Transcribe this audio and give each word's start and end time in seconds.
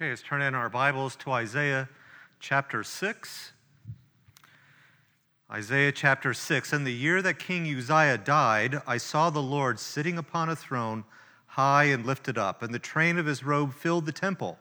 Okay, 0.00 0.08
let's 0.08 0.22
turn 0.22 0.40
in 0.40 0.54
our 0.54 0.70
Bibles 0.70 1.14
to 1.16 1.30
Isaiah 1.32 1.86
chapter 2.38 2.82
6. 2.82 3.52
Isaiah 5.52 5.92
chapter 5.92 6.32
6. 6.32 6.72
In 6.72 6.84
the 6.84 6.92
year 6.94 7.20
that 7.20 7.38
King 7.38 7.66
Uzziah 7.66 8.16
died, 8.16 8.80
I 8.86 8.96
saw 8.96 9.28
the 9.28 9.42
Lord 9.42 9.78
sitting 9.78 10.16
upon 10.16 10.48
a 10.48 10.56
throne, 10.56 11.04
high 11.48 11.84
and 11.84 12.06
lifted 12.06 12.38
up, 12.38 12.62
and 12.62 12.72
the 12.72 12.78
train 12.78 13.18
of 13.18 13.26
his 13.26 13.44
robe 13.44 13.74
filled 13.74 14.06
the 14.06 14.12
temple. 14.12 14.58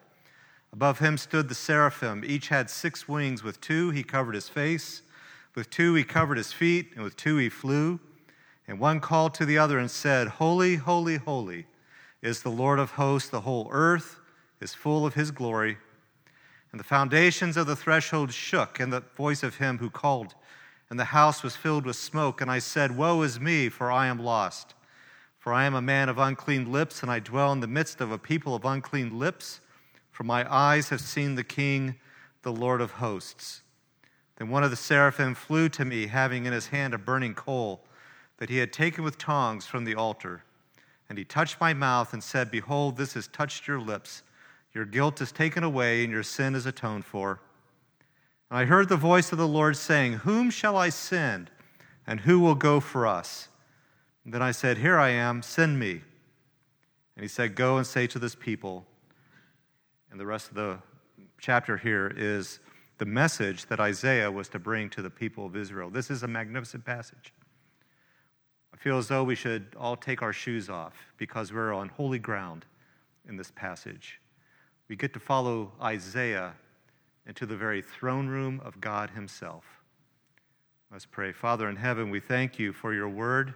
Above 0.73 0.99
him 0.99 1.17
stood 1.17 1.47
the 1.47 1.55
seraphim. 1.55 2.21
Each 2.25 2.49
had 2.49 2.69
six 2.69 3.07
wings. 3.07 3.41
With 3.41 3.61
two 3.61 3.91
he 3.91 4.03
covered 4.03 4.35
his 4.35 4.49
face, 4.49 5.03
with 5.55 5.69
two 5.69 5.93
he 5.93 6.03
covered 6.03 6.35
his 6.35 6.51
feet, 6.51 6.89
and 6.95 7.03
with 7.05 7.15
two 7.15 7.37
he 7.37 7.47
flew. 7.47 8.01
And 8.67 8.77
one 8.77 8.99
called 8.99 9.35
to 9.35 9.45
the 9.45 9.57
other 9.57 9.79
and 9.79 9.89
said, 9.89 10.27
Holy, 10.27 10.75
holy, 10.75 11.15
holy 11.15 11.65
is 12.21 12.41
the 12.41 12.51
Lord 12.51 12.77
of 12.77 12.91
hosts, 12.91 13.29
the 13.29 13.39
whole 13.39 13.69
earth 13.71 14.18
is 14.61 14.73
full 14.73 15.05
of 15.05 15.13
his 15.13 15.31
glory. 15.31 15.77
And 16.71 16.79
the 16.79 16.85
foundations 16.85 17.57
of 17.57 17.67
the 17.67 17.75
threshold 17.75 18.31
shook, 18.31 18.79
and 18.79 18.93
the 18.93 19.03
voice 19.15 19.43
of 19.43 19.57
him 19.57 19.79
who 19.79 19.89
called, 19.89 20.35
and 20.89 20.99
the 20.99 21.05
house 21.05 21.43
was 21.43 21.55
filled 21.55 21.85
with 21.85 21.95
smoke. 21.95 22.41
And 22.41 22.49
I 22.49 22.59
said, 22.59 22.97
Woe 22.97 23.21
is 23.21 23.39
me, 23.39 23.69
for 23.69 23.91
I 23.91 24.07
am 24.07 24.23
lost. 24.23 24.73
For 25.37 25.53
I 25.53 25.65
am 25.65 25.73
a 25.73 25.81
man 25.81 26.09
of 26.09 26.17
unclean 26.17 26.71
lips, 26.71 27.01
and 27.01 27.11
I 27.11 27.19
dwell 27.19 27.51
in 27.51 27.59
the 27.59 27.67
midst 27.67 28.01
of 28.01 28.11
a 28.11 28.17
people 28.17 28.55
of 28.55 28.65
unclean 28.65 29.17
lips. 29.17 29.61
For 30.11 30.23
my 30.23 30.51
eyes 30.51 30.89
have 30.89 31.01
seen 31.01 31.35
the 31.35 31.43
King, 31.43 31.95
the 32.41 32.51
Lord 32.51 32.81
of 32.81 32.91
hosts. 32.91 33.61
Then 34.37 34.49
one 34.49 34.63
of 34.63 34.69
the 34.69 34.75
seraphim 34.75 35.35
flew 35.35 35.69
to 35.69 35.85
me, 35.85 36.07
having 36.07 36.45
in 36.45 36.53
his 36.53 36.67
hand 36.67 36.93
a 36.93 36.97
burning 36.97 37.35
coal 37.35 37.85
that 38.37 38.49
he 38.49 38.57
had 38.57 38.73
taken 38.73 39.03
with 39.03 39.17
tongs 39.17 39.65
from 39.65 39.85
the 39.85 39.95
altar. 39.95 40.43
And 41.09 41.17
he 41.17 41.25
touched 41.25 41.59
my 41.59 41.73
mouth 41.73 42.13
and 42.13 42.23
said, 42.23 42.51
Behold, 42.51 42.97
this 42.97 43.13
has 43.13 43.27
touched 43.27 43.67
your 43.67 43.79
lips. 43.79 44.23
Your 44.73 44.85
guilt 44.85 45.21
is 45.21 45.31
taken 45.31 45.63
away, 45.63 46.03
and 46.03 46.11
your 46.11 46.23
sin 46.23 46.55
is 46.55 46.65
atoned 46.65 47.05
for. 47.05 47.39
And 48.49 48.59
I 48.59 48.65
heard 48.65 48.89
the 48.89 48.97
voice 48.97 49.31
of 49.31 49.37
the 49.37 49.47
Lord 49.47 49.77
saying, 49.77 50.13
Whom 50.13 50.49
shall 50.49 50.77
I 50.77 50.89
send, 50.89 51.49
and 52.05 52.21
who 52.21 52.39
will 52.39 52.55
go 52.55 52.79
for 52.79 53.07
us? 53.07 53.47
And 54.23 54.33
then 54.33 54.41
I 54.41 54.51
said, 54.51 54.77
Here 54.77 54.97
I 54.97 55.09
am, 55.09 55.41
send 55.41 55.79
me. 55.79 56.01
And 57.15 57.23
he 57.23 57.27
said, 57.27 57.55
Go 57.55 57.77
and 57.77 57.85
say 57.85 58.07
to 58.07 58.19
this 58.19 58.35
people. 58.35 58.85
And 60.11 60.19
the 60.19 60.25
rest 60.25 60.49
of 60.49 60.55
the 60.55 60.79
chapter 61.39 61.77
here 61.77 62.11
is 62.15 62.59
the 62.97 63.05
message 63.05 63.65
that 63.67 63.79
Isaiah 63.79 64.31
was 64.31 64.49
to 64.49 64.59
bring 64.59 64.89
to 64.91 65.01
the 65.01 65.09
people 65.09 65.45
of 65.45 65.55
Israel. 65.55 65.89
This 65.89 66.11
is 66.11 66.23
a 66.23 66.27
magnificent 66.27 66.85
passage. 66.85 67.33
I 68.73 68.77
feel 68.77 68.97
as 68.97 69.07
though 69.07 69.23
we 69.23 69.35
should 69.35 69.75
all 69.79 69.95
take 69.95 70.21
our 70.21 70.33
shoes 70.33 70.69
off 70.69 70.93
because 71.17 71.51
we're 71.51 71.73
on 71.73 71.89
holy 71.89 72.19
ground 72.19 72.65
in 73.27 73.35
this 73.35 73.51
passage 73.51 74.19
we 74.89 74.95
get 74.95 75.13
to 75.13 75.19
follow 75.19 75.71
Isaiah 75.81 76.55
into 77.27 77.45
the 77.45 77.55
very 77.55 77.81
throne 77.81 78.27
room 78.27 78.59
of 78.65 78.81
God 78.81 79.11
Himself. 79.11 79.63
Let's 80.91 81.05
pray. 81.05 81.31
Father 81.31 81.69
in 81.69 81.75
heaven, 81.75 82.09
we 82.09 82.19
thank 82.19 82.57
you 82.57 82.73
for 82.73 82.93
your 82.93 83.07
word. 83.07 83.53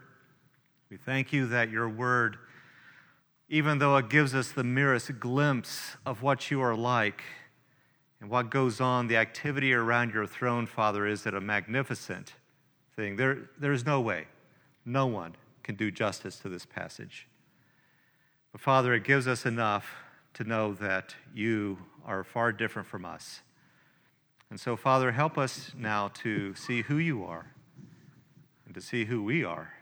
We 0.92 0.98
thank 0.98 1.34
you 1.34 1.48
that 1.48 1.72
your 1.72 1.90
word, 1.90 2.38
even 3.50 3.80
though 3.80 3.98
it 3.98 4.10
gives 4.10 4.36
us 4.36 4.52
the 4.52 4.64
merest 4.64 5.20
glimpse 5.20 5.98
of 6.06 6.22
what 6.22 6.52
you 6.52 6.62
are 6.62 6.76
like 6.76 7.24
and 8.22 8.30
what 8.30 8.52
goes 8.52 8.80
on, 8.80 9.08
the 9.08 9.18
activity 9.18 9.74
around 9.74 10.14
your 10.14 10.28
throne, 10.28 10.68
Father, 10.68 11.08
is 11.08 11.26
it 11.26 11.34
a 11.34 11.42
magnificent 11.42 12.34
thing. 12.96 13.16
There, 13.16 13.50
there's 13.58 13.84
no 13.84 14.00
way, 14.00 14.28
no 14.86 15.08
one 15.08 15.36
can 15.64 15.74
do 15.74 15.90
justice 15.90 16.38
to 16.40 16.50
this 16.50 16.68
passage. 16.68 17.28
But 18.52 18.62
Father, 18.62 18.94
it 18.94 19.04
gives 19.04 19.28
us 19.28 19.48
enough 19.48 20.03
to 20.34 20.44
know 20.44 20.74
that 20.74 21.16
you 21.34 21.78
are 22.06 22.24
far 22.24 22.52
different 22.52 22.88
from 22.88 23.06
us. 23.06 23.42
And 24.50 24.60
so, 24.60 24.76
Father, 24.76 25.12
help 25.12 25.38
us 25.38 25.72
now 25.78 26.10
to 26.22 26.54
see 26.56 26.84
who 26.84 26.98
you 26.98 27.24
are 27.24 27.54
and 28.66 28.76
to 28.76 28.82
see 28.82 29.06
who 29.06 29.24
we 29.24 29.44
are 29.44 29.74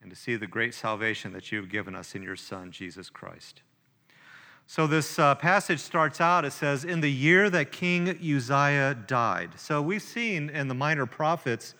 and 0.00 0.10
to 0.10 0.16
see 0.16 0.36
the 0.36 0.46
great 0.46 0.74
salvation 0.74 1.32
that 1.32 1.52
you've 1.52 1.68
given 1.68 1.94
us 1.94 2.14
in 2.14 2.22
your 2.22 2.36
Son, 2.36 2.70
Jesus 2.70 3.08
Christ. 3.08 3.62
So, 4.66 4.86
this 4.86 5.18
uh, 5.18 5.34
passage 5.34 5.80
starts 5.80 6.20
out, 6.20 6.44
it 6.44 6.52
says, 6.52 6.84
In 6.84 7.00
the 7.00 7.10
year 7.10 7.50
that 7.50 7.72
King 7.72 8.08
Uzziah 8.08 8.96
died. 9.06 9.50
So, 9.56 9.82
we've 9.82 10.02
seen 10.02 10.48
in 10.48 10.68
the 10.68 10.74
minor 10.74 11.04
prophets, 11.06 11.74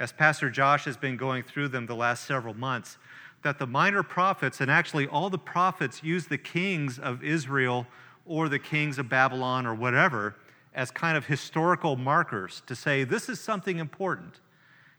as 0.00 0.12
Pastor 0.12 0.50
Josh 0.50 0.84
has 0.86 0.96
been 0.96 1.16
going 1.16 1.42
through 1.42 1.68
them 1.68 1.86
the 1.86 1.94
last 1.94 2.24
several 2.24 2.54
months, 2.54 2.98
that 3.42 3.58
the 3.58 3.66
minor 3.66 4.02
prophets, 4.02 4.60
and 4.60 4.70
actually 4.70 5.06
all 5.06 5.30
the 5.30 5.38
prophets, 5.38 6.02
use 6.02 6.26
the 6.26 6.38
kings 6.38 6.98
of 6.98 7.22
Israel 7.22 7.86
or 8.24 8.48
the 8.48 8.58
kings 8.58 8.98
of 8.98 9.08
Babylon 9.08 9.66
or 9.66 9.74
whatever 9.74 10.36
as 10.74 10.90
kind 10.90 11.16
of 11.16 11.26
historical 11.26 11.96
markers 11.96 12.62
to 12.66 12.74
say 12.74 13.04
this 13.04 13.28
is 13.28 13.40
something 13.40 13.78
important. 13.78 14.40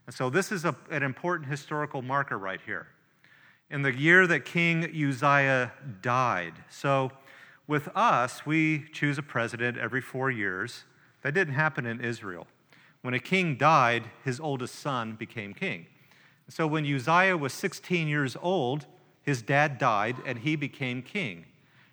And 0.05 0.13
so 0.13 0.29
this 0.29 0.51
is 0.51 0.65
a, 0.65 0.75
an 0.91 1.03
important 1.03 1.49
historical 1.49 2.01
marker 2.01 2.37
right 2.37 2.59
here. 2.65 2.87
In 3.69 3.81
the 3.81 3.95
year 3.95 4.27
that 4.27 4.45
King 4.45 4.83
Uzziah 4.83 5.71
died. 6.01 6.53
So 6.69 7.11
with 7.67 7.87
us, 7.95 8.45
we 8.45 8.85
choose 8.91 9.17
a 9.17 9.23
president 9.23 9.77
every 9.77 10.01
four 10.01 10.29
years. 10.29 10.83
That 11.21 11.33
didn't 11.33 11.53
happen 11.53 11.85
in 11.85 12.01
Israel. 12.01 12.45
When 13.01 13.13
a 13.13 13.19
king 13.19 13.55
died, 13.55 14.03
his 14.23 14.39
oldest 14.39 14.75
son 14.75 15.13
became 15.13 15.53
king. 15.53 15.87
So 16.49 16.67
when 16.67 16.85
Uzziah 16.85 17.37
was 17.37 17.53
16 17.53 18.07
years 18.07 18.35
old, 18.41 18.85
his 19.21 19.41
dad 19.41 19.77
died 19.77 20.17
and 20.25 20.39
he 20.39 20.55
became 20.55 21.01
king. 21.01 21.45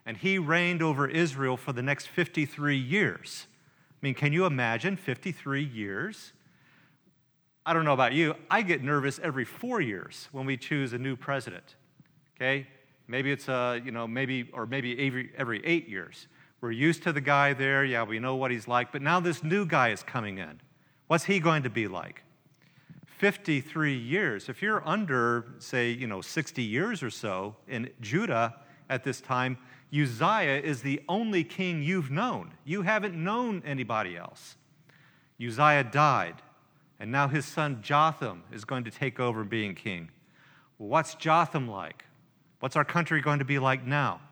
And 0.05 0.17
he 0.17 0.39
reigned 0.39 0.83
over 0.83 1.07
Israel 1.07 1.57
for 1.57 1.73
the 1.73 1.83
next 1.83 2.09
53 2.09 2.77
years. 2.77 3.47
I 3.93 4.07
mean, 4.07 4.15
can 4.15 4.33
you 4.33 4.47
imagine 4.47 4.97
53 4.97 5.63
years? 5.63 6.33
I 7.65 7.73
don't 7.73 7.85
know 7.85 7.93
about 7.93 8.13
you, 8.13 8.35
I 8.51 8.63
get 8.63 8.83
nervous 8.83 9.21
every 9.23 9.45
four 9.45 9.81
years 9.81 10.29
when 10.33 10.47
we 10.47 10.57
choose 10.57 10.93
a 10.93 10.99
new 10.99 11.15
president. 11.15 11.77
Okay? 12.37 12.67
Maybe 13.07 13.31
it's, 13.31 13.49
a, 13.49 13.81
you 13.85 13.93
know, 13.93 14.07
maybe, 14.07 14.49
or 14.53 14.67
maybe 14.67 15.07
every, 15.07 15.31
every 15.37 15.65
eight 15.65 15.89
years. 15.89 16.27
We're 16.61 16.73
used 16.73 17.03
to 17.05 17.13
the 17.13 17.21
guy 17.21 17.53
there, 17.53 17.85
yeah, 17.85 18.03
we 18.03 18.19
know 18.19 18.37
what 18.37 18.51
he's 18.51 18.67
like, 18.67 18.93
but 18.93 19.03
now 19.03 19.21
this 19.21 19.43
new 19.43 19.67
guy 19.67 19.91
is 19.91 20.03
coming 20.03 20.39
in. 20.39 20.61
What's 21.07 21.25
he 21.25 21.41
going 21.41 21.63
to 21.63 21.71
be 21.71 21.87
like? 21.87 22.23
53 23.21 23.95
years. 23.99 24.49
If 24.49 24.63
you're 24.63 24.83
under, 24.89 25.45
say, 25.59 25.91
you 25.91 26.07
know, 26.07 26.23
60 26.23 26.63
years 26.63 27.03
or 27.03 27.11
so 27.11 27.55
in 27.69 27.91
Judah 28.01 28.55
at 28.89 29.05
this 29.05 29.21
time, 29.21 29.59
Uzziah 29.93 30.59
is 30.59 30.81
the 30.81 31.03
only 31.07 31.45
king 31.45 31.83
you've 31.83 32.11
known. 32.11 32.53
You 32.65 32.81
haven't 32.81 33.15
known 33.15 33.63
anybody 33.67 34.17
else. 34.17 34.57
Uzziah 35.39 35.85
died, 35.85 36.37
and 36.99 37.13
now 37.13 37.29
his 37.29 37.45
son 37.45 37.83
Jotham 37.83 38.43
is 38.51 38.65
going 38.65 38.85
to 38.85 38.91
take 38.91 39.21
over 39.21 39.45
being 39.45 39.75
king. 39.75 40.09
What's 40.79 41.15
Jotham 41.15 41.69
like? 41.69 42.07
What's 42.61 42.75
our 42.75 42.87
country 42.87 43.21
going 43.21 43.41
to 43.41 43.45
be 43.45 43.59
like 43.59 43.85
now? 43.87 44.23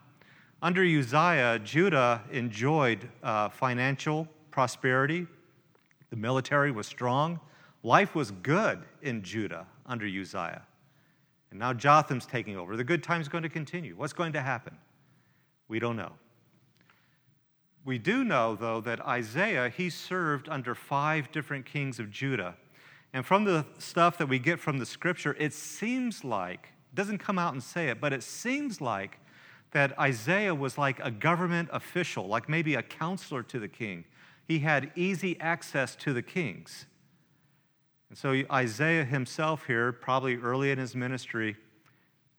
Under 0.63 0.83
Uzziah, 0.83 1.61
Judah 1.63 2.23
enjoyed 2.33 3.07
uh, 3.23 3.51
financial 3.51 4.27
prosperity. 4.51 5.27
The 6.09 6.17
military 6.17 6.71
was 6.71 6.87
strong. 6.87 7.39
Life 7.83 8.15
was 8.15 8.31
good 8.31 8.81
in 9.03 9.23
Judah 9.23 9.67
under 9.87 10.07
Uzziah. 10.07 10.63
And 11.51 11.59
now 11.59 11.73
Jotham's 11.73 12.27
taking 12.27 12.57
over. 12.57 12.77
The 12.77 12.85
good 12.85 13.03
time's 13.03 13.29
going 13.29 13.43
to 13.43 13.49
continue. 13.49 13.95
What's 13.97 14.13
going 14.13 14.33
to 14.35 14.43
happen? 14.43 14.77
We 15.69 15.79
don't 15.79 15.97
know. 15.97 16.13
We 17.85 17.99
do 17.99 18.25
know, 18.25 18.55
though, 18.55 18.81
that 18.83 19.01
Isaiah, 19.07 19.71
he 19.71 19.89
served 19.89 20.49
under 20.49 20.75
five 20.75 21.33
different 21.33 21.65
kings 21.65 21.99
of 21.99 22.11
Judah. 22.11 22.55
And 23.15 23.25
from 23.25 23.45
the 23.45 23.65
stuff 23.79 24.19
that 24.19 24.29
we 24.29 24.39
get 24.39 24.61
from 24.61 24.79
the 24.79 24.85
scripture, 24.85 25.35
it 25.39 25.55
seems 25.55 26.23
like, 26.25 26.73
doesn't 26.95 27.19
come 27.19 27.39
out 27.39 27.55
and 27.55 27.63
say 27.63 27.89
it, 27.89 28.01
but 28.01 28.13
it 28.13 28.23
seems 28.23 28.81
like 28.81 29.19
that 29.71 29.99
Isaiah 29.99 30.55
was 30.55 30.77
like 30.77 31.01
a 31.03 31.11
government 31.11 31.71
official, 31.73 32.27
like 32.27 32.49
maybe 32.49 32.75
a 32.75 32.83
counselor 32.83 33.43
to 33.45 33.59
the 33.59 33.69
king. 33.69 34.05
He 34.47 34.59
had 34.59 34.91
easy 34.95 35.39
access 35.41 35.97
to 35.97 36.13
the 36.13 36.23
kings. 36.23 36.87
And 38.09 38.17
so 38.19 38.43
Isaiah 38.51 39.05
himself 39.05 39.67
here, 39.67 39.93
probably 39.93 40.37
early 40.37 40.71
in 40.71 40.79
his 40.79 40.95
ministry, 40.95 41.57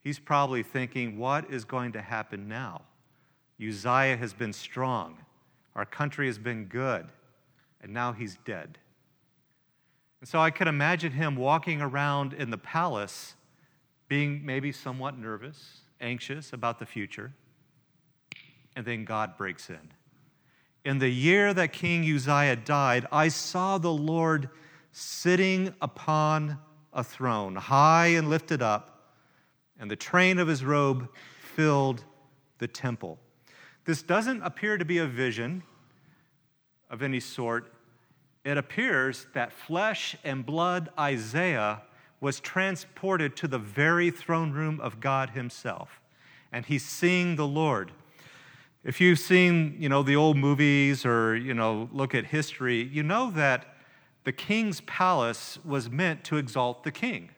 he's 0.04 0.19
probably 0.19 0.63
thinking, 0.63 1.18
what 1.18 1.50
is 1.51 1.66
going 1.66 1.92
to 1.94 2.01
happen 2.01 2.48
now? 2.48 2.81
Uzziah 3.62 4.18
has 4.18 4.33
been 4.33 4.54
strong, 4.54 5.18
our 5.75 5.86
country 5.86 6.27
has 6.27 6.38
been 6.38 6.66
good, 6.66 7.07
and 7.81 7.94
now 7.94 8.13
he's 8.13 8.38
dead. 8.45 8.77
And 10.21 10.27
so 10.27 10.39
I 10.39 10.50
can 10.50 10.68
imagine 10.68 11.12
him 11.12 11.36
walking 11.36 11.81
around 11.81 12.33
in 12.33 12.50
the 12.50 12.57
palace, 12.57 13.36
being 14.07 14.45
maybe 14.45 14.71
somewhat 14.71 15.18
nervous, 15.18 15.81
anxious 16.01 16.51
about 16.51 16.80
the 16.80 16.86
future. 16.86 17.33
And 18.75 18.86
then 18.86 19.06
God 19.06 19.38
breaks 19.38 19.69
in. 19.69 19.92
In 20.86 21.00
the 21.00 21.10
year 21.10 21.54
that 21.54 21.74
King 21.74 22.04
Uzziah 22.10 22.56
died, 22.56 23.06
I 23.12 23.27
saw 23.27 23.77
the 23.77 23.92
Lord 23.92 24.50
sitting 24.91 25.74
upon 25.81 26.57
a 26.94 27.03
throne, 27.03 27.56
high 27.56 28.07
and 28.07 28.30
lifted 28.30 28.62
up, 28.62 29.13
and 29.80 29.89
the 29.89 29.95
train 29.95 30.39
of 30.39 30.47
his 30.47 30.63
robe 30.63 31.09
filled 31.56 32.03
the 32.57 32.68
temple. 32.68 33.18
This 33.86 34.01
doesn't 34.01 34.41
appear 34.44 34.77
to 34.77 34.86
be 34.86 34.97
a 34.97 35.06
vision 35.06 35.63
of 36.89 37.01
any 37.01 37.19
sort. 37.19 37.74
It 38.44 38.57
appears 38.57 39.27
that 39.33 39.51
flesh 39.51 40.15
and 40.24 40.45
blood 40.45 40.89
Isaiah 41.00 41.83
was 42.21 42.39
transported 42.39 43.35
to 43.38 43.47
the 43.47 43.59
very 43.59 44.12
throne 44.12 44.51
room 44.51 44.81
of 44.81 45.00
God 45.00 45.31
Himself. 45.31 46.01
And 46.51 46.65
he's 46.65 46.85
seeing 46.85 47.35
the 47.35 47.47
Lord. 47.47 47.92
If 48.83 49.00
you've 49.00 49.19
seen, 49.19 49.75
you 49.80 49.88
know, 49.88 50.03
the 50.03 50.15
old 50.15 50.35
movies 50.35 51.06
or, 51.06 51.35
you 51.35 51.53
know, 51.53 51.89
look 51.92 52.15
at 52.15 52.25
history, 52.25 52.83
you 52.83 53.03
know 53.03 53.30
that 53.31 53.75
the 54.24 54.31
king's 54.31 54.81
palace 54.81 55.60
was 55.63 55.89
meant 55.89 56.24
to 56.25 56.38
exalt 56.38 56.83
the 56.83 56.92
king. 56.92 57.30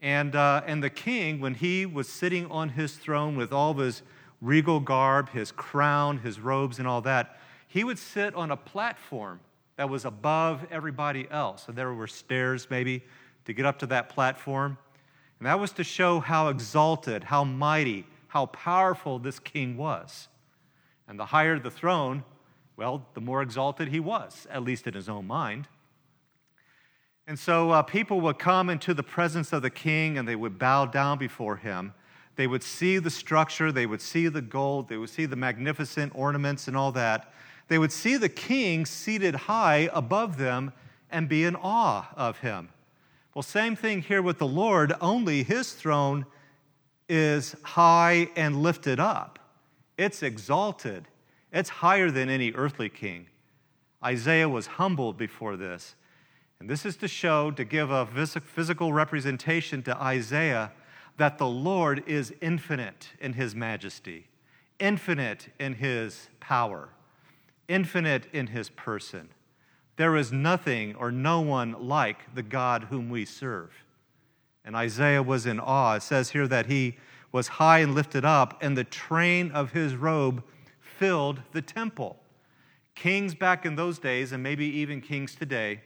And, 0.00 0.34
uh, 0.36 0.62
and 0.66 0.82
the 0.82 0.90
king, 0.90 1.40
when 1.40 1.54
he 1.54 1.86
was 1.86 2.08
sitting 2.08 2.50
on 2.50 2.70
his 2.70 2.94
throne 2.94 3.36
with 3.36 3.52
all 3.52 3.70
of 3.70 3.78
his 3.78 4.02
regal 4.40 4.80
garb, 4.80 5.30
his 5.30 5.50
crown, 5.50 6.18
his 6.18 6.38
robes, 6.38 6.78
and 6.78 6.86
all 6.86 7.00
that, 7.02 7.38
he 7.66 7.84
would 7.84 7.98
sit 7.98 8.34
on 8.34 8.50
a 8.50 8.56
platform 8.56 9.40
that 9.76 9.88
was 9.88 10.04
above 10.04 10.66
everybody 10.70 11.26
else. 11.30 11.68
And 11.68 11.76
there 11.76 11.92
were 11.92 12.06
stairs, 12.06 12.68
maybe, 12.70 13.02
to 13.46 13.52
get 13.52 13.66
up 13.66 13.78
to 13.80 13.86
that 13.86 14.08
platform. 14.08 14.78
And 15.38 15.46
that 15.46 15.58
was 15.58 15.72
to 15.72 15.84
show 15.84 16.20
how 16.20 16.48
exalted, 16.48 17.24
how 17.24 17.44
mighty, 17.44 18.06
how 18.28 18.46
powerful 18.46 19.18
this 19.18 19.38
king 19.38 19.76
was. 19.76 20.28
And 21.08 21.18
the 21.18 21.26
higher 21.26 21.58
the 21.58 21.70
throne, 21.70 22.24
well, 22.76 23.06
the 23.14 23.20
more 23.20 23.42
exalted 23.42 23.88
he 23.88 24.00
was, 24.00 24.46
at 24.50 24.62
least 24.62 24.86
in 24.86 24.94
his 24.94 25.08
own 25.08 25.26
mind. 25.26 25.66
And 27.26 27.38
so 27.38 27.70
uh, 27.70 27.82
people 27.82 28.20
would 28.20 28.38
come 28.38 28.68
into 28.68 28.92
the 28.92 29.02
presence 29.02 29.52
of 29.52 29.62
the 29.62 29.70
king 29.70 30.18
and 30.18 30.28
they 30.28 30.36
would 30.36 30.58
bow 30.58 30.86
down 30.86 31.18
before 31.18 31.56
him. 31.56 31.94
They 32.36 32.46
would 32.46 32.62
see 32.62 32.98
the 32.98 33.10
structure, 33.10 33.70
they 33.70 33.86
would 33.86 34.02
see 34.02 34.28
the 34.28 34.42
gold, 34.42 34.88
they 34.88 34.96
would 34.96 35.08
see 35.08 35.24
the 35.24 35.36
magnificent 35.36 36.12
ornaments 36.14 36.68
and 36.68 36.76
all 36.76 36.92
that. 36.92 37.32
They 37.68 37.78
would 37.78 37.92
see 37.92 38.16
the 38.16 38.28
king 38.28 38.84
seated 38.84 39.34
high 39.34 39.88
above 39.92 40.36
them 40.36 40.72
and 41.10 41.28
be 41.28 41.44
in 41.44 41.56
awe 41.56 42.08
of 42.16 42.40
him. 42.40 42.68
Well, 43.34 43.42
same 43.42 43.74
thing 43.76 44.02
here 44.02 44.20
with 44.20 44.38
the 44.38 44.46
Lord, 44.46 44.92
only 45.00 45.42
his 45.42 45.72
throne 45.72 46.26
is 47.08 47.56
high 47.62 48.28
and 48.36 48.62
lifted 48.62 49.00
up. 49.00 49.38
It's 49.96 50.22
exalted, 50.22 51.06
it's 51.52 51.70
higher 51.70 52.10
than 52.10 52.28
any 52.28 52.52
earthly 52.52 52.88
king. 52.88 53.26
Isaiah 54.04 54.48
was 54.48 54.66
humbled 54.66 55.16
before 55.16 55.56
this. 55.56 55.94
And 56.60 56.70
this 56.70 56.86
is 56.86 56.96
to 56.98 57.08
show, 57.08 57.50
to 57.50 57.64
give 57.64 57.90
a 57.90 58.06
physical 58.06 58.92
representation 58.92 59.82
to 59.82 59.96
Isaiah 59.96 60.72
that 61.16 61.38
the 61.38 61.46
Lord 61.46 62.02
is 62.06 62.32
infinite 62.40 63.10
in 63.20 63.34
his 63.34 63.54
majesty, 63.54 64.28
infinite 64.78 65.48
in 65.60 65.74
his 65.74 66.28
power, 66.40 66.88
infinite 67.68 68.26
in 68.32 68.48
his 68.48 68.70
person. 68.70 69.28
There 69.96 70.16
is 70.16 70.32
nothing 70.32 70.94
or 70.96 71.12
no 71.12 71.40
one 71.40 71.76
like 71.86 72.34
the 72.34 72.42
God 72.42 72.84
whom 72.84 73.10
we 73.10 73.24
serve. 73.24 73.70
And 74.64 74.74
Isaiah 74.74 75.22
was 75.22 75.46
in 75.46 75.60
awe. 75.60 75.96
It 75.96 76.02
says 76.02 76.30
here 76.30 76.48
that 76.48 76.66
he 76.66 76.96
was 77.30 77.48
high 77.48 77.80
and 77.80 77.94
lifted 77.94 78.24
up, 78.24 78.62
and 78.62 78.76
the 78.76 78.84
train 78.84 79.50
of 79.52 79.72
his 79.72 79.94
robe 79.94 80.42
filled 80.80 81.42
the 81.52 81.62
temple. 81.62 82.16
Kings 82.94 83.34
back 83.34 83.66
in 83.66 83.76
those 83.76 83.98
days, 83.98 84.32
and 84.32 84.42
maybe 84.42 84.64
even 84.66 85.00
kings 85.00 85.34
today, 85.34 85.80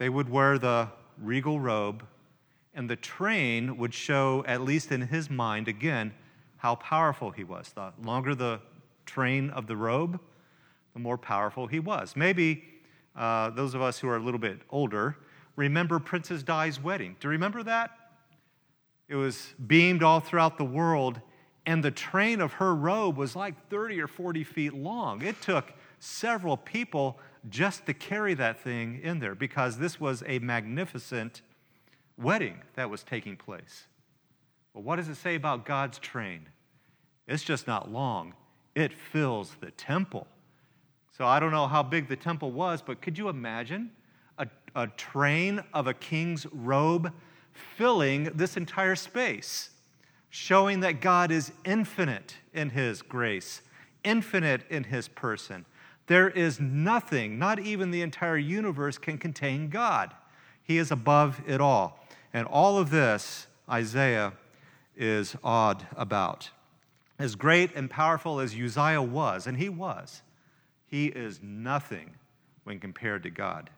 they 0.00 0.08
would 0.08 0.30
wear 0.30 0.58
the 0.58 0.88
regal 1.18 1.60
robe, 1.60 2.02
and 2.72 2.88
the 2.88 2.96
train 2.96 3.76
would 3.76 3.92
show, 3.92 4.42
at 4.48 4.62
least 4.62 4.90
in 4.90 5.02
his 5.02 5.28
mind, 5.28 5.68
again, 5.68 6.14
how 6.56 6.74
powerful 6.74 7.30
he 7.30 7.44
was. 7.44 7.70
The 7.74 7.92
longer 8.02 8.34
the 8.34 8.60
train 9.04 9.50
of 9.50 9.66
the 9.66 9.76
robe, 9.76 10.18
the 10.94 11.00
more 11.00 11.18
powerful 11.18 11.66
he 11.66 11.80
was. 11.80 12.16
Maybe 12.16 12.64
uh, 13.14 13.50
those 13.50 13.74
of 13.74 13.82
us 13.82 13.98
who 13.98 14.08
are 14.08 14.16
a 14.16 14.20
little 14.20 14.40
bit 14.40 14.60
older 14.70 15.18
remember 15.54 15.98
Princess 15.98 16.42
Di's 16.42 16.82
wedding. 16.82 17.14
Do 17.20 17.28
you 17.28 17.32
remember 17.32 17.62
that? 17.64 17.90
It 19.06 19.16
was 19.16 19.52
beamed 19.66 20.02
all 20.02 20.20
throughout 20.20 20.56
the 20.56 20.64
world, 20.64 21.20
and 21.66 21.84
the 21.84 21.90
train 21.90 22.40
of 22.40 22.54
her 22.54 22.74
robe 22.74 23.18
was 23.18 23.36
like 23.36 23.68
30 23.68 24.00
or 24.00 24.06
40 24.06 24.44
feet 24.44 24.72
long. 24.72 25.20
It 25.20 25.42
took 25.42 25.74
several 25.98 26.56
people 26.56 27.18
just 27.48 27.86
to 27.86 27.94
carry 27.94 28.34
that 28.34 28.60
thing 28.60 29.00
in 29.02 29.18
there 29.18 29.34
because 29.34 29.78
this 29.78 29.98
was 29.98 30.22
a 30.26 30.38
magnificent 30.40 31.42
wedding 32.18 32.58
that 32.74 32.90
was 32.90 33.02
taking 33.02 33.36
place. 33.36 33.86
Well, 34.74 34.84
what 34.84 34.96
does 34.96 35.08
it 35.08 35.16
say 35.16 35.34
about 35.34 35.64
God's 35.64 35.98
train? 35.98 36.48
It's 37.26 37.42
just 37.42 37.66
not 37.66 37.90
long, 37.90 38.34
it 38.74 38.92
fills 38.92 39.56
the 39.60 39.70
temple. 39.70 40.26
So 41.16 41.26
I 41.26 41.40
don't 41.40 41.52
know 41.52 41.66
how 41.66 41.82
big 41.82 42.08
the 42.08 42.16
temple 42.16 42.50
was, 42.50 42.82
but 42.82 43.00
could 43.00 43.18
you 43.18 43.28
imagine 43.28 43.90
a, 44.38 44.46
a 44.74 44.86
train 44.86 45.62
of 45.74 45.86
a 45.86 45.94
king's 45.94 46.46
robe 46.46 47.12
filling 47.76 48.24
this 48.34 48.56
entire 48.56 48.96
space, 48.96 49.70
showing 50.30 50.80
that 50.80 51.00
God 51.00 51.30
is 51.30 51.52
infinite 51.64 52.36
in 52.54 52.70
his 52.70 53.02
grace, 53.02 53.60
infinite 54.04 54.62
in 54.70 54.84
his 54.84 55.08
person, 55.08 55.66
there 56.10 56.28
is 56.28 56.58
nothing, 56.58 57.38
not 57.38 57.60
even 57.60 57.92
the 57.92 58.02
entire 58.02 58.36
universe, 58.36 58.98
can 58.98 59.16
contain 59.16 59.68
God. 59.68 60.12
He 60.60 60.76
is 60.76 60.90
above 60.90 61.40
it 61.46 61.60
all. 61.60 62.04
And 62.34 62.48
all 62.48 62.78
of 62.78 62.90
this, 62.90 63.46
Isaiah 63.70 64.32
is 64.96 65.36
awed 65.44 65.86
about. 65.96 66.50
As 67.20 67.36
great 67.36 67.76
and 67.76 67.88
powerful 67.88 68.40
as 68.40 68.56
Uzziah 68.56 69.00
was, 69.00 69.46
and 69.46 69.56
he 69.56 69.68
was, 69.68 70.22
he 70.84 71.06
is 71.06 71.38
nothing 71.44 72.10
when 72.64 72.80
compared 72.80 73.22
to 73.22 73.30
God. 73.30 73.70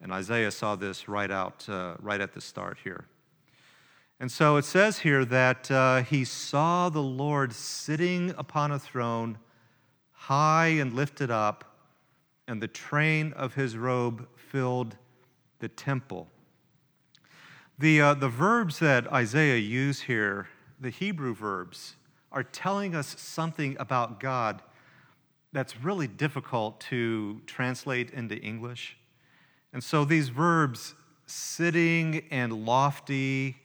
And 0.00 0.12
Isaiah 0.12 0.52
saw 0.52 0.76
this 0.76 1.08
right 1.08 1.32
out, 1.32 1.68
uh, 1.68 1.96
right 1.98 2.20
at 2.20 2.34
the 2.34 2.40
start 2.40 2.78
here. 2.84 3.06
And 4.20 4.30
so 4.30 4.58
it 4.58 4.64
says 4.64 5.00
here 5.00 5.24
that 5.24 5.68
uh, 5.72 6.04
he 6.04 6.24
saw 6.24 6.88
the 6.88 7.02
Lord 7.02 7.52
sitting 7.52 8.32
upon 8.38 8.70
a 8.70 8.78
throne, 8.78 9.38
high 10.12 10.68
and 10.68 10.92
lifted 10.92 11.32
up, 11.32 11.64
and 12.50 12.60
the 12.60 12.68
train 12.68 13.32
of 13.34 13.54
his 13.54 13.76
robe 13.76 14.26
filled 14.34 14.96
the 15.60 15.68
temple. 15.68 16.26
The, 17.78 18.00
uh, 18.00 18.14
the 18.14 18.28
verbs 18.28 18.80
that 18.80 19.06
Isaiah 19.12 19.56
used 19.56 20.02
here, 20.02 20.48
the 20.80 20.90
Hebrew 20.90 21.32
verbs, 21.32 21.94
are 22.32 22.42
telling 22.42 22.96
us 22.96 23.14
something 23.20 23.76
about 23.78 24.18
God 24.18 24.62
that's 25.52 25.76
really 25.76 26.08
difficult 26.08 26.80
to 26.80 27.40
translate 27.46 28.10
into 28.10 28.36
English. 28.36 28.96
And 29.72 29.82
so 29.82 30.04
these 30.04 30.28
verbs, 30.28 30.96
sitting 31.26 32.24
and 32.32 32.66
lofty 32.66 33.58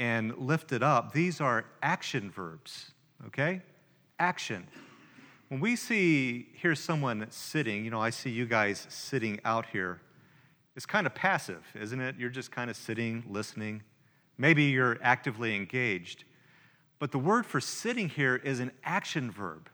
and 0.00 0.36
lifted 0.36 0.82
up, 0.82 1.12
these 1.12 1.40
are 1.40 1.66
action 1.84 2.32
verbs, 2.32 2.90
okay? 3.28 3.62
Action. 4.18 4.66
When 5.48 5.60
we 5.60 5.76
see, 5.76 6.48
hear 6.54 6.74
someone 6.74 7.26
sitting, 7.30 7.84
you 7.84 7.90
know, 7.90 8.00
I 8.00 8.10
see 8.10 8.30
you 8.30 8.46
guys 8.46 8.86
sitting 8.88 9.40
out 9.44 9.66
here, 9.66 10.00
it's 10.74 10.86
kind 10.86 11.06
of 11.06 11.14
passive, 11.14 11.62
isn't 11.80 12.00
it? 12.00 12.16
You're 12.18 12.30
just 12.30 12.50
kind 12.50 12.70
of 12.70 12.76
sitting, 12.76 13.24
listening. 13.28 13.82
Maybe 14.38 14.64
you're 14.64 14.98
actively 15.02 15.54
engaged. 15.54 16.24
But 16.98 17.12
the 17.12 17.18
word 17.18 17.46
for 17.46 17.60
sitting 17.60 18.08
here 18.08 18.36
is 18.36 18.60
an 18.60 18.72
action 18.82 19.30
verb. 19.30 19.68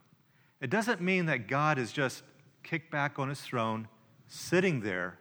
It 0.59 0.69
doesn't 0.69 1.01
mean 1.01 1.25
that 1.27 1.47
God 1.47 1.79
is 1.79 1.91
just 1.91 2.23
kicked 2.63 2.91
back 2.91 3.17
on 3.17 3.29
his 3.29 3.41
throne, 3.41 3.87
sitting 4.27 4.81
there, 4.81 5.17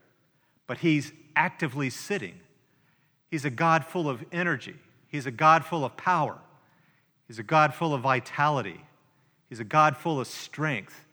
but 0.67 0.79
he's 0.79 1.13
actively 1.37 1.89
sitting. 1.89 2.39
He's 3.31 3.45
a 3.45 3.51
God 3.51 3.85
full 3.85 4.09
of 4.09 4.25
energy, 4.33 4.77
he's 5.07 5.27
a 5.27 5.31
God 5.31 5.65
full 5.65 5.85
of 5.85 5.97
power, 5.97 6.39
he's 7.27 7.39
a 7.39 7.45
God 7.45 7.73
full 7.73 7.95
of 7.95 8.03
vitality. 8.03 8.81
He's 9.51 9.61
a 9.61 9.65
God 9.65 9.97
full 9.97 10.19
of 10.19 10.27
strength. 10.27 11.05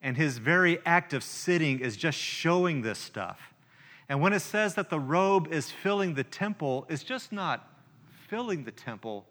And 0.00 0.16
his 0.16 0.38
very 0.38 0.78
act 0.86 1.12
of 1.12 1.22
sitting 1.22 1.80
is 1.80 1.96
just 1.96 2.16
showing 2.16 2.80
this 2.80 2.98
stuff. 2.98 3.52
And 4.08 4.20
when 4.20 4.32
it 4.32 4.40
says 4.40 4.74
that 4.76 4.88
the 4.88 5.00
robe 5.00 5.52
is 5.52 5.70
filling 5.70 6.14
the 6.14 6.24
temple, 6.24 6.86
it's 6.88 7.02
just 7.02 7.32
not 7.32 7.68
filling 8.28 8.64
the 8.64 8.70
temple, 8.70 9.26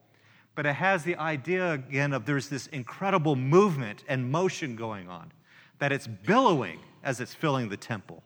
but 0.54 0.66
it 0.66 0.74
has 0.74 1.04
the 1.04 1.16
idea 1.16 1.72
again 1.74 2.14
of 2.14 2.26
there's 2.26 2.50
this 2.50 2.68
incredible 2.68 3.36
movement 3.36 4.04
and 4.08 4.30
motion 4.30 4.76
going 4.76 5.08
on, 5.08 5.32
that 5.80 5.92
it's 5.92 6.08
billowing 6.08 6.80
as 7.04 7.22
it's 7.22 7.34
filling 7.34 7.70
the 7.70 7.78
temple. 7.78 8.22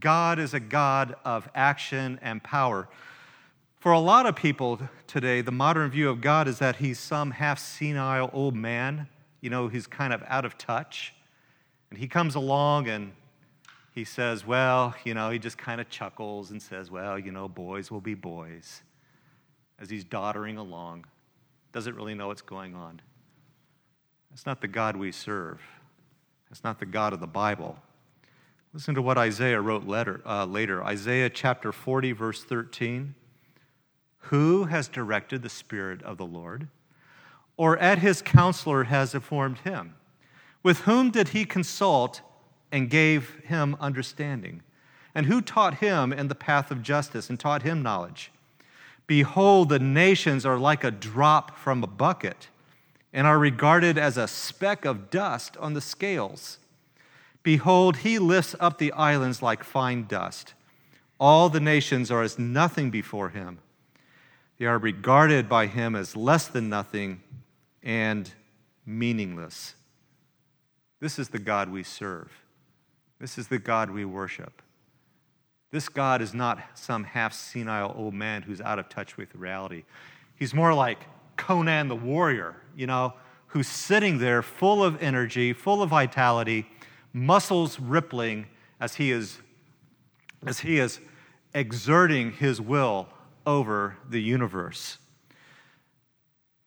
God 0.00 0.38
is 0.38 0.54
a 0.54 0.60
God 0.60 1.14
of 1.24 1.48
action 1.54 2.18
and 2.22 2.42
power. 2.42 2.88
For 3.82 3.90
a 3.90 3.98
lot 3.98 4.26
of 4.26 4.36
people 4.36 4.78
today, 5.08 5.40
the 5.40 5.50
modern 5.50 5.90
view 5.90 6.08
of 6.08 6.20
God 6.20 6.46
is 6.46 6.60
that 6.60 6.76
he's 6.76 7.00
some 7.00 7.32
half 7.32 7.58
senile 7.58 8.30
old 8.32 8.54
man 8.54 9.08
you 9.42 9.50
know, 9.50 9.68
he's 9.68 9.86
kind 9.86 10.14
of 10.14 10.22
out 10.26 10.46
of 10.46 10.56
touch. 10.56 11.12
And 11.90 11.98
he 11.98 12.08
comes 12.08 12.36
along 12.36 12.88
and 12.88 13.12
he 13.92 14.04
says, 14.04 14.46
Well, 14.46 14.94
you 15.04 15.12
know, 15.12 15.28
he 15.28 15.38
just 15.38 15.58
kind 15.58 15.80
of 15.80 15.90
chuckles 15.90 16.50
and 16.50 16.62
says, 16.62 16.90
Well, 16.90 17.18
you 17.18 17.32
know, 17.32 17.48
boys 17.48 17.90
will 17.90 18.00
be 18.00 18.14
boys. 18.14 18.82
As 19.78 19.90
he's 19.90 20.04
doddering 20.04 20.56
along, 20.56 21.06
doesn't 21.72 21.96
really 21.96 22.14
know 22.14 22.28
what's 22.28 22.40
going 22.40 22.74
on. 22.74 23.02
That's 24.30 24.46
not 24.46 24.60
the 24.60 24.68
God 24.68 24.96
we 24.96 25.12
serve. 25.12 25.60
That's 26.48 26.62
not 26.62 26.78
the 26.78 26.86
God 26.86 27.12
of 27.12 27.20
the 27.20 27.26
Bible. 27.26 27.76
Listen 28.72 28.94
to 28.94 29.02
what 29.02 29.18
Isaiah 29.18 29.60
wrote 29.60 29.84
later, 29.84 30.22
uh, 30.24 30.46
later. 30.46 30.82
Isaiah 30.84 31.28
chapter 31.28 31.72
40, 31.72 32.12
verse 32.12 32.44
13. 32.44 33.14
Who 34.26 34.64
has 34.64 34.88
directed 34.88 35.42
the 35.42 35.48
Spirit 35.48 36.02
of 36.02 36.16
the 36.16 36.26
Lord? 36.26 36.68
Or 37.56 37.78
at 37.78 37.98
his 37.98 38.22
counselor 38.22 38.84
has 38.84 39.14
informed 39.14 39.58
him? 39.58 39.94
With 40.62 40.80
whom 40.80 41.10
did 41.10 41.28
he 41.28 41.44
consult 41.44 42.22
and 42.70 42.88
gave 42.88 43.36
him 43.44 43.76
understanding? 43.80 44.62
And 45.14 45.26
who 45.26 45.42
taught 45.42 45.74
him 45.74 46.12
in 46.12 46.28
the 46.28 46.34
path 46.34 46.70
of 46.70 46.82
justice 46.82 47.28
and 47.28 47.38
taught 47.38 47.62
him 47.62 47.82
knowledge? 47.82 48.30
Behold, 49.06 49.68
the 49.68 49.78
nations 49.78 50.46
are 50.46 50.58
like 50.58 50.84
a 50.84 50.90
drop 50.90 51.58
from 51.58 51.82
a 51.82 51.86
bucket 51.86 52.48
and 53.12 53.26
are 53.26 53.38
regarded 53.38 53.98
as 53.98 54.16
a 54.16 54.28
speck 54.28 54.84
of 54.84 55.10
dust 55.10 55.56
on 55.58 55.74
the 55.74 55.80
scales. 55.80 56.58
Behold, 57.42 57.98
he 57.98 58.18
lifts 58.18 58.54
up 58.60 58.78
the 58.78 58.92
islands 58.92 59.42
like 59.42 59.64
fine 59.64 60.06
dust. 60.06 60.54
All 61.20 61.48
the 61.48 61.60
nations 61.60 62.10
are 62.10 62.22
as 62.22 62.38
nothing 62.38 62.90
before 62.90 63.28
him. 63.28 63.58
They 64.62 64.68
are 64.68 64.78
regarded 64.78 65.48
by 65.48 65.66
him 65.66 65.96
as 65.96 66.14
less 66.14 66.46
than 66.46 66.68
nothing 66.68 67.20
and 67.82 68.30
meaningless. 68.86 69.74
This 71.00 71.18
is 71.18 71.30
the 71.30 71.40
God 71.40 71.68
we 71.68 71.82
serve. 71.82 72.30
This 73.18 73.38
is 73.38 73.48
the 73.48 73.58
God 73.58 73.90
we 73.90 74.04
worship. 74.04 74.62
This 75.72 75.88
God 75.88 76.22
is 76.22 76.32
not 76.32 76.62
some 76.74 77.02
half 77.02 77.32
senile 77.32 77.92
old 77.96 78.14
man 78.14 78.42
who's 78.42 78.60
out 78.60 78.78
of 78.78 78.88
touch 78.88 79.16
with 79.16 79.34
reality. 79.34 79.82
He's 80.36 80.54
more 80.54 80.72
like 80.72 80.98
Conan 81.36 81.88
the 81.88 81.96
warrior, 81.96 82.54
you 82.76 82.86
know, 82.86 83.14
who's 83.48 83.66
sitting 83.66 84.18
there 84.18 84.42
full 84.42 84.84
of 84.84 85.02
energy, 85.02 85.52
full 85.52 85.82
of 85.82 85.90
vitality, 85.90 86.68
muscles 87.12 87.80
rippling 87.80 88.46
as 88.78 88.94
he 88.94 89.10
is 89.10 89.40
as 90.46 90.60
he 90.60 90.78
is 90.78 91.00
exerting 91.52 92.30
his 92.30 92.60
will 92.60 93.08
over 93.46 93.96
the 94.08 94.20
universe. 94.20 94.98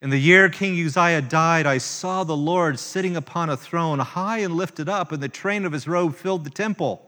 In 0.02 0.10
the 0.10 0.20
year 0.20 0.50
King 0.50 0.74
Uzziah 0.86 1.22
died, 1.22 1.66
I 1.66 1.80
saw 1.80 2.24
the 2.24 2.38
Lord 2.38 2.78
sitting 2.78 3.16
upon 3.16 3.50
a 3.50 3.58
throne, 3.58 4.00
high 4.00 4.40
and 4.40 4.56
lifted 4.56 4.88
up, 4.88 5.12
and 5.12 5.24
the 5.24 5.30
train 5.30 5.66
of 5.66 5.72
his 5.72 5.88
robe 5.88 6.16
filled 6.16 6.44
the 6.44 6.50
temple. 6.50 7.02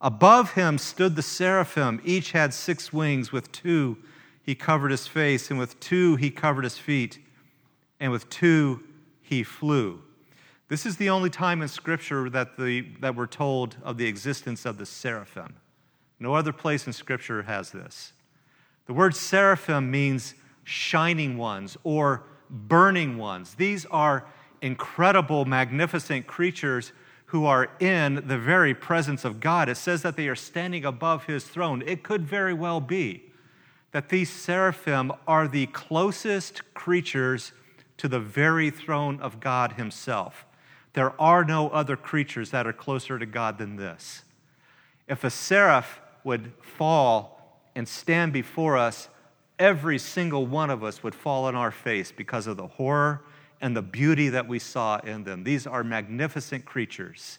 Above 0.00 0.52
him 0.52 0.78
stood 0.78 1.14
the 1.16 1.22
seraphim. 1.22 2.00
Each 2.04 2.32
had 2.32 2.52
six 2.52 2.92
wings. 2.92 3.32
With 3.32 3.52
two 3.52 3.98
he 4.42 4.54
covered 4.54 4.90
his 4.90 5.06
face, 5.06 5.48
and 5.48 5.58
with 5.58 5.78
two 5.78 6.16
he 6.16 6.30
covered 6.30 6.64
his 6.64 6.76
feet, 6.76 7.18
and 8.00 8.10
with 8.10 8.28
two 8.28 8.82
he 9.20 9.42
flew. 9.42 10.02
This 10.68 10.84
is 10.84 10.96
the 10.96 11.10
only 11.10 11.30
time 11.30 11.62
in 11.62 11.68
Scripture 11.68 12.28
that, 12.30 12.56
the, 12.58 12.80
that 13.00 13.14
we're 13.14 13.26
told 13.26 13.76
of 13.84 13.96
the 13.96 14.06
existence 14.06 14.66
of 14.66 14.76
the 14.76 14.86
seraphim. 14.86 15.56
No 16.18 16.34
other 16.34 16.52
place 16.52 16.86
in 16.86 16.92
Scripture 16.92 17.42
has 17.42 17.70
this. 17.70 18.12
The 18.86 18.92
word 18.92 19.14
seraphim 19.14 19.90
means 19.90 20.34
shining 20.64 21.38
ones 21.38 21.76
or 21.84 22.24
burning 22.50 23.18
ones. 23.18 23.54
These 23.54 23.86
are 23.86 24.26
incredible, 24.60 25.44
magnificent 25.44 26.26
creatures 26.26 26.92
who 27.26 27.46
are 27.46 27.70
in 27.80 28.22
the 28.26 28.38
very 28.38 28.74
presence 28.74 29.24
of 29.24 29.40
God. 29.40 29.68
It 29.68 29.76
says 29.76 30.02
that 30.02 30.16
they 30.16 30.28
are 30.28 30.36
standing 30.36 30.84
above 30.84 31.24
his 31.24 31.44
throne. 31.44 31.82
It 31.86 32.02
could 32.02 32.26
very 32.26 32.52
well 32.52 32.80
be 32.80 33.24
that 33.92 34.08
these 34.08 34.30
seraphim 34.30 35.12
are 35.26 35.46
the 35.46 35.66
closest 35.66 36.74
creatures 36.74 37.52
to 37.98 38.08
the 38.08 38.20
very 38.20 38.70
throne 38.70 39.20
of 39.20 39.38
God 39.38 39.72
himself. 39.72 40.44
There 40.94 41.18
are 41.20 41.44
no 41.44 41.68
other 41.68 41.96
creatures 41.96 42.50
that 42.50 42.66
are 42.66 42.72
closer 42.72 43.18
to 43.18 43.26
God 43.26 43.58
than 43.58 43.76
this. 43.76 44.22
If 45.08 45.24
a 45.24 45.30
seraph 45.30 46.00
would 46.24 46.52
fall 46.60 47.31
and 47.74 47.88
stand 47.88 48.32
before 48.32 48.76
us, 48.76 49.08
every 49.58 49.98
single 49.98 50.46
one 50.46 50.70
of 50.70 50.82
us 50.82 51.02
would 51.02 51.14
fall 51.14 51.44
on 51.44 51.54
our 51.54 51.70
face 51.70 52.12
because 52.12 52.46
of 52.46 52.56
the 52.56 52.66
horror 52.66 53.22
and 53.60 53.76
the 53.76 53.82
beauty 53.82 54.28
that 54.28 54.48
we 54.48 54.58
saw 54.58 54.98
in 54.98 55.24
them. 55.24 55.44
These 55.44 55.66
are 55.66 55.84
magnificent 55.84 56.64
creatures. 56.64 57.38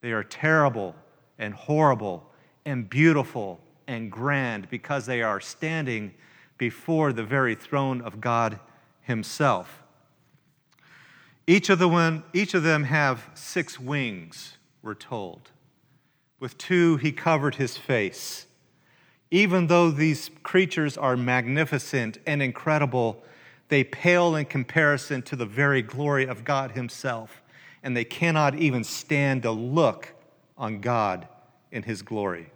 They 0.00 0.12
are 0.12 0.24
terrible 0.24 0.94
and 1.38 1.54
horrible 1.54 2.30
and 2.64 2.88
beautiful 2.88 3.60
and 3.86 4.10
grand 4.10 4.68
because 4.70 5.06
they 5.06 5.22
are 5.22 5.40
standing 5.40 6.14
before 6.58 7.12
the 7.12 7.24
very 7.24 7.54
throne 7.54 8.00
of 8.00 8.20
God 8.20 8.58
Himself. 9.02 9.82
Each 11.46 11.68
of, 11.70 11.78
the 11.78 11.88
one, 11.88 12.22
each 12.32 12.54
of 12.54 12.62
them 12.62 12.84
have 12.84 13.30
six 13.34 13.78
wings, 13.78 14.56
we're 14.80 14.94
told. 14.94 15.50
With 16.38 16.56
two, 16.56 16.96
he 16.96 17.10
covered 17.12 17.56
his 17.56 17.76
face. 17.76 18.46
Even 19.32 19.66
though 19.68 19.90
these 19.90 20.30
creatures 20.42 20.98
are 20.98 21.16
magnificent 21.16 22.18
and 22.26 22.42
incredible, 22.42 23.24
they 23.68 23.82
pale 23.82 24.36
in 24.36 24.44
comparison 24.44 25.22
to 25.22 25.34
the 25.34 25.46
very 25.46 25.80
glory 25.80 26.26
of 26.26 26.44
God 26.44 26.72
Himself, 26.72 27.42
and 27.82 27.96
they 27.96 28.04
cannot 28.04 28.54
even 28.56 28.84
stand 28.84 29.42
to 29.44 29.50
look 29.50 30.14
on 30.58 30.82
God 30.82 31.26
in 31.70 31.82
His 31.82 32.02
glory. 32.02 32.52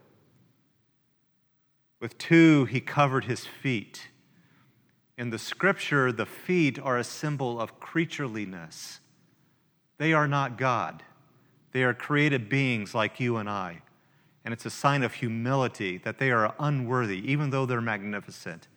With 1.98 2.18
two, 2.18 2.66
he 2.66 2.82
covered 2.82 3.24
his 3.24 3.46
feet. 3.46 4.08
In 5.16 5.30
the 5.30 5.38
scripture, 5.38 6.12
the 6.12 6.26
feet 6.26 6.78
are 6.78 6.98
a 6.98 7.04
symbol 7.04 7.58
of 7.58 7.80
creatureliness. 7.80 8.98
They 9.96 10.12
are 10.12 10.28
not 10.28 10.58
God, 10.58 11.02
they 11.72 11.84
are 11.84 11.94
created 11.94 12.50
beings 12.50 12.94
like 12.94 13.18
you 13.18 13.38
and 13.38 13.48
I. 13.48 13.80
And 14.46 14.52
it's 14.52 14.64
a 14.64 14.70
sign 14.70 15.02
of 15.02 15.12
humility 15.12 15.98
that 15.98 16.18
they 16.18 16.30
are 16.30 16.54
unworthy, 16.60 17.18
even 17.30 17.50
though 17.50 17.66
they're 17.66 17.80
magnificent, 17.80 18.68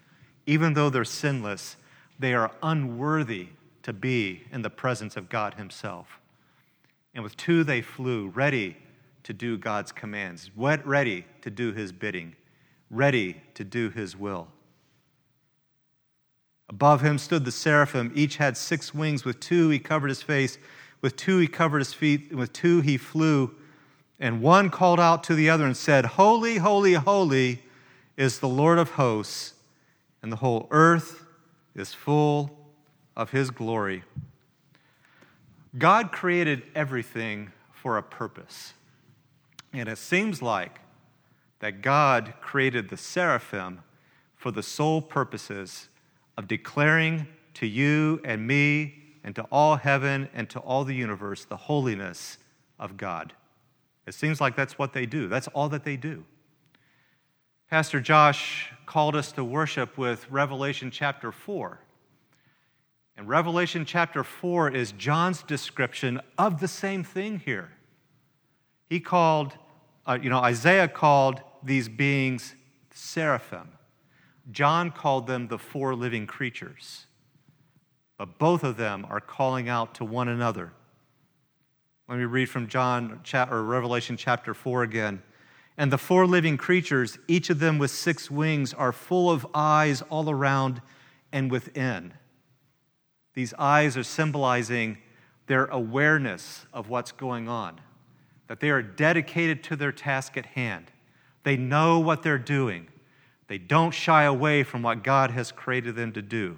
even 0.47 0.73
though 0.73 0.89
they're 0.89 1.05
sinless, 1.05 1.77
they 2.17 2.33
are 2.33 2.51
unworthy 2.63 3.49
to 3.83 3.93
be 3.93 4.43
in 4.51 4.63
the 4.63 4.71
presence 4.71 5.15
of 5.15 5.29
God 5.29 5.53
Himself. 5.53 6.19
And 7.13 7.23
with 7.23 7.37
two, 7.37 7.63
they 7.63 7.81
flew, 7.81 8.29
ready 8.29 8.77
to 9.21 9.31
do 9.31 9.59
God's 9.59 9.91
commands, 9.91 10.49
ready 10.55 11.25
to 11.43 11.51
do 11.51 11.71
His 11.71 11.91
bidding, 11.91 12.35
ready 12.89 13.39
to 13.53 13.63
do 13.63 13.91
His 13.91 14.17
will. 14.17 14.47
Above 16.67 17.01
him 17.01 17.17
stood 17.17 17.45
the 17.45 17.51
seraphim. 17.51 18.11
Each 18.15 18.37
had 18.37 18.55
six 18.55 18.93
wings. 18.93 19.25
With 19.25 19.39
two, 19.39 19.69
he 19.69 19.79
covered 19.79 20.09
his 20.09 20.21
face. 20.21 20.57
With 21.01 21.15
two, 21.15 21.39
he 21.39 21.47
covered 21.47 21.79
his 21.79 21.93
feet. 21.93 22.33
With 22.33 22.53
two, 22.53 22.81
he 22.81 22.97
flew. 22.97 23.55
And 24.19 24.41
one 24.41 24.69
called 24.69 24.99
out 24.99 25.23
to 25.25 25.35
the 25.35 25.49
other 25.49 25.65
and 25.65 25.77
said, 25.77 26.05
Holy, 26.05 26.57
holy, 26.57 26.93
holy 26.93 27.63
is 28.17 28.39
the 28.39 28.49
Lord 28.49 28.77
of 28.77 28.91
hosts, 28.91 29.53
and 30.21 30.31
the 30.31 30.37
whole 30.37 30.67
earth 30.71 31.25
is 31.73 31.93
full 31.93 32.57
of 33.15 33.31
his 33.31 33.49
glory. 33.49 34.03
God 35.77 36.11
created 36.11 36.63
everything 36.75 37.51
for 37.71 37.97
a 37.97 38.03
purpose. 38.03 38.73
And 39.71 39.87
it 39.87 39.97
seems 39.97 40.41
like 40.41 40.79
that 41.59 41.81
God 41.81 42.33
created 42.41 42.89
the 42.89 42.97
seraphim 42.97 43.83
for 44.35 44.51
the 44.51 44.63
sole 44.63 45.01
purposes 45.01 45.89
of 46.37 46.47
declaring 46.47 47.27
to 47.55 47.67
you 47.67 48.19
and 48.23 48.47
me 48.47 48.95
and 49.23 49.35
to 49.35 49.43
all 49.51 49.75
heaven 49.75 50.29
and 50.33 50.49
to 50.49 50.59
all 50.59 50.83
the 50.83 50.95
universe 50.95 51.45
the 51.45 51.57
holiness 51.57 52.37
of 52.79 52.97
God. 52.97 53.33
It 54.09 54.15
seems 54.15 54.41
like 54.41 54.55
that's 54.55 54.79
what 54.79 54.93
they 54.93 55.05
do. 55.05 55.27
That's 55.27 55.47
all 55.49 55.69
that 55.69 55.83
they 55.83 55.95
do. 55.95 56.25
Pastor 57.69 58.01
Josh 58.01 58.71
called 58.87 59.15
us 59.15 59.31
to 59.33 59.43
worship 59.43 59.99
with 59.99 60.25
Revelation 60.31 60.89
chapter 60.89 61.31
4. 61.31 61.79
And 63.15 63.27
Revelation 63.27 63.85
chapter 63.85 64.23
4 64.23 64.71
is 64.71 64.93
John's 64.93 65.43
description 65.43 66.21
of 66.39 66.59
the 66.59 66.67
same 66.67 67.03
thing 67.03 67.37
here. 67.37 67.69
He 68.89 68.99
called, 68.99 69.53
uh, 70.07 70.17
you 70.19 70.31
know, 70.31 70.39
Isaiah 70.39 70.87
called 70.87 71.41
these 71.61 71.87
beings 71.87 72.55
seraphim. 72.91 73.69
John 74.49 74.89
called 74.89 75.27
them 75.27 75.49
the 75.49 75.59
four 75.59 75.93
living 75.93 76.25
creatures, 76.25 77.05
but 78.17 78.39
both 78.39 78.63
of 78.63 78.75
them 78.75 79.05
are 79.07 79.21
calling 79.21 79.69
out 79.69 79.93
to 79.95 80.03
one 80.03 80.29
another. 80.29 80.73
Let 82.09 82.17
me 82.17 82.25
read 82.25 82.49
from 82.49 82.67
John 82.67 83.21
or 83.51 83.61
Revelation 83.61 84.17
chapter 84.17 84.55
4 84.55 84.81
again. 84.81 85.21
And 85.77 85.93
the 85.93 85.97
four 85.99 86.25
living 86.25 86.57
creatures, 86.57 87.19
each 87.27 87.51
of 87.51 87.59
them 87.59 87.77
with 87.77 87.91
six 87.91 88.31
wings, 88.31 88.73
are 88.73 88.91
full 88.91 89.29
of 89.29 89.45
eyes 89.53 90.01
all 90.09 90.27
around 90.27 90.81
and 91.31 91.51
within. 91.51 92.15
These 93.35 93.53
eyes 93.59 93.95
are 93.95 94.01
symbolizing 94.01 94.97
their 95.45 95.65
awareness 95.65 96.65
of 96.73 96.89
what's 96.89 97.11
going 97.11 97.47
on, 97.47 97.79
that 98.47 98.59
they 98.59 98.71
are 98.71 98.81
dedicated 98.81 99.63
to 99.65 99.75
their 99.75 99.91
task 99.91 100.35
at 100.35 100.47
hand. 100.47 100.91
They 101.43 101.57
know 101.57 101.99
what 101.99 102.23
they're 102.23 102.39
doing. 102.39 102.87
They 103.47 103.59
don't 103.59 103.93
shy 103.93 104.23
away 104.23 104.63
from 104.63 104.81
what 104.81 105.03
God 105.03 105.29
has 105.29 105.51
created 105.51 105.95
them 105.95 106.11
to 106.13 106.23
do. 106.23 106.57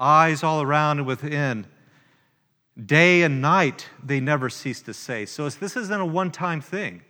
Eyes 0.00 0.42
all 0.42 0.62
around 0.62 1.00
and 1.00 1.06
within. 1.06 1.66
Day 2.80 3.22
and 3.22 3.42
night, 3.42 3.88
they 4.02 4.18
never 4.18 4.48
cease 4.48 4.80
to 4.82 4.94
say. 4.94 5.26
So 5.26 5.48
this 5.48 5.76
isn't 5.76 6.00
a 6.00 6.06
one 6.06 6.30
time 6.30 6.60
thing. 6.60 7.02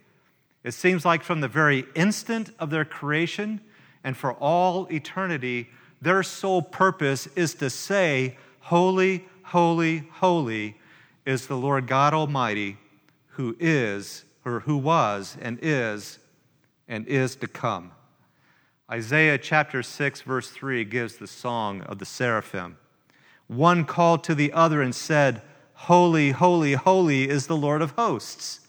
It 0.63 0.73
seems 0.73 1.05
like 1.05 1.23
from 1.23 1.41
the 1.41 1.47
very 1.47 1.85
instant 1.95 2.51
of 2.59 2.69
their 2.69 2.85
creation 2.85 3.61
and 4.03 4.15
for 4.17 4.33
all 4.33 4.87
eternity, 4.91 5.69
their 6.01 6.23
sole 6.23 6.61
purpose 6.61 7.27
is 7.35 7.55
to 7.55 7.69
say, 7.69 8.37
Holy, 8.59 9.25
holy, 9.43 10.09
holy 10.11 10.77
is 11.25 11.47
the 11.47 11.57
Lord 11.57 11.87
God 11.87 12.13
Almighty, 12.13 12.77
who 13.27 13.55
is, 13.59 14.25
or 14.45 14.61
who 14.61 14.77
was, 14.77 15.37
and 15.41 15.59
is, 15.61 16.19
and 16.87 17.07
is 17.07 17.35
to 17.37 17.47
come. 17.47 17.91
Isaiah 18.91 19.37
chapter 19.37 19.81
6, 19.81 20.21
verse 20.21 20.49
3 20.49 20.83
gives 20.85 21.15
the 21.15 21.27
song 21.27 21.81
of 21.83 21.99
the 21.99 22.05
seraphim. 22.05 22.77
One 23.47 23.85
called 23.85 24.23
to 24.25 24.35
the 24.35 24.51
other 24.51 24.81
and 24.81 24.93
said, 24.93 25.41
Holy, 25.87 26.31
holy, 26.31 26.75
holy 26.75 27.27
is 27.27 27.47
the 27.47 27.57
Lord 27.57 27.81
of 27.81 27.91
hosts. 27.91 28.61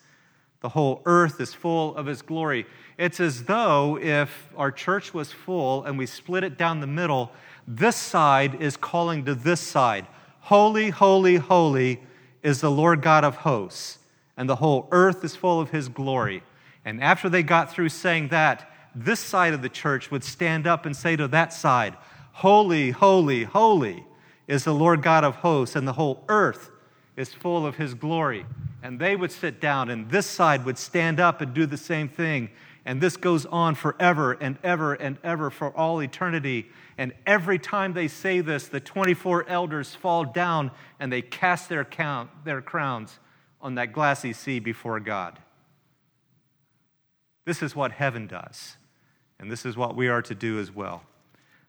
The 0.62 0.70
whole 0.70 1.00
earth 1.04 1.40
is 1.40 1.54
full 1.54 1.94
of 1.94 2.06
his 2.06 2.22
glory. 2.22 2.66
It's 2.98 3.20
as 3.20 3.44
though 3.44 3.96
if 4.02 4.48
our 4.56 4.72
church 4.72 5.14
was 5.14 5.30
full 5.30 5.84
and 5.84 5.96
we 5.96 6.06
split 6.06 6.42
it 6.42 6.58
down 6.58 6.80
the 6.80 6.88
middle, 6.88 7.30
this 7.68 7.94
side 7.94 8.60
is 8.60 8.76
calling 8.76 9.24
to 9.26 9.36
this 9.36 9.60
side 9.60 10.08
Holy, 10.40 10.90
holy, 10.90 11.36
holy 11.36 12.02
is 12.42 12.60
the 12.60 12.70
Lord 12.72 13.00
God 13.00 13.22
of 13.22 13.36
hosts, 13.36 14.00
and 14.36 14.48
the 14.48 14.56
whole 14.56 14.88
earth 14.90 15.22
is 15.22 15.36
full 15.36 15.60
of 15.60 15.70
his 15.70 15.88
glory. 15.88 16.42
And 16.84 17.00
after 17.00 17.28
they 17.28 17.44
got 17.44 17.70
through 17.70 17.90
saying 17.90 18.28
that, 18.30 18.68
this 18.92 19.20
side 19.20 19.54
of 19.54 19.62
the 19.62 19.68
church 19.68 20.10
would 20.10 20.24
stand 20.24 20.66
up 20.66 20.84
and 20.84 20.96
say 20.96 21.14
to 21.14 21.28
that 21.28 21.52
side, 21.52 21.96
Holy, 22.32 22.90
holy, 22.90 23.44
holy 23.44 24.04
is 24.48 24.64
the 24.64 24.74
Lord 24.74 25.00
God 25.00 25.22
of 25.22 25.36
hosts, 25.36 25.76
and 25.76 25.86
the 25.86 25.92
whole 25.92 26.24
earth 26.28 26.72
is 27.16 27.32
full 27.32 27.66
of 27.66 27.76
his 27.76 27.94
glory. 27.94 28.46
And 28.82 28.98
they 28.98 29.16
would 29.16 29.32
sit 29.32 29.60
down, 29.60 29.88
and 29.90 30.10
this 30.10 30.26
side 30.26 30.64
would 30.64 30.78
stand 30.78 31.20
up 31.20 31.40
and 31.40 31.54
do 31.54 31.66
the 31.66 31.76
same 31.76 32.08
thing. 32.08 32.50
And 32.84 33.00
this 33.00 33.16
goes 33.16 33.46
on 33.46 33.74
forever 33.74 34.32
and 34.32 34.58
ever 34.62 34.92
and 34.92 35.16
ever 35.24 35.50
for 35.50 35.74
all 35.74 36.02
eternity. 36.02 36.70
And 36.98 37.14
every 37.24 37.58
time 37.58 37.94
they 37.94 38.08
say 38.08 38.40
this, 38.40 38.68
the 38.68 38.80
24 38.80 39.48
elders 39.48 39.94
fall 39.94 40.24
down 40.24 40.70
and 41.00 41.10
they 41.10 41.22
cast 41.22 41.70
their, 41.70 41.84
count, 41.84 42.30
their 42.44 42.60
crowns 42.60 43.18
on 43.62 43.76
that 43.76 43.92
glassy 43.92 44.34
sea 44.34 44.58
before 44.58 45.00
God. 45.00 45.38
This 47.46 47.62
is 47.62 47.74
what 47.74 47.92
heaven 47.92 48.26
does. 48.26 48.76
And 49.38 49.50
this 49.50 49.64
is 49.64 49.76
what 49.76 49.96
we 49.96 50.08
are 50.08 50.22
to 50.22 50.34
do 50.34 50.58
as 50.58 50.70
well. 50.70 51.04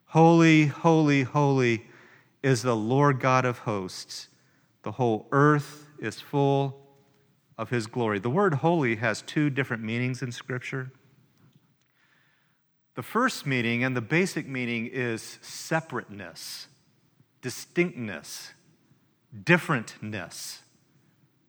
Holy, 0.08 0.66
holy, 0.68 1.24
holy 1.24 1.86
is 2.44 2.62
the 2.62 2.75
Lord 2.75 3.20
God 3.20 3.46
of 3.46 3.60
hosts. 3.60 4.28
The 4.86 4.92
whole 4.92 5.27
earth 5.32 5.88
is 5.98 6.22
full 6.22 6.80
of 7.58 7.72
his 7.72 7.88
glory. 7.88 8.20
The 8.20 8.30
word 8.30 8.54
holy 8.54 8.98
has 8.98 9.24
two 9.24 9.50
different 9.50 9.82
meanings 9.82 10.22
in 10.22 10.32
Scripture. 10.32 10.92
The 12.94 13.01
first 13.01 13.48
meaning 13.48 13.84
and 13.84 13.98
the 13.98 14.01
basic 14.01 14.48
meaning 14.48 14.86
is 14.86 15.39
separateness, 15.42 16.68
distinctness, 17.42 18.54
differentness. 19.44 20.60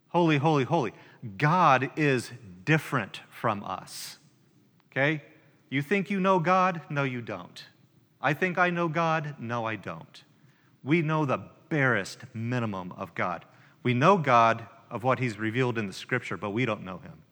Holy, 0.09 0.39
holy, 0.39 0.65
holy. 0.65 0.95
God 1.37 1.91
is 1.95 2.31
different 2.65 3.21
from 3.29 3.63
us. 3.65 4.17
Okay? 4.91 5.23
You 5.69 5.83
think 5.83 6.09
you 6.09 6.21
know 6.21 6.39
God? 6.39 6.81
No, 6.89 7.03
you 7.03 7.21
don't. 7.21 7.67
I 8.19 8.33
think 8.33 8.57
I 8.57 8.71
know 8.71 8.89
God? 8.89 9.35
No, 9.39 9.67
I 9.67 9.77
don't. 9.77 10.25
We 10.83 11.03
know 11.03 11.27
the 11.27 11.51
barest 11.69 12.21
minimum 12.35 12.93
of 12.97 13.15
God. 13.15 13.45
We 13.83 13.95
know 13.95 14.17
God 14.17 14.67
of 14.91 15.03
what 15.03 15.19
He's 15.19 15.39
revealed 15.39 15.79
in 15.79 15.87
the 15.87 15.93
Scripture, 15.93 16.37
but 16.37 16.51
we 16.51 16.65
don't 16.65 16.85
know 16.85 16.99
Him. 16.99 17.23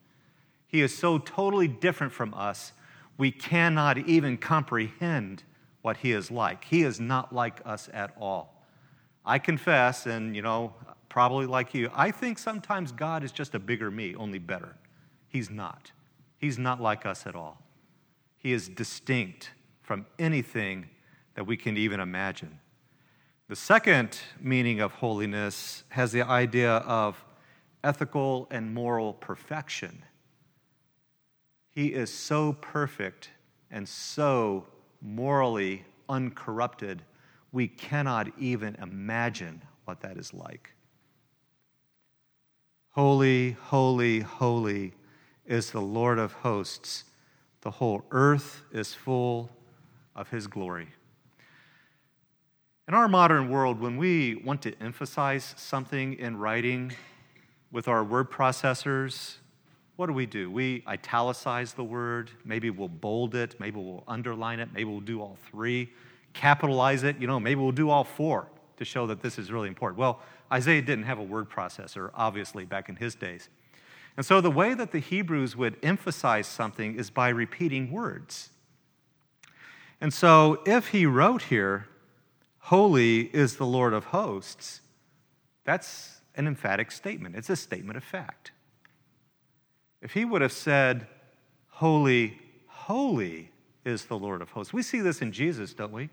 He 0.66 0.82
is 0.82 0.96
so 0.96 1.18
totally 1.18 1.68
different 1.68 2.12
from 2.12 2.34
us, 2.34 2.72
we 3.16 3.30
cannot 3.30 3.96
even 3.98 4.36
comprehend 4.36 5.44
what 5.82 5.98
He 5.98 6.12
is 6.12 6.30
like. 6.30 6.64
He 6.64 6.82
is 6.82 6.98
not 6.98 7.32
like 7.32 7.60
us 7.64 7.88
at 7.92 8.12
all. 8.18 8.64
I 9.24 9.38
confess, 9.38 10.06
and 10.06 10.34
you 10.34 10.42
know, 10.42 10.74
probably 11.08 11.46
like 11.46 11.74
you, 11.74 11.90
I 11.94 12.10
think 12.10 12.38
sometimes 12.38 12.90
God 12.90 13.22
is 13.22 13.32
just 13.32 13.54
a 13.54 13.58
bigger 13.58 13.90
me, 13.90 14.14
only 14.16 14.38
better. 14.38 14.76
He's 15.28 15.50
not. 15.50 15.92
He's 16.38 16.58
not 16.58 16.80
like 16.80 17.06
us 17.06 17.26
at 17.26 17.34
all. 17.34 17.62
He 18.38 18.52
is 18.52 18.68
distinct 18.68 19.50
from 19.82 20.06
anything 20.18 20.88
that 21.34 21.44
we 21.44 21.56
can 21.56 21.76
even 21.76 22.00
imagine. 22.00 22.58
The 23.48 23.56
second 23.56 24.18
meaning 24.40 24.80
of 24.80 24.92
holiness 24.92 25.84
has 25.90 26.12
the 26.12 26.22
idea 26.22 26.76
of 26.78 27.22
ethical 27.82 28.48
and 28.50 28.72
moral 28.72 29.12
perfection. 29.12 30.02
He 31.68 31.88
is 31.88 32.10
so 32.10 32.54
perfect 32.54 33.30
and 33.70 33.86
so 33.86 34.66
morally 35.02 35.84
uncorrupted, 36.08 37.02
we 37.52 37.68
cannot 37.68 38.28
even 38.38 38.76
imagine 38.76 39.62
what 39.84 40.00
that 40.00 40.16
is 40.16 40.32
like. 40.32 40.70
Holy, 42.90 43.52
holy, 43.52 44.20
holy 44.20 44.94
is 45.44 45.70
the 45.70 45.82
Lord 45.82 46.18
of 46.18 46.32
hosts. 46.32 47.04
The 47.60 47.72
whole 47.72 48.04
earth 48.10 48.62
is 48.72 48.94
full 48.94 49.50
of 50.14 50.30
his 50.30 50.46
glory. 50.46 50.88
In 52.86 52.92
our 52.92 53.08
modern 53.08 53.48
world, 53.48 53.80
when 53.80 53.96
we 53.96 54.34
want 54.34 54.60
to 54.60 54.74
emphasize 54.78 55.54
something 55.56 56.18
in 56.18 56.36
writing 56.36 56.92
with 57.72 57.88
our 57.88 58.04
word 58.04 58.30
processors, 58.30 59.36
what 59.96 60.08
do 60.08 60.12
we 60.12 60.26
do? 60.26 60.50
We 60.50 60.84
italicize 60.86 61.72
the 61.72 61.82
word, 61.82 62.30
maybe 62.44 62.68
we'll 62.68 62.88
bold 62.88 63.34
it, 63.36 63.58
maybe 63.58 63.80
we'll 63.80 64.04
underline 64.06 64.60
it, 64.60 64.68
maybe 64.74 64.84
we'll 64.84 65.00
do 65.00 65.22
all 65.22 65.38
three, 65.50 65.94
capitalize 66.34 67.04
it, 67.04 67.18
you 67.18 67.26
know, 67.26 67.40
maybe 67.40 67.58
we'll 67.58 67.72
do 67.72 67.88
all 67.88 68.04
four 68.04 68.48
to 68.76 68.84
show 68.84 69.06
that 69.06 69.22
this 69.22 69.38
is 69.38 69.50
really 69.50 69.68
important. 69.68 69.98
Well, 69.98 70.20
Isaiah 70.52 70.82
didn't 70.82 71.04
have 71.04 71.18
a 71.18 71.22
word 71.22 71.48
processor, 71.48 72.10
obviously, 72.12 72.66
back 72.66 72.90
in 72.90 72.96
his 72.96 73.14
days. 73.14 73.48
And 74.18 74.26
so 74.26 74.42
the 74.42 74.50
way 74.50 74.74
that 74.74 74.92
the 74.92 74.98
Hebrews 74.98 75.56
would 75.56 75.78
emphasize 75.82 76.46
something 76.46 76.96
is 76.96 77.08
by 77.08 77.30
repeating 77.30 77.90
words. 77.90 78.50
And 80.02 80.12
so 80.12 80.60
if 80.66 80.88
he 80.88 81.06
wrote 81.06 81.44
here, 81.44 81.88
Holy 82.68 83.24
is 83.36 83.56
the 83.56 83.66
Lord 83.66 83.92
of 83.92 84.06
hosts, 84.06 84.80
that's 85.64 86.22
an 86.34 86.46
emphatic 86.46 86.90
statement. 86.92 87.36
It's 87.36 87.50
a 87.50 87.56
statement 87.56 87.98
of 87.98 88.02
fact. 88.02 88.52
If 90.00 90.14
he 90.14 90.24
would 90.24 90.40
have 90.40 90.50
said, 90.50 91.06
Holy, 91.68 92.38
holy 92.66 93.50
is 93.84 94.06
the 94.06 94.16
Lord 94.16 94.40
of 94.40 94.48
hosts, 94.48 94.72
we 94.72 94.80
see 94.80 95.00
this 95.00 95.20
in 95.20 95.30
Jesus, 95.30 95.74
don't 95.74 95.92
we? 95.92 96.08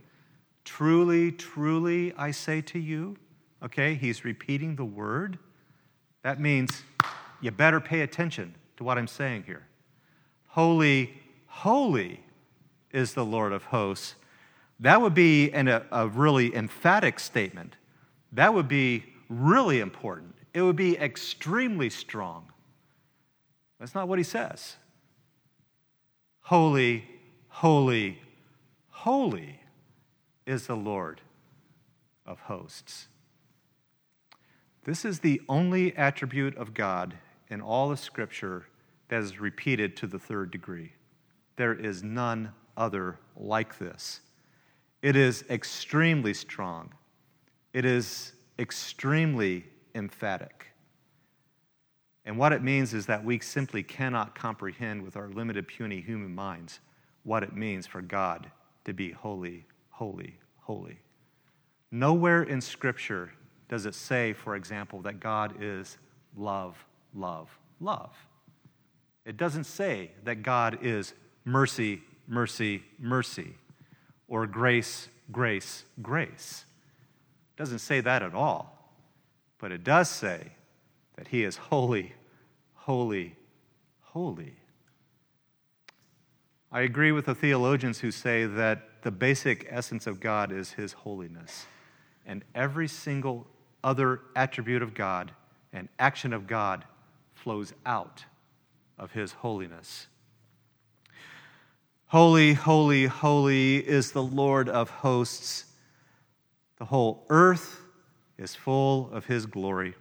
Truly, 0.66 1.32
truly, 1.32 2.14
I 2.18 2.32
say 2.32 2.60
to 2.64 2.80
you. 2.80 3.16
Okay, 3.64 3.94
he's 3.94 4.26
repeating 4.26 4.76
the 4.76 4.84
word. 4.84 5.40
That 6.22 6.42
means 6.42 6.84
you 7.40 7.52
better 7.52 7.80
pay 7.80 8.02
attention 8.02 8.56
to 8.76 8.84
what 8.84 8.98
I'm 8.98 9.08
saying 9.08 9.44
here. 9.44 9.68
Holy, 10.48 11.14
holy 11.48 12.20
is 12.92 13.14
the 13.14 13.24
Lord 13.24 13.54
of 13.54 13.64
hosts. 13.64 14.16
That 14.82 15.00
would 15.00 15.14
be 15.14 15.52
an, 15.52 15.68
a, 15.68 15.86
a 15.92 16.08
really 16.08 16.56
emphatic 16.56 17.20
statement. 17.20 17.76
That 18.32 18.54
would 18.54 18.68
be 18.68 19.06
really 19.30 19.80
important. 19.80 20.36
It 20.54 20.64
would 20.64 20.76
be 20.76 20.98
extremely 20.98 21.90
strong. 21.90 22.52
That's 23.80 23.96
not 23.96 24.08
what 24.08 24.18
he 24.20 24.24
says. 24.24 24.76
Holy, 26.42 27.06
holy, 27.48 28.20
holy 28.90 29.62
is 30.46 30.68
the 30.68 30.76
Lord 30.76 31.22
of 32.26 32.40
hosts. 32.42 33.08
This 34.84 35.06
is 35.06 35.20
the 35.20 35.42
only 35.48 35.96
attribute 35.96 36.58
of 36.58 36.74
God 36.74 37.14
in 37.50 37.62
all 37.62 37.92
of 37.92 38.00
Scripture 38.00 38.66
that 39.10 39.22
is 39.22 39.40
repeated 39.40 39.96
to 39.98 40.08
the 40.08 40.18
third 40.18 40.50
degree. 40.50 40.94
There 41.56 41.74
is 41.74 42.02
none 42.02 42.54
other 42.76 43.20
like 43.38 43.78
this. 43.78 44.22
It 45.02 45.16
is 45.16 45.44
extremely 45.50 46.34
strong, 46.34 46.94
it 47.74 47.86
is 47.86 48.34
extremely 48.60 49.66
emphatic. 49.96 50.68
And 52.24 52.38
what 52.38 52.54
it 52.54 52.62
means 52.62 52.94
is 52.94 53.08
that 53.08 53.26
we 53.26 53.40
simply 53.40 53.82
cannot 53.82 54.36
comprehend 54.36 55.02
with 55.02 55.18
our 55.18 55.28
limited, 55.30 55.68
puny 55.68 56.02
human 56.02 56.36
minds 56.36 56.80
what 57.24 57.42
it 57.42 57.56
means 57.56 57.88
for 57.88 58.02
God 58.02 58.52
to 58.86 58.94
be 58.94 59.12
holy, 59.12 59.66
holy, 59.90 60.38
holy. 60.60 61.00
Nowhere 61.92 62.44
in 62.44 62.62
Scripture 62.62 63.32
does 63.70 63.86
it 63.86 63.96
say, 63.96 64.34
for 64.34 64.56
example, 64.56 65.02
that 65.02 65.20
God 65.20 65.56
is 65.62 65.98
love, 66.36 66.76
love, 67.16 67.50
love. 67.80 68.12
It 69.26 69.38
doesn't 69.38 69.66
say 69.66 70.12
that 70.24 70.44
God 70.44 70.80
is 70.82 71.14
mercy, 71.46 72.02
mercy, 72.28 72.84
mercy, 73.00 73.56
or 74.32 74.48
grace, 74.48 75.10
grace, 75.30 75.84
grace. 76.02 76.64
It 77.54 77.60
doesn't 77.60 77.80
say 77.80 78.00
that 78.00 78.24
at 78.24 78.34
all. 78.34 78.78
but 79.60 79.72
it 79.72 79.84
does 79.84 80.10
say 80.10 80.54
that 81.18 81.28
he 81.28 81.44
is 81.44 81.58
holy, 81.58 82.14
holy, 82.74 83.36
holy. 84.00 84.56
I 86.72 86.82
agree 86.82 87.12
with 87.12 87.26
the 87.26 87.36
theologians 87.36 88.00
who 88.00 88.10
say 88.10 88.46
that 88.46 89.04
the 89.04 89.12
basic 89.12 89.68
essence 89.70 90.08
of 90.08 90.20
God 90.22 90.52
is 90.52 90.72
his 90.72 90.94
holiness. 90.94 91.68
And 92.26 92.44
every 92.56 92.88
single 92.88 93.46
other 93.84 94.22
attribute 94.36 94.82
of 94.82 94.94
God 94.94 95.32
and 95.74 95.90
action 96.00 96.32
of 96.34 96.48
God 96.48 96.86
flows 97.36 97.74
out 97.86 98.24
of 98.98 99.12
his 99.12 99.34
holiness. 99.34 100.08
Holy, 102.12 102.52
holy, 102.52 103.06
holy 103.06 103.78
is 103.78 104.12
the 104.12 104.22
Lord 104.22 104.68
of 104.68 104.90
hosts. 104.90 105.64
The 106.78 106.84
whole 106.84 107.26
earth 107.30 107.80
is 108.38 108.54
full 108.54 109.10
of 109.14 109.28
his 109.28 109.46
glory. 109.46 109.96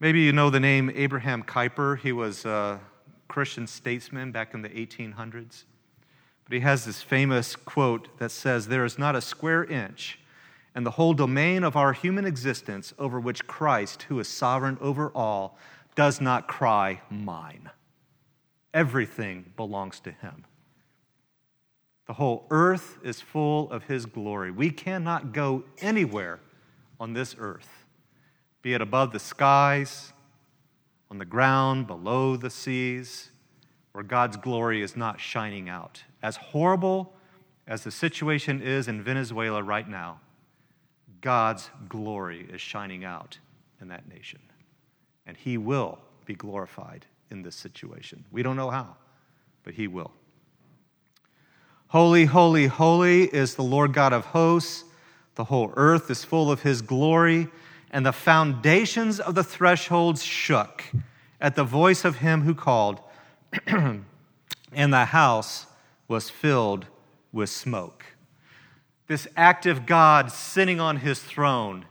Maybe 0.00 0.22
you 0.22 0.32
know 0.32 0.48
the 0.48 0.58
name 0.58 0.90
Abraham 0.94 1.42
Kuyper. 1.42 1.98
He 1.98 2.12
was 2.12 2.46
a 2.46 2.80
Christian 3.28 3.66
statesman 3.66 4.32
back 4.32 4.54
in 4.54 4.62
the 4.62 4.70
1800s. 4.70 5.64
But 6.44 6.54
he 6.54 6.60
has 6.60 6.86
this 6.86 7.02
famous 7.02 7.56
quote 7.56 8.18
that 8.18 8.30
says, 8.30 8.68
There 8.68 8.86
is 8.86 8.98
not 8.98 9.14
a 9.14 9.20
square 9.20 9.64
inch 9.64 10.18
in 10.74 10.82
the 10.84 10.92
whole 10.92 11.12
domain 11.12 11.62
of 11.62 11.76
our 11.76 11.92
human 11.92 12.24
existence 12.24 12.94
over 12.98 13.20
which 13.20 13.46
Christ, 13.46 14.04
who 14.04 14.18
is 14.18 14.28
sovereign 14.28 14.78
over 14.80 15.10
all, 15.14 15.58
does 15.94 16.22
not 16.22 16.48
cry, 16.48 17.02
Mine. 17.10 17.68
Everything 18.72 19.52
belongs 19.58 20.00
to 20.00 20.10
him. 20.10 20.46
The 22.06 22.14
whole 22.14 22.46
earth 22.50 22.98
is 23.02 23.20
full 23.20 23.70
of 23.70 23.84
his 23.84 24.06
glory. 24.06 24.50
We 24.50 24.70
cannot 24.70 25.32
go 25.32 25.64
anywhere 25.80 26.40
on 26.98 27.12
this 27.12 27.34
earth, 27.38 27.68
be 28.60 28.74
it 28.74 28.80
above 28.80 29.12
the 29.12 29.18
skies, 29.18 30.12
on 31.10 31.18
the 31.18 31.24
ground, 31.24 31.86
below 31.86 32.36
the 32.36 32.50
seas, 32.50 33.30
where 33.92 34.04
God's 34.04 34.36
glory 34.36 34.82
is 34.82 34.96
not 34.96 35.20
shining 35.20 35.68
out. 35.68 36.02
As 36.22 36.36
horrible 36.36 37.14
as 37.66 37.84
the 37.84 37.90
situation 37.90 38.62
is 38.62 38.88
in 38.88 39.02
Venezuela 39.02 39.62
right 39.62 39.88
now, 39.88 40.20
God's 41.20 41.70
glory 41.88 42.48
is 42.52 42.60
shining 42.60 43.04
out 43.04 43.38
in 43.80 43.88
that 43.88 44.08
nation. 44.08 44.40
And 45.26 45.36
he 45.36 45.58
will 45.58 45.98
be 46.24 46.34
glorified 46.34 47.06
in 47.30 47.42
this 47.42 47.54
situation. 47.54 48.24
We 48.32 48.42
don't 48.42 48.56
know 48.56 48.70
how, 48.70 48.96
but 49.62 49.74
he 49.74 49.86
will. 49.86 50.12
Holy, 51.92 52.24
holy, 52.24 52.68
holy 52.68 53.24
is 53.24 53.54
the 53.54 53.62
Lord 53.62 53.92
God 53.92 54.14
of 54.14 54.24
hosts. 54.24 54.84
The 55.34 55.44
whole 55.44 55.74
earth 55.76 56.10
is 56.10 56.24
full 56.24 56.50
of 56.50 56.62
his 56.62 56.80
glory, 56.80 57.48
and 57.90 58.06
the 58.06 58.14
foundations 58.14 59.20
of 59.20 59.34
the 59.34 59.44
thresholds 59.44 60.22
shook 60.22 60.84
at 61.38 61.54
the 61.54 61.64
voice 61.64 62.06
of 62.06 62.16
him 62.16 62.44
who 62.44 62.54
called, 62.54 63.00
and 63.66 64.04
the 64.72 65.04
house 65.04 65.66
was 66.08 66.30
filled 66.30 66.86
with 67.30 67.50
smoke. 67.50 68.06
This 69.06 69.28
active 69.36 69.84
God 69.84 70.32
sitting 70.32 70.80
on 70.80 70.96
his 70.96 71.20
throne, 71.20 71.84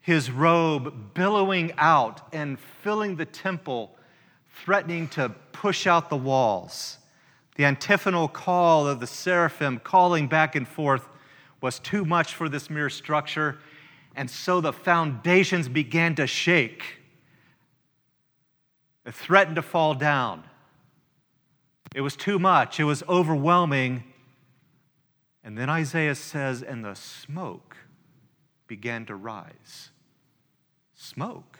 his 0.00 0.30
robe 0.30 1.12
billowing 1.12 1.74
out 1.76 2.22
and 2.32 2.58
filling 2.58 3.16
the 3.16 3.26
temple, 3.26 3.94
threatening 4.64 5.06
to 5.08 5.28
push 5.52 5.86
out 5.86 6.08
the 6.08 6.16
walls 6.16 6.96
the 7.54 7.64
antiphonal 7.64 8.28
call 8.28 8.86
of 8.86 9.00
the 9.00 9.06
seraphim 9.06 9.80
calling 9.82 10.26
back 10.26 10.56
and 10.56 10.66
forth 10.66 11.08
was 11.60 11.78
too 11.78 12.04
much 12.04 12.34
for 12.34 12.48
this 12.48 12.68
mere 12.68 12.90
structure, 12.90 13.58
and 14.14 14.30
so 14.30 14.60
the 14.60 14.72
foundations 14.72 15.68
began 15.68 16.14
to 16.16 16.26
shake. 16.26 16.82
It 19.06 19.14
threatened 19.14 19.56
to 19.56 19.62
fall 19.62 19.94
down. 19.94 20.44
It 21.94 22.00
was 22.00 22.16
too 22.16 22.38
much, 22.38 22.80
it 22.80 22.84
was 22.84 23.02
overwhelming. 23.08 24.04
And 25.44 25.58
then 25.58 25.68
Isaiah 25.68 26.14
says, 26.14 26.62
and 26.62 26.84
the 26.84 26.94
smoke 26.94 27.76
began 28.66 29.04
to 29.06 29.14
rise. 29.14 29.90
Smoke? 30.94 31.58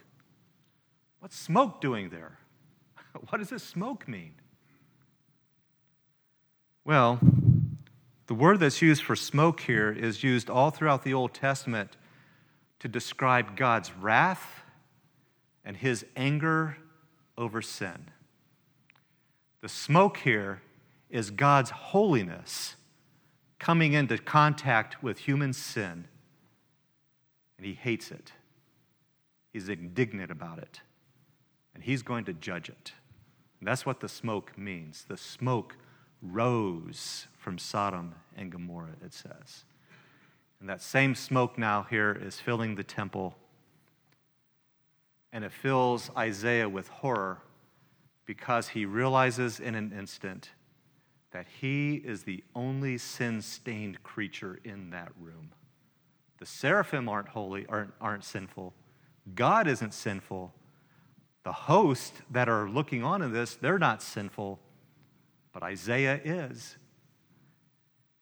What's 1.20 1.36
smoke 1.36 1.80
doing 1.80 2.08
there? 2.08 2.38
What 3.28 3.38
does 3.38 3.50
this 3.50 3.62
smoke 3.62 4.08
mean? 4.08 4.32
Well, 6.84 7.18
the 8.26 8.34
word 8.34 8.60
that's 8.60 8.82
used 8.82 9.02
for 9.02 9.16
smoke 9.16 9.60
here 9.60 9.90
is 9.90 10.22
used 10.22 10.50
all 10.50 10.70
throughout 10.70 11.02
the 11.02 11.14
Old 11.14 11.32
Testament 11.32 11.96
to 12.80 12.88
describe 12.88 13.56
God's 13.56 13.90
wrath 13.96 14.62
and 15.64 15.78
his 15.78 16.04
anger 16.14 16.76
over 17.38 17.62
sin. 17.62 18.10
The 19.62 19.68
smoke 19.70 20.18
here 20.18 20.60
is 21.08 21.30
God's 21.30 21.70
holiness 21.70 22.76
coming 23.58 23.94
into 23.94 24.18
contact 24.18 25.02
with 25.02 25.20
human 25.20 25.54
sin, 25.54 26.06
and 27.56 27.66
he 27.66 27.72
hates 27.72 28.10
it. 28.10 28.32
He's 29.54 29.70
indignant 29.70 30.30
about 30.30 30.58
it, 30.58 30.82
and 31.74 31.82
he's 31.82 32.02
going 32.02 32.26
to 32.26 32.34
judge 32.34 32.68
it. 32.68 32.92
And 33.58 33.66
that's 33.66 33.86
what 33.86 34.00
the 34.00 34.08
smoke 34.08 34.58
means. 34.58 35.06
The 35.08 35.16
smoke 35.16 35.76
rose 36.22 37.26
from 37.38 37.58
Sodom 37.58 38.14
and 38.36 38.50
Gomorrah, 38.50 38.96
it 39.04 39.12
says. 39.12 39.64
And 40.60 40.68
that 40.68 40.80
same 40.80 41.14
smoke 41.14 41.58
now 41.58 41.86
here 41.88 42.18
is 42.18 42.40
filling 42.40 42.74
the 42.74 42.84
temple. 42.84 43.36
And 45.32 45.44
it 45.44 45.52
fills 45.52 46.10
Isaiah 46.16 46.68
with 46.68 46.88
horror 46.88 47.42
because 48.24 48.68
he 48.68 48.86
realizes 48.86 49.60
in 49.60 49.74
an 49.74 49.92
instant 49.92 50.50
that 51.32 51.46
he 51.60 51.96
is 51.96 52.22
the 52.22 52.42
only 52.54 52.96
sin 52.96 53.42
stained 53.42 54.02
creature 54.02 54.58
in 54.64 54.90
that 54.90 55.12
room. 55.20 55.50
The 56.38 56.46
seraphim 56.46 57.08
aren't 57.08 57.28
holy, 57.28 57.66
aren't, 57.66 57.92
aren't 58.00 58.24
sinful. 58.24 58.72
God 59.34 59.66
isn't 59.66 59.92
sinful. 59.92 60.54
The 61.42 61.52
hosts 61.52 62.22
that 62.30 62.48
are 62.48 62.68
looking 62.68 63.02
on 63.02 63.20
in 63.20 63.32
this, 63.32 63.56
they're 63.56 63.78
not 63.78 64.02
sinful 64.02 64.60
but 65.54 65.62
Isaiah 65.62 66.20
is. 66.22 66.76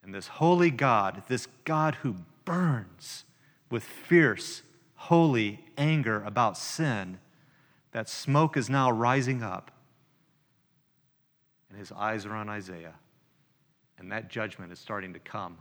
And 0.04 0.14
this 0.14 0.28
holy 0.28 0.70
God, 0.70 1.22
this 1.26 1.48
God 1.64 1.96
who 1.96 2.16
burns 2.44 3.24
with 3.70 3.82
fierce, 3.82 4.62
holy 4.94 5.64
anger 5.78 6.22
about 6.24 6.58
sin, 6.58 7.18
that 7.92 8.08
smoke 8.08 8.56
is 8.56 8.68
now 8.68 8.90
rising 8.90 9.42
up. 9.42 9.70
And 11.70 11.78
his 11.78 11.90
eyes 11.90 12.26
are 12.26 12.34
on 12.34 12.48
Isaiah. 12.48 12.94
And 13.98 14.12
that 14.12 14.28
judgment 14.28 14.70
is 14.70 14.78
starting 14.78 15.14
to 15.14 15.18
come 15.18 15.56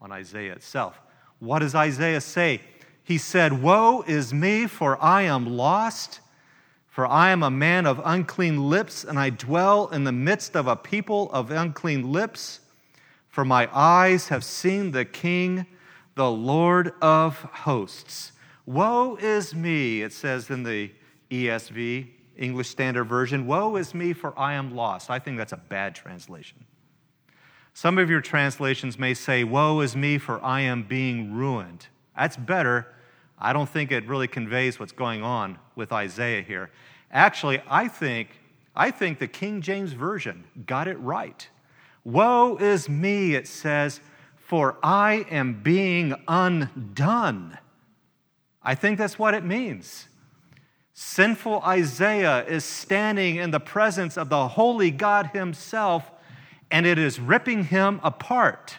on 0.00 0.12
Isaiah 0.12 0.52
itself. 0.52 1.00
What 1.40 1.58
does 1.58 1.74
Isaiah 1.74 2.20
say? 2.20 2.60
He 3.02 3.18
said, 3.18 3.62
Woe 3.62 4.02
is 4.06 4.32
me, 4.32 4.66
for 4.66 5.02
I 5.02 5.22
am 5.22 5.56
lost. 5.56 6.20
For 6.92 7.06
I 7.06 7.30
am 7.30 7.42
a 7.42 7.50
man 7.50 7.86
of 7.86 8.02
unclean 8.04 8.68
lips, 8.68 9.02
and 9.02 9.18
I 9.18 9.30
dwell 9.30 9.88
in 9.88 10.04
the 10.04 10.12
midst 10.12 10.54
of 10.54 10.66
a 10.66 10.76
people 10.76 11.32
of 11.32 11.50
unclean 11.50 12.12
lips. 12.12 12.60
For 13.30 13.46
my 13.46 13.66
eyes 13.72 14.28
have 14.28 14.44
seen 14.44 14.90
the 14.90 15.06
King, 15.06 15.64
the 16.16 16.30
Lord 16.30 16.92
of 17.00 17.38
hosts. 17.44 18.32
Woe 18.66 19.16
is 19.16 19.54
me, 19.54 20.02
it 20.02 20.12
says 20.12 20.50
in 20.50 20.64
the 20.64 20.92
ESV, 21.30 22.08
English 22.36 22.68
Standard 22.68 23.04
Version. 23.04 23.46
Woe 23.46 23.76
is 23.76 23.94
me, 23.94 24.12
for 24.12 24.38
I 24.38 24.52
am 24.52 24.76
lost. 24.76 25.08
I 25.08 25.18
think 25.18 25.38
that's 25.38 25.54
a 25.54 25.56
bad 25.56 25.94
translation. 25.94 26.66
Some 27.72 27.96
of 27.96 28.10
your 28.10 28.20
translations 28.20 28.98
may 28.98 29.14
say, 29.14 29.44
Woe 29.44 29.80
is 29.80 29.96
me, 29.96 30.18
for 30.18 30.44
I 30.44 30.60
am 30.60 30.82
being 30.82 31.32
ruined. 31.32 31.86
That's 32.14 32.36
better 32.36 32.88
I 33.44 33.52
don't 33.52 33.68
think 33.68 33.90
it 33.90 34.06
really 34.06 34.28
conveys 34.28 34.78
what's 34.78 34.92
going 34.92 35.24
on 35.24 35.58
with 35.74 35.92
Isaiah 35.92 36.42
here. 36.42 36.70
Actually, 37.10 37.60
I 37.68 37.88
think, 37.88 38.28
I 38.76 38.92
think 38.92 39.18
the 39.18 39.26
King 39.26 39.60
James 39.60 39.94
Version 39.94 40.44
got 40.64 40.86
it 40.86 40.96
right. 41.00 41.48
Woe 42.04 42.56
is 42.56 42.88
me, 42.88 43.34
it 43.34 43.48
says, 43.48 44.00
for 44.36 44.78
I 44.80 45.26
am 45.28 45.60
being 45.60 46.14
undone. 46.28 47.58
I 48.62 48.76
think 48.76 48.96
that's 48.96 49.18
what 49.18 49.34
it 49.34 49.44
means. 49.44 50.06
Sinful 50.94 51.62
Isaiah 51.62 52.46
is 52.46 52.64
standing 52.64 53.36
in 53.36 53.50
the 53.50 53.58
presence 53.58 54.16
of 54.16 54.28
the 54.28 54.46
holy 54.46 54.92
God 54.92 55.30
himself, 55.34 56.08
and 56.70 56.86
it 56.86 56.96
is 56.96 57.18
ripping 57.18 57.64
him 57.64 57.98
apart. 58.04 58.78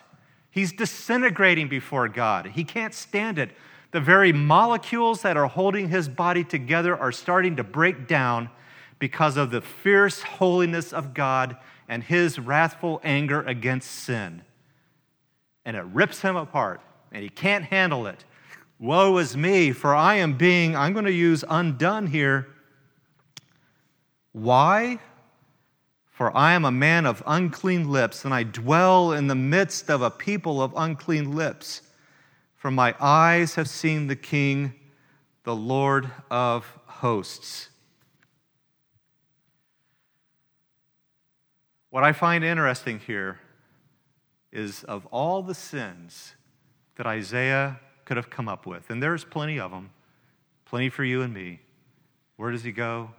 He's 0.49 0.71
disintegrating 0.71 1.67
before 1.67 2.07
God. 2.07 2.45
He 2.45 2.63
can't 2.63 2.93
stand 2.93 3.37
it. 3.37 3.51
The 3.93 4.01
very 4.01 4.33
molecules 4.33 5.21
that 5.21 5.37
are 5.37 5.45
holding 5.45 5.89
his 5.89 6.09
body 6.09 6.43
together 6.43 6.97
are 6.97 7.11
starting 7.11 7.57
to 7.57 7.63
break 7.63 8.07
down 8.07 8.49
because 8.97 9.37
of 9.37 9.51
the 9.51 9.61
fierce 9.61 10.23
holiness 10.23 10.91
of 10.91 11.13
God 11.13 11.57
and 11.87 12.03
his 12.03 12.39
wrathful 12.39 12.99
anger 13.03 13.43
against 13.43 13.91
sin. 13.91 14.41
And 15.63 15.77
it 15.77 15.85
rips 15.85 16.21
him 16.21 16.35
apart, 16.35 16.81
and 17.11 17.21
he 17.21 17.29
can't 17.29 17.65
handle 17.65 18.07
it. 18.07 18.25
Woe 18.79 19.15
is 19.19 19.37
me, 19.37 19.71
for 19.71 19.93
I 19.93 20.15
am 20.15 20.37
being, 20.37 20.75
I'm 20.75 20.93
going 20.93 21.05
to 21.05 21.11
use 21.11 21.45
undone 21.47 22.07
here. 22.07 22.47
Why? 24.31 24.97
For 26.09 26.35
I 26.35 26.53
am 26.53 26.65
a 26.65 26.71
man 26.71 27.05
of 27.05 27.21
unclean 27.27 27.87
lips, 27.89 28.25
and 28.25 28.33
I 28.33 28.41
dwell 28.41 29.11
in 29.11 29.27
the 29.27 29.35
midst 29.35 29.91
of 29.91 30.01
a 30.01 30.09
people 30.09 30.63
of 30.63 30.73
unclean 30.75 31.35
lips. 31.35 31.83
For 32.63 32.71
my 32.71 32.95
eyes 32.97 33.55
have 33.55 33.67
seen 33.67 34.07
the 34.07 34.15
King, 34.15 34.73
the 35.43 35.53
Lord 35.53 36.09
of 36.31 36.63
hosts. 36.85 37.67
What 41.89 42.05
I 42.05 42.13
find 42.13 42.41
interesting 42.41 42.99
here 42.99 43.41
is 44.53 44.85
of 44.85 45.05
all 45.07 45.43
the 45.43 45.53
sins 45.53 46.35
that 46.95 47.05
Isaiah 47.05 47.81
could 48.05 48.15
have 48.15 48.29
come 48.29 48.47
up 48.47 48.65
with, 48.65 48.89
and 48.89 49.03
there's 49.03 49.25
plenty 49.25 49.59
of 49.59 49.71
them, 49.71 49.89
plenty 50.63 50.87
for 50.87 51.03
you 51.03 51.21
and 51.21 51.33
me, 51.33 51.59
where 52.37 52.51
does 52.51 52.63
he 52.63 52.71
go? 52.71 53.09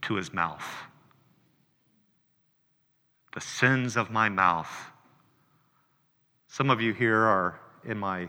To 0.00 0.14
his 0.14 0.32
mouth. 0.32 0.64
The 3.34 3.42
sins 3.42 3.94
of 3.94 4.10
my 4.10 4.30
mouth. 4.30 4.72
Some 6.48 6.70
of 6.70 6.80
you 6.80 6.94
here 6.94 7.18
are 7.18 7.60
in 7.84 7.98
my 7.98 8.28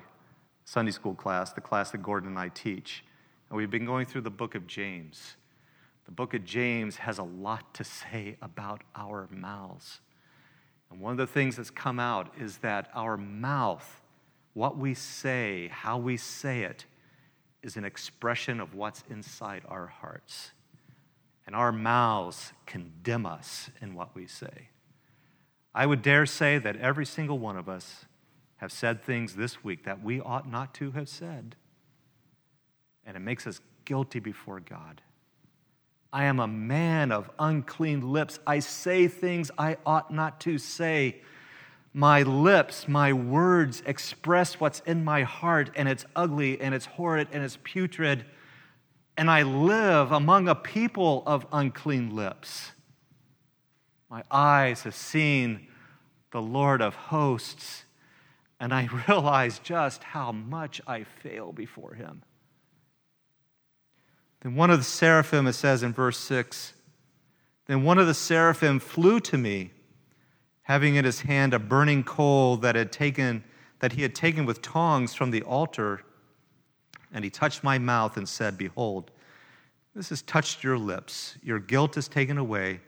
Sunday 0.65 0.91
school 0.91 1.13
class, 1.13 1.53
the 1.53 1.61
class 1.61 1.91
that 1.91 2.01
Gordon 2.01 2.29
and 2.29 2.39
I 2.39 2.49
teach, 2.49 3.03
and 3.49 3.57
we've 3.57 3.69
been 3.69 3.85
going 3.85 4.05
through 4.05 4.21
the 4.21 4.31
book 4.31 4.55
of 4.55 4.65
James. 4.65 5.35
The 6.05 6.11
book 6.11 6.33
of 6.33 6.43
James 6.43 6.97
has 6.97 7.17
a 7.17 7.23
lot 7.23 7.73
to 7.75 7.83
say 7.83 8.37
about 8.41 8.81
our 8.95 9.27
mouths. 9.31 10.01
And 10.89 10.99
one 10.99 11.11
of 11.11 11.17
the 11.17 11.27
things 11.27 11.57
that's 11.57 11.69
come 11.69 11.99
out 11.99 12.33
is 12.39 12.57
that 12.57 12.89
our 12.93 13.17
mouth, 13.17 14.01
what 14.53 14.77
we 14.77 14.93
say, 14.93 15.69
how 15.71 15.97
we 15.97 16.17
say 16.17 16.63
it, 16.63 16.85
is 17.61 17.77
an 17.77 17.85
expression 17.85 18.59
of 18.59 18.75
what's 18.75 19.03
inside 19.09 19.63
our 19.67 19.87
hearts. 19.87 20.51
And 21.45 21.55
our 21.55 21.71
mouths 21.71 22.53
condemn 22.65 23.25
us 23.25 23.69
in 23.81 23.95
what 23.95 24.15
we 24.15 24.27
say. 24.27 24.69
I 25.75 25.85
would 25.85 26.01
dare 26.01 26.25
say 26.25 26.57
that 26.57 26.75
every 26.77 27.05
single 27.05 27.39
one 27.39 27.57
of 27.57 27.67
us 27.67 28.05
have 28.63 28.71
said 28.71 29.03
things 29.03 29.35
this 29.35 29.61
week 29.61 29.83
that 29.83 30.01
we 30.01 30.21
ought 30.21 30.49
not 30.49 30.73
to 30.73 30.91
have 30.91 31.09
said. 31.09 31.57
And 33.05 33.17
it 33.17 33.19
makes 33.19 33.45
us 33.45 33.59
guilty 33.83 34.21
before 34.21 34.61
God. 34.61 35.01
I 36.13 36.23
am 36.23 36.39
a 36.39 36.47
man 36.47 37.11
of 37.11 37.29
unclean 37.37 38.13
lips. 38.13 38.39
I 38.47 38.59
say 38.59 39.09
things 39.09 39.51
I 39.57 39.75
ought 39.85 40.13
not 40.13 40.39
to 40.41 40.57
say. 40.57 41.23
My 41.93 42.23
lips, 42.23 42.87
my 42.87 43.11
words 43.11 43.83
express 43.85 44.61
what's 44.61 44.79
in 44.85 45.03
my 45.03 45.23
heart, 45.23 45.71
and 45.75 45.89
it's 45.89 46.05
ugly, 46.15 46.61
and 46.61 46.73
it's 46.73 46.85
horrid, 46.85 47.27
and 47.33 47.43
it's 47.43 47.57
putrid. 47.65 48.23
And 49.17 49.29
I 49.29 49.43
live 49.43 50.13
among 50.13 50.47
a 50.47 50.55
people 50.55 51.23
of 51.25 51.45
unclean 51.51 52.15
lips. 52.15 52.71
My 54.09 54.23
eyes 54.31 54.83
have 54.83 54.95
seen 54.95 55.67
the 56.31 56.41
Lord 56.41 56.81
of 56.81 56.95
hosts, 56.95 57.82
and 58.63 58.73
I 58.73 58.87
realize 59.09 59.59
just 59.59 60.05
how 60.05 60.31
much 60.31 60.79
I 60.87 61.03
fail 61.03 61.51
before 61.51 61.95
him. 61.95 62.23
Then 64.39 64.55
one 64.55 64.71
of 64.71 64.77
the 64.77 64.85
seraphim, 64.85 65.47
it 65.47 65.53
says 65.53 65.83
in 65.83 65.91
verse 65.91 66.17
6, 66.17 66.73
then 67.65 67.83
one 67.83 67.97
of 67.97 68.07
the 68.07 68.13
seraphim 68.13 68.79
flew 68.79 69.19
to 69.19 69.37
me, 69.37 69.71
having 70.61 70.95
in 70.95 71.03
his 71.03 71.21
hand 71.21 71.53
a 71.53 71.59
burning 71.59 72.05
coal 72.05 72.55
that, 72.57 72.75
had 72.75 72.93
taken, 72.93 73.43
that 73.79 73.93
he 73.93 74.01
had 74.01 74.15
taken 74.15 74.45
with 74.45 74.61
tongs 74.61 75.13
from 75.13 75.31
the 75.31 75.41
altar. 75.43 76.01
And 77.11 77.25
he 77.25 77.29
touched 77.29 77.65
my 77.65 77.77
mouth 77.77 78.15
and 78.15 78.27
said, 78.27 78.57
Behold, 78.57 79.11
this 79.93 80.07
has 80.07 80.21
touched 80.21 80.63
your 80.63 80.77
lips. 80.77 81.37
Your 81.43 81.59
guilt 81.59 81.97
is 81.97 82.07
taken 82.07 82.37
away, 82.37 82.79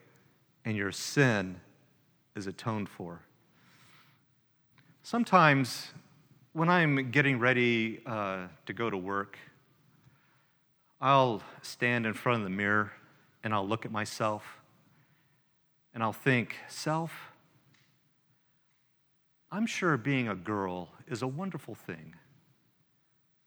and 0.64 0.78
your 0.78 0.94
sin 0.94 1.60
is 2.34 2.48
atoned 2.48 2.88
for. 2.88 3.26
Sometimes 5.06 5.92
when 6.54 6.68
I'm 6.68 7.12
getting 7.12 7.38
ready 7.38 8.00
uh, 8.08 8.48
to 8.66 8.74
go 8.74 8.90
to 8.90 8.98
work, 8.98 9.38
I'll 11.00 11.44
stand 11.62 12.08
in 12.08 12.16
front 12.16 12.40
of 12.40 12.44
the 12.44 12.50
mirror 12.50 12.92
and 13.44 13.54
I'll 13.54 13.68
look 13.68 13.86
at 13.86 13.92
myself 13.92 14.62
and 15.94 16.02
I'll 16.02 16.12
think, 16.12 16.56
self, 16.68 17.12
I'm 19.52 19.68
sure 19.68 19.96
being 19.96 20.28
a 20.28 20.34
girl 20.34 20.90
is 21.08 21.22
a 21.22 21.28
wonderful 21.28 21.76
thing. 21.76 22.16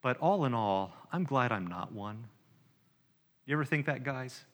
But 0.01 0.17
all 0.19 0.45
in 0.45 0.55
all, 0.55 0.93
I'm 1.11 1.25
glad 1.25 1.51
I'm 1.51 1.67
not 1.67 1.91
one. 1.91 2.27
You 3.47 3.57
ever 3.57 3.65
think 3.65 3.87
that, 3.87 4.05
guys? 4.05 4.45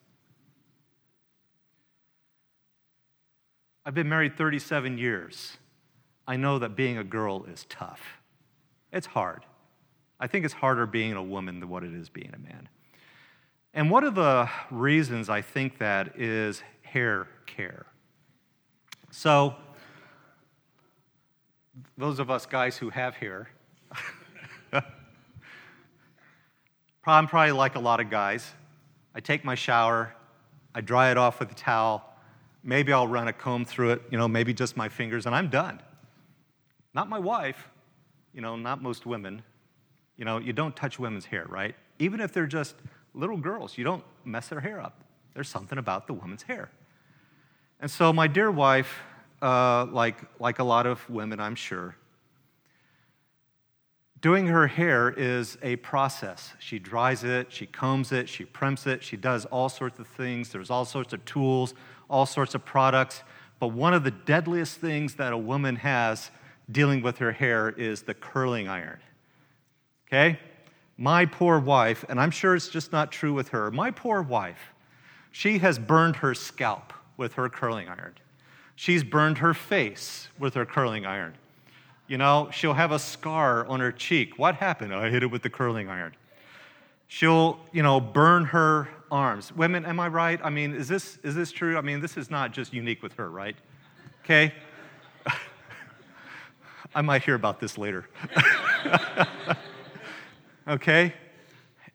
I've 3.85 3.93
been 3.93 4.09
married 4.09 4.35
37 4.35 4.97
years. 4.97 5.57
I 6.27 6.37
know 6.37 6.59
that 6.59 6.75
being 6.75 6.97
a 6.97 7.03
girl 7.03 7.45
is 7.45 7.65
tough. 7.69 8.01
It's 8.91 9.07
hard. 9.07 9.45
I 10.19 10.27
think 10.27 10.45
it's 10.45 10.53
harder 10.53 10.85
being 10.85 11.13
a 11.13 11.23
woman 11.23 11.59
than 11.59 11.69
what 11.69 11.83
it 11.83 11.93
is 11.93 12.09
being 12.09 12.31
a 12.33 12.39
man. 12.39 12.69
And 13.73 13.91
one 13.91 14.03
of 14.05 14.15
the 14.15 14.49
reasons 14.71 15.29
I 15.29 15.41
think 15.41 15.79
that 15.79 16.19
is 16.19 16.63
hair 16.81 17.27
care. 17.45 17.85
So, 19.11 19.55
those 21.97 22.19
of 22.19 22.31
us 22.31 22.45
guys 22.45 22.77
who 22.77 22.89
have 22.89 23.15
hair, 23.15 23.49
I'm 27.05 27.27
probably 27.27 27.51
like 27.51 27.75
a 27.75 27.79
lot 27.79 27.99
of 27.99 28.09
guys. 28.09 28.49
I 29.13 29.19
take 29.19 29.43
my 29.43 29.55
shower, 29.55 30.15
I 30.73 30.81
dry 30.81 31.11
it 31.11 31.17
off 31.17 31.39
with 31.39 31.51
a 31.51 31.55
towel, 31.55 32.03
maybe 32.63 32.91
I'll 32.93 33.07
run 33.07 33.27
a 33.27 33.33
comb 33.33 33.65
through 33.65 33.91
it, 33.91 34.01
you 34.09 34.17
know, 34.17 34.27
maybe 34.27 34.53
just 34.53 34.75
my 34.75 34.89
fingers, 34.89 35.25
and 35.25 35.35
I'm 35.35 35.49
done. 35.49 35.81
Not 36.95 37.09
my 37.09 37.19
wife, 37.19 37.69
you 38.33 38.39
know, 38.39 38.55
not 38.55 38.81
most 38.81 39.05
women. 39.05 39.43
You 40.15 40.23
know, 40.23 40.37
you 40.39 40.53
don't 40.53 40.75
touch 40.75 40.97
women's 40.97 41.25
hair, 41.25 41.45
right? 41.49 41.75
Even 41.99 42.21
if 42.21 42.31
they're 42.31 42.47
just 42.47 42.75
little 43.13 43.35
girls, 43.37 43.77
you 43.77 43.83
don't 43.83 44.03
mess 44.23 44.47
their 44.47 44.61
hair 44.61 44.79
up. 44.79 45.03
There's 45.33 45.49
something 45.49 45.77
about 45.77 46.07
the 46.07 46.13
woman's 46.13 46.43
hair. 46.43 46.71
And 47.81 47.91
so, 47.91 48.13
my 48.13 48.27
dear 48.27 48.49
wife, 48.49 49.01
uh, 49.41 49.85
like, 49.87 50.15
like 50.39 50.59
a 50.59 50.63
lot 50.63 50.87
of 50.87 51.07
women, 51.09 51.41
I'm 51.41 51.55
sure, 51.55 51.97
doing 54.21 54.47
her 54.47 54.67
hair 54.67 55.13
is 55.15 55.57
a 55.61 55.75
process. 55.75 56.53
She 56.59 56.79
dries 56.79 57.25
it, 57.25 57.51
she 57.51 57.65
combs 57.65 58.13
it, 58.13 58.29
she 58.29 58.45
primps 58.45 58.87
it, 58.87 59.03
she 59.03 59.17
does 59.17 59.43
all 59.45 59.67
sorts 59.67 59.99
of 59.99 60.07
things. 60.07 60.49
There's 60.49 60.69
all 60.69 60.85
sorts 60.85 61.11
of 61.11 61.23
tools, 61.25 61.73
all 62.09 62.25
sorts 62.25 62.55
of 62.55 62.63
products. 62.63 63.23
But 63.59 63.67
one 63.67 63.93
of 63.93 64.05
the 64.05 64.11
deadliest 64.11 64.79
things 64.79 65.15
that 65.15 65.33
a 65.33 65.37
woman 65.37 65.75
has 65.75 66.31
dealing 66.71 67.01
with 67.01 67.17
her 67.19 67.31
hair 67.31 67.69
is 67.69 68.03
the 68.03 68.13
curling 68.13 68.67
iron. 68.67 68.99
Okay? 70.07 70.39
My 70.97 71.25
poor 71.25 71.59
wife, 71.59 72.05
and 72.07 72.19
I'm 72.19 72.31
sure 72.31 72.55
it's 72.55 72.69
just 72.69 72.91
not 72.91 73.11
true 73.11 73.33
with 73.33 73.49
her, 73.49 73.69
my 73.71 73.91
poor 73.91 74.21
wife, 74.21 74.73
she 75.31 75.57
has 75.57 75.77
burned 75.77 76.17
her 76.17 76.33
scalp 76.33 76.93
with 77.17 77.33
her 77.33 77.49
curling 77.49 77.89
iron. 77.89 78.13
She's 78.75 79.03
burned 79.03 79.37
her 79.39 79.53
face 79.53 80.29
with 80.39 80.53
her 80.53 80.65
curling 80.65 81.05
iron. 81.05 81.33
You 82.07 82.17
know, 82.17 82.49
she'll 82.51 82.73
have 82.73 82.91
a 82.91 82.99
scar 82.99 83.65
on 83.67 83.79
her 83.79 83.91
cheek. 83.91 84.37
What 84.37 84.55
happened? 84.55 84.93
I 84.93 85.09
hit 85.09 85.23
it 85.23 85.27
with 85.27 85.41
the 85.41 85.49
curling 85.49 85.89
iron. 85.89 86.15
She'll, 87.07 87.59
you 87.71 87.83
know, 87.83 87.99
burn 87.99 88.45
her 88.45 88.87
arms. 89.11 89.53
Women, 89.53 89.85
am 89.85 89.99
I 89.99 90.07
right? 90.07 90.39
I 90.43 90.49
mean, 90.49 90.73
is 90.73 90.87
this, 90.87 91.17
is 91.23 91.35
this 91.35 91.51
true? 91.51 91.77
I 91.77 91.81
mean, 91.81 91.99
this 91.99 92.17
is 92.17 92.29
not 92.29 92.51
just 92.51 92.73
unique 92.73 93.01
with 93.03 93.13
her, 93.13 93.29
right? 93.29 93.55
Okay? 94.23 94.53
I 96.95 97.01
might 97.01 97.23
hear 97.23 97.35
about 97.35 97.59
this 97.59 97.77
later. 97.77 98.07
okay? 100.67 101.13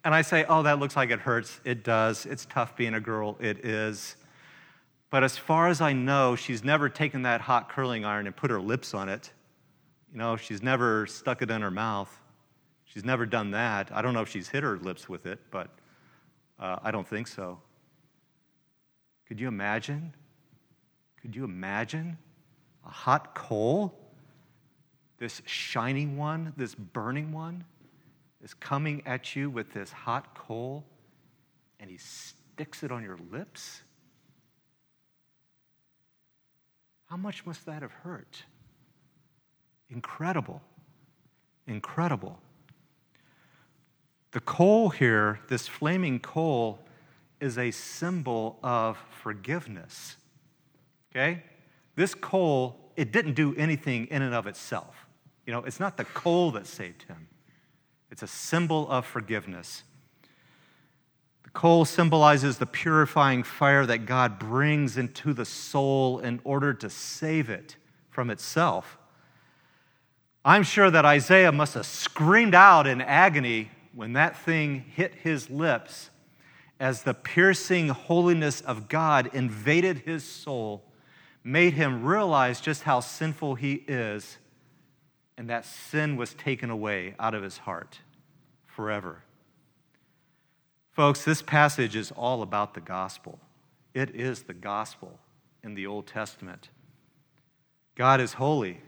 And 0.05 0.15
I 0.15 0.21
say, 0.21 0.45
oh, 0.47 0.63
that 0.63 0.79
looks 0.79 0.95
like 0.95 1.11
it 1.11 1.21
hurts. 1.21 1.59
It 1.65 1.83
does. 1.83 2.27
It's 2.27 2.45
tough 2.45 2.77
being 2.77 2.93
a 2.93 3.01
girl. 3.01 3.39
It 3.41 3.65
is. 3.65 4.17
But 5.09 5.25
as 5.25 5.39
far 5.39 5.69
as 5.69 5.81
I 5.81 5.95
know, 5.95 6.37
she's 6.37 6.63
never 6.63 6.91
taken 6.91 7.23
that 7.23 7.41
hot 7.41 7.71
curling 7.71 8.05
iron 8.05 8.27
and 8.27 8.37
put 8.37 8.51
her 8.51 8.61
lips 8.61 8.93
on 8.93 9.09
it. 9.09 9.33
You 10.13 10.19
know, 10.19 10.37
she's 10.37 10.63
never 10.63 11.07
stuck 11.07 11.41
it 11.41 11.51
in 11.51 11.63
her 11.63 11.71
mouth. 11.71 12.15
She's 12.85 13.05
never 13.05 13.25
done 13.25 13.53
that. 13.53 13.91
I 13.93 14.03
don't 14.03 14.13
know 14.13 14.21
if 14.21 14.29
she's 14.29 14.49
hit 14.49 14.63
her 14.63 14.77
lips 14.79 15.09
with 15.09 15.25
it, 15.25 15.41
but 15.51 15.71
uh, 16.59 16.77
I 16.83 16.91
don't 16.91 17.09
think 17.09 17.27
so. 17.27 17.59
Could 19.27 19.41
you 19.41 19.49
imagine? 19.49 20.13
Could 21.23 21.35
you 21.35 21.45
imagine 21.45 22.19
a 22.85 22.91
hot 22.91 23.35
coal? 23.35 24.00
This 25.21 25.43
shining 25.47 26.17
one, 26.17 26.53
this 26.57 26.75
burning 26.75 27.31
one? 27.31 27.65
is 28.43 28.55
coming 28.55 29.03
at 29.07 29.37
you 29.37 29.51
with 29.51 29.73
this 29.73 29.93
hot 29.93 30.35
coal 30.35 30.85
and 31.79 31.91
he 31.91 31.99
sticks 31.99 32.83
it 32.83 32.91
on 32.91 33.03
your 33.03 33.19
lips? 33.31 33.83
How 37.07 37.17
much 37.17 37.45
must 37.45 37.67
that 37.67 37.83
have 37.83 37.93
hurt? 37.93 38.45
Incredible. 39.91 40.63
Incredible. 41.67 42.39
The 44.33 44.41
coal 44.41 44.91
here, 44.91 45.41
this 45.49 45.67
flaming 45.67 46.21
coal, 46.21 46.79
is 47.41 47.59
a 47.59 47.73
symbol 47.73 48.59
of 48.63 48.97
forgiveness. 49.23 50.17
Okay? 51.11 51.43
This 51.97 52.15
coal, 52.15 52.93
it 52.97 53.11
didn't 53.11 53.35
do 53.35 53.55
anything 53.57 54.07
in 54.07 54.23
and 54.23 54.35
of 54.35 54.47
itself. 54.47 55.07
You 55.47 55.53
know, 55.53 55.61
it's 55.61 55.81
not 55.81 55.97
the 55.97 56.05
coal 56.05 56.51
that 56.53 56.67
saved 56.67 57.05
him, 57.05 57.29
it's 58.11 58.23
a 58.23 58.27
symbol 58.27 58.89
of 58.91 59.07
forgiveness. 59.07 59.83
The 61.45 61.51
coal 61.51 61.85
symbolizes 61.85 62.59
the 62.59 62.67
purifying 62.67 63.43
fire 63.43 63.85
that 63.87 64.07
God 64.07 64.39
brings 64.39 64.97
into 64.97 65.33
the 65.33 65.45
soul 65.45 66.21
in 66.21 66.41
order 66.45 66.73
to 66.75 66.89
save 66.89 67.51
it 67.51 67.77
from 68.09 68.31
itself. 68.31 68.99
I'm 70.45 70.63
sure 70.63 70.91
that 70.91 71.05
Isaiah 71.05 71.51
must 71.53 71.75
have 71.75 71.87
screamed 71.87 72.55
out 72.55 72.87
in 72.87 73.01
agony 73.01 73.71
when 73.93 74.13
that 74.13 74.37
thing 74.37 74.85
hit 74.95 75.15
his 75.17 75.51
lips 75.51 76.11
as 76.79 77.03
the 77.03 77.13
piercing 77.13 77.89
holiness 77.89 78.61
of 78.63 78.89
God 78.89 79.31
invaded 79.35 79.99
his 79.99 80.25
soul, 80.25 80.85
made 81.45 81.75
him 81.75 82.05
realize 82.05 82.61
just 82.61 82.85
how 82.85 83.01
sinful 83.01 83.57
he 83.57 83.85
is, 83.87 84.39
and 85.41 85.49
that 85.49 85.65
sin 85.65 86.17
was 86.17 86.35
taken 86.35 86.69
away 86.69 87.15
out 87.19 87.35
of 87.35 87.43
his 87.43 87.57
heart 87.57 88.01
forever. 88.67 89.23
Folks, 90.91 91.25
this 91.25 91.41
passage 91.41 91.97
is 91.97 92.11
all 92.11 92.43
about 92.43 92.75
the 92.75 92.81
gospel. 92.83 93.39
It 93.95 94.15
is 94.15 94.43
the 94.43 94.53
gospel 94.53 95.19
in 95.65 95.73
the 95.73 95.87
Old 95.87 96.07
Testament. 96.07 96.69
God 97.95 98.21
is 98.21 98.35
holy, 98.35 98.83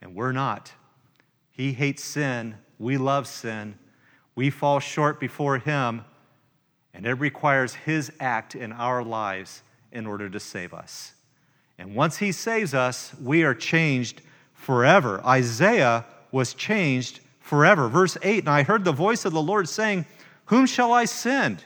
and 0.00 0.14
we're 0.14 0.32
not. 0.32 0.72
He 1.50 1.74
hates 1.74 2.04
sin. 2.04 2.54
We 2.78 2.96
love 2.96 3.26
sin. 3.26 3.78
We 4.34 4.48
fall 4.48 4.80
short 4.80 5.20
before 5.20 5.58
Him, 5.58 6.06
and 6.94 7.04
it 7.04 7.20
requires 7.20 7.74
His 7.74 8.10
act 8.18 8.54
in 8.54 8.72
our 8.72 9.04
lives 9.04 9.62
in 9.92 10.06
order 10.06 10.30
to 10.30 10.40
save 10.40 10.72
us. 10.72 11.12
And 11.76 11.94
once 11.94 12.16
He 12.16 12.32
saves 12.32 12.72
us, 12.72 13.12
we 13.20 13.42
are 13.42 13.54
changed 13.54 14.22
forever. 14.58 15.24
Isaiah 15.24 16.04
was 16.30 16.52
changed 16.52 17.20
forever. 17.40 17.88
Verse 17.88 18.18
8 18.22 18.40
And 18.40 18.50
I 18.50 18.64
heard 18.64 18.84
the 18.84 18.92
voice 18.92 19.24
of 19.24 19.32
the 19.32 19.40
Lord 19.40 19.68
saying, 19.68 20.04
Whom 20.46 20.66
shall 20.66 20.92
I 20.92 21.06
send? 21.06 21.64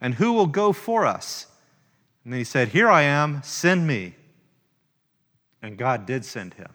And 0.00 0.14
who 0.14 0.32
will 0.32 0.46
go 0.46 0.72
for 0.72 1.06
us? 1.06 1.46
And 2.24 2.32
then 2.32 2.38
he 2.38 2.44
said, 2.44 2.68
Here 2.68 2.90
I 2.90 3.02
am, 3.02 3.40
send 3.42 3.86
me. 3.86 4.16
And 5.62 5.78
God 5.78 6.04
did 6.04 6.24
send 6.24 6.54
him. 6.54 6.68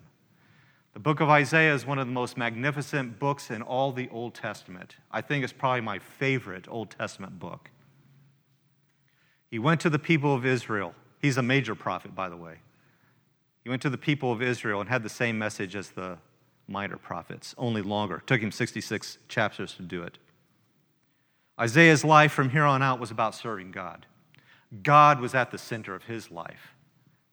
The 0.94 1.00
book 1.00 1.20
of 1.20 1.30
Isaiah 1.30 1.76
is 1.76 1.86
one 1.86 2.00
of 2.00 2.08
the 2.08 2.14
most 2.14 2.38
magnificent 2.38 3.20
books 3.20 3.52
in 3.52 3.62
all 3.62 3.92
the 3.92 4.10
Old 4.10 4.34
Testament. 4.34 4.96
I 5.12 5.22
think 5.22 5.44
it's 5.44 5.54
probably 5.54 5.82
my 5.82 6.00
favorite 6.00 6.66
Old 6.68 6.90
Testament 6.90 7.38
book. 7.38 7.70
He 9.52 9.60
went 9.60 9.82
to 9.82 9.90
the 9.90 10.00
people 10.00 10.34
of 10.34 10.46
Israel. 10.46 10.96
He's 11.22 11.38
a 11.38 11.44
major 11.44 11.76
prophet, 11.76 12.16
by 12.16 12.30
the 12.30 12.38
way. 12.38 12.56
He 13.68 13.70
went 13.70 13.82
to 13.82 13.90
the 13.90 13.98
people 13.98 14.32
of 14.32 14.42
Israel 14.42 14.80
and 14.80 14.90
had 14.90 15.04
the 15.04 15.10
same 15.10 15.38
message 15.38 15.76
as 15.76 15.90
the 15.90 16.20
minor 16.70 16.96
prophets, 16.96 17.54
only 17.58 17.82
longer. 17.82 18.16
It 18.16 18.26
took 18.26 18.40
him 18.40 18.50
66 18.50 19.18
chapters 19.28 19.74
to 19.74 19.82
do 19.82 20.04
it. 20.04 20.18
Isaiah's 21.60 22.06
life 22.06 22.32
from 22.32 22.52
here 22.52 22.64
on 22.64 22.82
out 22.82 22.98
was 22.98 23.12
about 23.12 23.36
serving 23.36 23.72
God. 23.72 24.06
God 24.84 25.20
was 25.20 25.36
at 25.36 25.52
the 25.52 25.58
center 25.58 25.94
of 25.94 26.06
his 26.06 26.32
life. 26.32 26.76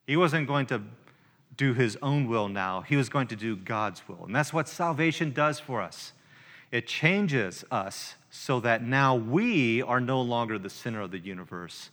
He 0.08 0.16
wasn't 0.16 0.48
going 0.48 0.66
to 0.66 0.82
do 1.56 1.72
his 1.72 1.96
own 2.02 2.26
will 2.26 2.48
now. 2.48 2.80
He 2.80 2.96
was 2.96 3.08
going 3.08 3.28
to 3.28 3.36
do 3.36 3.54
God's 3.54 4.02
will. 4.08 4.24
And 4.24 4.34
that's 4.34 4.52
what 4.52 4.68
salvation 4.68 5.30
does 5.30 5.60
for 5.60 5.80
us. 5.80 6.14
It 6.72 6.88
changes 6.88 7.64
us 7.70 8.16
so 8.28 8.58
that 8.58 8.82
now 8.82 9.14
we 9.14 9.82
are 9.82 10.00
no 10.00 10.20
longer 10.20 10.58
the 10.58 10.68
center 10.68 11.00
of 11.00 11.12
the 11.12 11.20
universe, 11.20 11.90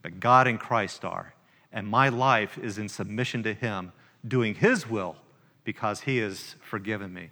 but 0.00 0.20
God 0.20 0.46
and 0.46 0.58
Christ 0.58 1.04
are. 1.04 1.34
And 1.74 1.88
my 1.88 2.08
life 2.08 2.56
is 2.56 2.78
in 2.78 2.88
submission 2.88 3.42
to 3.42 3.52
him, 3.52 3.92
doing 4.26 4.54
his 4.54 4.88
will 4.88 5.16
because 5.64 6.00
he 6.02 6.18
has 6.18 6.54
forgiven 6.62 7.12
me. 7.12 7.30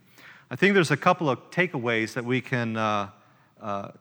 I 0.50 0.56
think 0.56 0.74
there's 0.74 0.90
a 0.90 0.96
couple 0.96 1.30
of 1.30 1.50
takeaways 1.50 2.14
that 2.14 2.24
we 2.24 2.40
can 2.40 2.76
uh, 2.76 3.10
uh, 3.60 3.92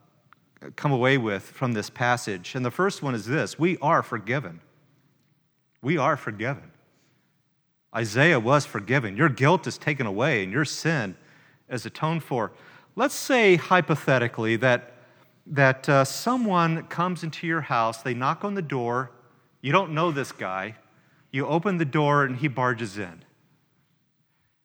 come 0.76 0.92
away 0.92 1.20
with 1.20 1.44
from 1.44 1.74
this 1.74 1.92
passage. 1.92 2.56
And 2.56 2.66
the 2.66 2.72
first 2.72 3.04
one 3.04 3.14
is 3.14 3.28
this 3.28 3.60
we 3.60 3.78
are 3.78 4.02
forgiven. 4.02 4.60
We 5.84 5.98
are 5.98 6.18
forgiven. 6.18 6.72
Isaiah 7.96 8.40
was 8.40 8.66
forgiven. 8.66 9.16
Your 9.16 9.30
guilt 9.30 9.68
is 9.68 9.78
taken 9.78 10.08
away 10.08 10.44
and 10.44 10.52
your 10.52 10.66
sin 10.66 11.16
is 11.70 11.86
atoned 11.86 12.24
for. 12.24 12.52
Let's 12.96 13.16
say, 13.16 13.58
hypothetically, 13.58 14.56
that, 14.58 14.94
that 15.46 15.88
uh, 15.88 16.04
someone 16.04 16.84
comes 16.88 17.24
into 17.24 17.48
your 17.48 17.62
house, 17.62 18.02
they 18.02 18.14
knock 18.14 18.44
on 18.44 18.56
the 18.56 18.62
door, 18.62 19.12
you 19.62 19.72
don't 19.72 19.94
know 19.94 20.12
this 20.12 20.32
guy, 20.32 20.76
you 21.32 21.46
open 21.48 21.78
the 21.78 21.86
door 21.86 22.24
and 22.26 22.38
he 22.38 22.48
barges 22.48 22.98
in. 22.98 23.24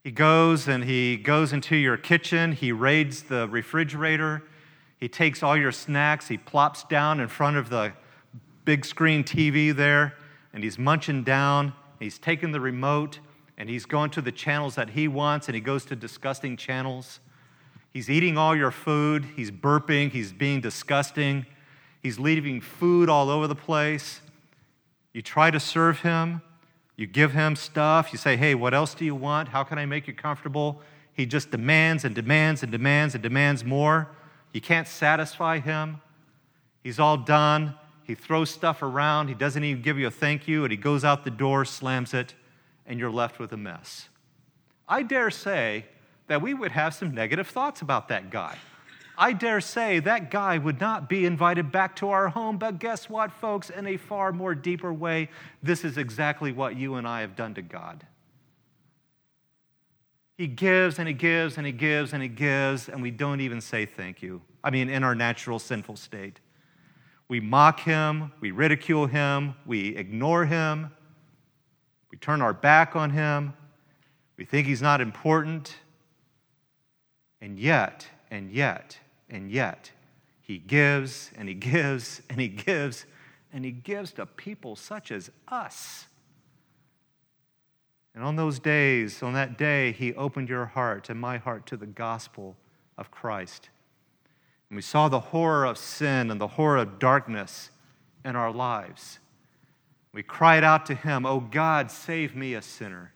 He 0.03 0.11
goes 0.11 0.69
and 0.69 0.85
he 0.85 1.17
goes 1.17 1.53
into 1.53 1.77
your 1.77 1.97
kitchen, 1.97 2.53
he 2.53 2.73
raids 2.73 3.25
the 3.25 3.49
refrigerator, 3.49 4.43
he 4.99 5.09
takes 5.09 5.43
all 5.43 5.57
your 5.57 5.73
snacks, 5.73 6.29
he 6.29 6.39
plops 6.39 6.85
down 6.85 7.21
in 7.21 7.29
front 7.29 7.57
of 7.57 7.69
the 7.69 7.93
big 8.65 8.85
screen 8.85 9.25
TV 9.25 9.75
there, 9.75 10.15
and 10.53 10.65
he's 10.65 10.79
munching 10.79 11.23
down 11.23 11.73
He's 11.99 12.19
taken 12.19 12.53
the 12.53 12.61
remote 12.61 13.21
and 13.57 13.69
he's 13.69 13.87
going 13.87 14.11
to 14.11 14.21
the 14.21 14.33
channels 14.33 14.75
that 14.75 14.91
he 14.91 15.09
wants 15.09 15.49
and 15.49 15.55
he 15.55 15.61
goes 15.61 15.85
to 15.87 15.97
disgusting 15.97 16.57
channels. 16.57 17.21
He's 17.93 18.11
eating 18.11 18.37
all 18.37 18.55
your 18.55 18.71
food. 18.71 19.25
He's 19.37 19.51
burping. 19.51 20.11
He's 20.11 20.33
being 20.33 20.61
disgusting. 20.61 21.47
He's 22.03 22.19
leaving 22.19 22.61
food 22.61 23.09
all 23.09 23.31
over 23.31 23.47
the 23.47 23.55
place. 23.55 24.21
You 25.17 25.23
try 25.23 25.51
to 25.51 25.59
serve 25.59 26.01
him. 26.01 26.43
You 26.95 27.07
give 27.07 27.33
him 27.33 27.57
stuff. 27.57 28.13
You 28.13 28.19
say, 28.19 28.37
hey, 28.37 28.55
what 28.55 28.75
else 28.75 28.93
do 28.93 29.03
you 29.03 29.15
want? 29.15 29.49
How 29.49 29.65
can 29.65 29.79
I 29.79 29.87
make 29.87 30.07
you 30.07 30.13
comfortable? 30.13 30.83
He 31.15 31.25
just 31.25 31.51
demands 31.51 32.05
and 32.05 32.15
demands 32.15 32.63
and 32.63 32.71
demands 32.71 33.15
and 33.15 33.23
demands 33.23 33.65
more. 33.65 34.11
You 34.53 34.61
can't 34.61 34.87
satisfy 34.87 35.59
him. 35.59 36.03
He's 36.83 36.99
all 36.99 37.17
done. 37.17 37.77
He 38.03 38.15
throws 38.15 38.51
stuff 38.51 38.83
around. 38.83 39.29
He 39.29 39.35
doesn't 39.35 39.65
even 39.65 39.81
give 39.81 39.99
you 39.99 40.07
a 40.07 40.11
thank 40.11 40.47
you, 40.47 40.65
and 40.65 40.71
he 40.71 40.77
goes 40.77 41.03
out 41.03 41.25
the 41.25 41.31
door, 41.31 41.65
slams 41.65 42.13
it, 42.13 42.35
and 42.87 43.01
you're 43.01 43.11
left 43.11 43.39
with 43.39 43.55
a 43.55 43.57
mess. 43.57 44.11
I 44.87 45.03
dare 45.03 45.31
say 45.31 45.87
that 46.27 46.43
we 46.43 46.53
would 46.53 46.73
have 46.73 46.93
some 46.93 47.15
negative 47.15 47.49
thoughts 47.49 47.81
about 47.81 48.09
that 48.09 48.29
guy. 48.29 48.59
I 49.19 49.33
dare 49.33 49.61
say 49.61 49.99
that 50.01 50.31
guy 50.31 50.59
would 50.59 50.81
not 50.81 51.09
be 51.09 51.25
invited 51.25 51.73
back 51.73 51.97
to 51.97 52.11
our 52.11 52.29
home, 52.29 52.59
but 52.59 52.79
guess 52.79 53.09
what, 53.09 53.33
folks? 53.33 53.71
In 53.71 53.87
a 53.87 53.97
far 53.97 54.33
more 54.33 54.55
deeper 54.55 54.93
way, 54.93 55.31
this 55.63 55.85
is 55.85 55.97
exactly 55.97 56.53
what 56.53 56.77
you 56.77 56.97
and 56.97 57.09
I 57.09 57.23
have 57.23 57.35
done 57.35 57.55
to 57.55 57.63
God. 57.63 58.07
He 60.37 60.47
gives 60.47 60.99
and 60.99 61.09
he 61.09 61.15
gives 61.15 61.57
and 61.57 61.67
he 61.67 61.73
gives 61.73 62.13
and 62.13 62.23
he 62.23 62.29
gives, 62.29 62.89
and 62.89 63.03
we 63.03 63.11
don't 63.11 63.41
even 63.41 63.61
say 63.61 63.87
thank 63.87 64.21
you. 64.23 64.43
I 64.63 64.71
mean, 64.71 64.91
in 64.91 65.03
our 65.03 65.15
natural 65.15 65.59
sinful 65.59 65.97
state. 65.97 66.41
We 67.29 67.41
mock 67.41 67.81
him, 67.81 68.33
we 68.41 68.51
ridicule 68.51 69.07
him, 69.07 69.55
we 69.65 69.97
ignore 69.97 70.45
him, 70.45 70.93
we 72.11 72.19
turn 72.19 72.43
our 72.43 72.53
back 72.53 72.95
on 72.95 73.11
him, 73.11 73.55
we 74.37 74.45
think 74.45 74.67
he's 74.67 74.83
not 74.83 75.01
important. 75.01 75.77
And 77.41 77.59
yet, 77.59 78.07
and 78.31 78.51
yet, 78.51 78.99
and 79.29 79.51
yet, 79.51 79.91
he 80.41 80.59
gives 80.59 81.31
and 81.37 81.49
he 81.49 81.55
gives 81.55 82.23
and 82.31 82.41
he 82.41 82.49
gives 82.49 83.05
and 83.53 83.65
he 83.65 83.73
gives 83.73 84.13
to 84.13 84.27
people 84.27 84.77
such 84.77 85.11
as 85.11 85.31
us. 85.49 86.07
And 88.15 88.25
on 88.25 88.37
those 88.37 88.59
days, 88.59 89.23
on 89.23 89.35
that 89.35 89.59
day, 89.59 89.93
he 89.93 90.15
opened 90.15 90.49
your 90.49 90.67
heart 90.67 91.11
and 91.11 91.21
my 91.21 91.37
heart 91.39 91.67
to 91.67 91.77
the 91.77 91.87
gospel 91.87 92.57
of 92.97 93.11
Christ. 93.11 93.69
And 94.71 94.77
we 94.77 94.83
saw 94.83 95.09
the 95.09 95.21
horror 95.21 95.65
of 95.65 95.79
sin 95.79 96.31
and 96.31 96.41
the 96.41 96.49
horror 96.49 96.79
of 96.79 96.99
darkness 96.99 97.71
in 98.25 98.37
our 98.37 98.53
lives. 98.53 99.19
We 100.13 100.23
cried 100.23 100.65
out 100.65 100.87
to 100.87 100.95
him, 100.95 101.27
Oh 101.27 101.41
God, 101.41 101.91
save 101.91 102.35
me, 102.35 102.55
a 102.55 102.63
sinner. 102.63 103.13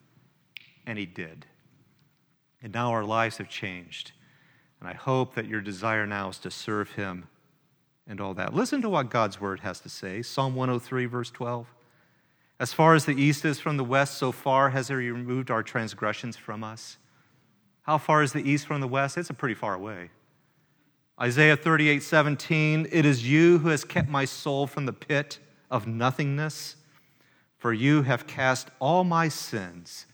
And 0.86 0.98
he 0.98 1.06
did. 1.06 1.46
And 2.62 2.74
now 2.74 2.90
our 2.90 3.04
lives 3.04 3.38
have 3.38 3.48
changed. 3.48 4.12
And 4.80 4.88
I 4.88 4.94
hope 4.94 5.34
that 5.34 5.46
your 5.46 5.60
desire 5.60 6.06
now 6.06 6.30
is 6.30 6.38
to 6.38 6.50
serve 6.50 6.92
him 6.92 7.28
and 8.06 8.20
all 8.20 8.34
that. 8.34 8.54
Listen 8.54 8.82
to 8.82 8.88
what 8.88 9.10
God's 9.10 9.40
word 9.40 9.60
has 9.60 9.80
to 9.80 9.88
say 9.88 10.22
Psalm 10.22 10.54
103, 10.54 11.06
verse 11.06 11.30
12. 11.30 11.66
As 12.58 12.72
far 12.72 12.94
as 12.94 13.06
the 13.06 13.12
east 13.12 13.44
is 13.44 13.58
from 13.58 13.76
the 13.78 13.84
west, 13.84 14.18
so 14.18 14.32
far 14.32 14.70
has 14.70 14.88
he 14.88 14.94
removed 14.94 15.50
our 15.50 15.62
transgressions 15.62 16.36
from 16.36 16.62
us. 16.62 16.98
How 17.82 17.96
far 17.96 18.22
is 18.22 18.32
the 18.32 18.48
east 18.48 18.66
from 18.66 18.80
the 18.80 18.88
west? 18.88 19.16
It's 19.16 19.30
a 19.30 19.34
pretty 19.34 19.54
far 19.54 19.74
away. 19.74 20.10
Isaiah 21.20 21.56
38 21.56 22.02
17, 22.02 22.88
it 22.90 23.04
is 23.04 23.28
you 23.28 23.58
who 23.58 23.68
has 23.68 23.84
kept 23.84 24.08
my 24.08 24.24
soul 24.24 24.66
from 24.66 24.86
the 24.86 24.92
pit 24.92 25.38
of 25.70 25.86
nothingness, 25.86 26.76
for 27.58 27.72
you 27.72 28.02
have 28.02 28.26
cast 28.26 28.68
all 28.78 29.04
my 29.04 29.28
sins 29.28 30.06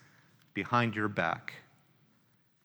behind 0.55 0.95
your 0.95 1.09
back. 1.09 1.55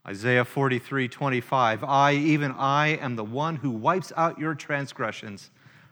Isaiah 0.08 0.46
43 0.46 1.08
25. 1.08 1.84
I, 1.84 2.14
even 2.14 2.52
I, 2.54 2.90
am 2.90 3.16
the 3.16 3.24
one 3.24 3.58
who 3.58 3.70
wipes 3.70 4.12
out 4.18 4.40
your 4.40 4.56
transgressions 4.56 5.52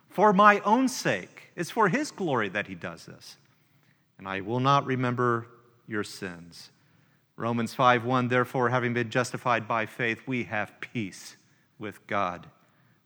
for 0.10 0.34
my 0.34 0.60
own 0.62 0.88
sake. 0.88 1.52
It's 1.56 1.70
for 1.70 1.90
his 1.90 2.12
glory 2.12 2.50
that 2.50 2.68
he 2.68 2.76
does 2.76 3.06
this. 3.06 3.38
And 4.18 4.28
I 4.28 4.42
will 4.42 4.60
not 4.60 4.86
remember 4.86 5.48
your 5.88 6.04
sins. 6.04 6.72
Romans 7.38 7.74
5 7.74 8.04
1. 8.04 8.28
Therefore, 8.28 8.70
having 8.70 8.94
been 8.94 9.10
justified 9.10 9.68
by 9.68 9.86
faith, 9.86 10.22
we 10.26 10.44
have 10.46 10.80
peace 10.82 11.38
with 11.78 12.06
God 12.08 12.48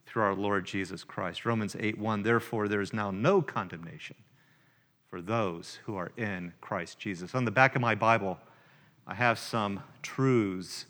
through 0.06 0.24
our 0.24 0.36
Lord 0.36 0.66
Jesus 0.66 1.04
Christ. 1.04 1.46
Romans 1.46 1.76
8 1.78 1.98
1. 1.98 2.24
Therefore, 2.24 2.68
there 2.68 2.82
is 2.82 2.94
now 2.94 3.12
no 3.12 3.42
condemnation 3.42 4.16
for 5.10 5.22
those 5.22 5.80
who 5.84 5.96
are 5.96 6.12
in 6.18 6.54
Christ 6.62 6.98
Jesus. 6.98 7.36
On 7.36 7.46
the 7.46 7.52
back 7.52 7.76
of 7.76 7.82
my 7.82 7.94
Bible, 7.94 8.40
I 9.06 9.16
have 9.16 9.38
some 9.38 9.82
truths 10.02 10.86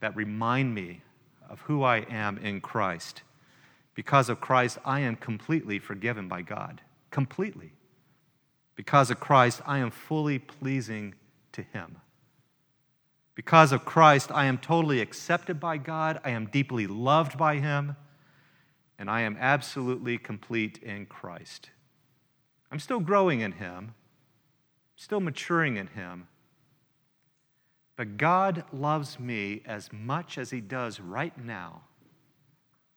that 0.00 0.16
remind 0.16 0.74
me 0.74 1.02
of 1.48 1.60
who 1.62 1.82
I 1.82 1.98
am 2.10 2.38
in 2.38 2.60
Christ. 2.60 3.22
Because 3.94 4.28
of 4.28 4.40
Christ, 4.40 4.78
I 4.84 5.00
am 5.00 5.16
completely 5.16 5.78
forgiven 5.78 6.28
by 6.28 6.42
God. 6.42 6.80
Completely. 7.10 7.72
Because 8.76 9.10
of 9.10 9.20
Christ, 9.20 9.60
I 9.66 9.78
am 9.78 9.90
fully 9.90 10.38
pleasing 10.38 11.14
to 11.52 11.62
Him. 11.62 11.98
Because 13.34 13.72
of 13.72 13.84
Christ, 13.84 14.30
I 14.32 14.46
am 14.46 14.58
totally 14.58 15.00
accepted 15.00 15.60
by 15.60 15.76
God. 15.76 16.20
I 16.24 16.30
am 16.30 16.46
deeply 16.46 16.86
loved 16.86 17.36
by 17.36 17.56
Him. 17.56 17.96
And 18.98 19.10
I 19.10 19.22
am 19.22 19.36
absolutely 19.40 20.18
complete 20.18 20.78
in 20.82 21.06
Christ. 21.06 21.70
I'm 22.70 22.78
still 22.78 23.00
growing 23.00 23.40
in 23.40 23.52
Him, 23.52 23.94
still 24.96 25.20
maturing 25.20 25.76
in 25.76 25.88
Him, 25.88 26.28
but 28.00 28.16
God 28.16 28.64
loves 28.72 29.20
me 29.20 29.60
as 29.66 29.92
much 29.92 30.38
as 30.38 30.48
He 30.48 30.62
does 30.62 31.00
right 31.00 31.36
now 31.36 31.82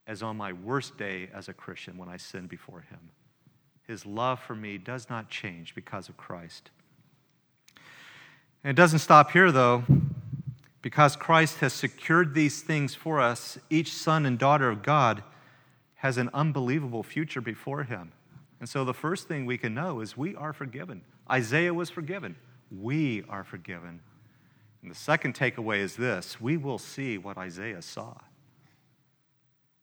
as 0.08 0.24
on 0.24 0.38
my 0.38 0.54
worst 0.54 0.98
day 0.98 1.30
as 1.34 1.50
a 1.50 1.54
Christian 1.54 1.98
when 1.98 2.08
I 2.08 2.16
sin 2.16 2.48
before 2.48 2.86
Him. 2.90 3.10
His 3.86 4.06
love 4.06 4.40
for 4.40 4.56
me 4.56 4.78
does 4.78 5.10
not 5.10 5.30
change 5.30 5.76
because 5.76 6.08
of 6.08 6.16
Christ. 6.16 6.72
And 8.64 8.72
it 8.72 8.78
doesn't 8.78 9.00
stop 9.00 9.32
here, 9.32 9.52
though. 9.52 9.84
Because 10.82 11.18
Christ 11.18 11.58
has 11.58 11.74
secured 11.74 12.34
these 12.34 12.62
things 12.62 12.96
for 12.96 13.20
us, 13.20 13.58
each 13.70 13.92
son 13.92 14.26
and 14.26 14.40
daughter 14.40 14.70
of 14.70 14.84
God 14.84 15.22
has 15.96 16.18
an 16.18 16.30
unbelievable 16.34 17.04
future 17.04 17.42
before 17.42 17.84
him. 17.84 18.14
And 18.62 18.70
so 18.70 18.86
the 18.86 18.94
first 18.94 19.28
thing 19.28 19.46
we 19.46 19.58
can 19.58 19.74
know 19.74 20.00
is 20.00 20.16
we 20.16 20.34
are 20.38 20.54
forgiven. 20.54 21.02
Isaiah 21.30 21.74
was 21.74 21.90
forgiven. 21.90 22.38
We 22.72 23.26
are 23.28 23.44
forgiven 23.44 24.00
and 24.84 24.92
the 24.92 24.96
second 24.96 25.34
takeaway 25.34 25.80
is 25.80 25.96
this 25.96 26.40
we 26.40 26.58
will 26.58 26.78
see 26.78 27.18
what 27.18 27.38
Isaiah 27.38 27.82
saw. 27.82 28.16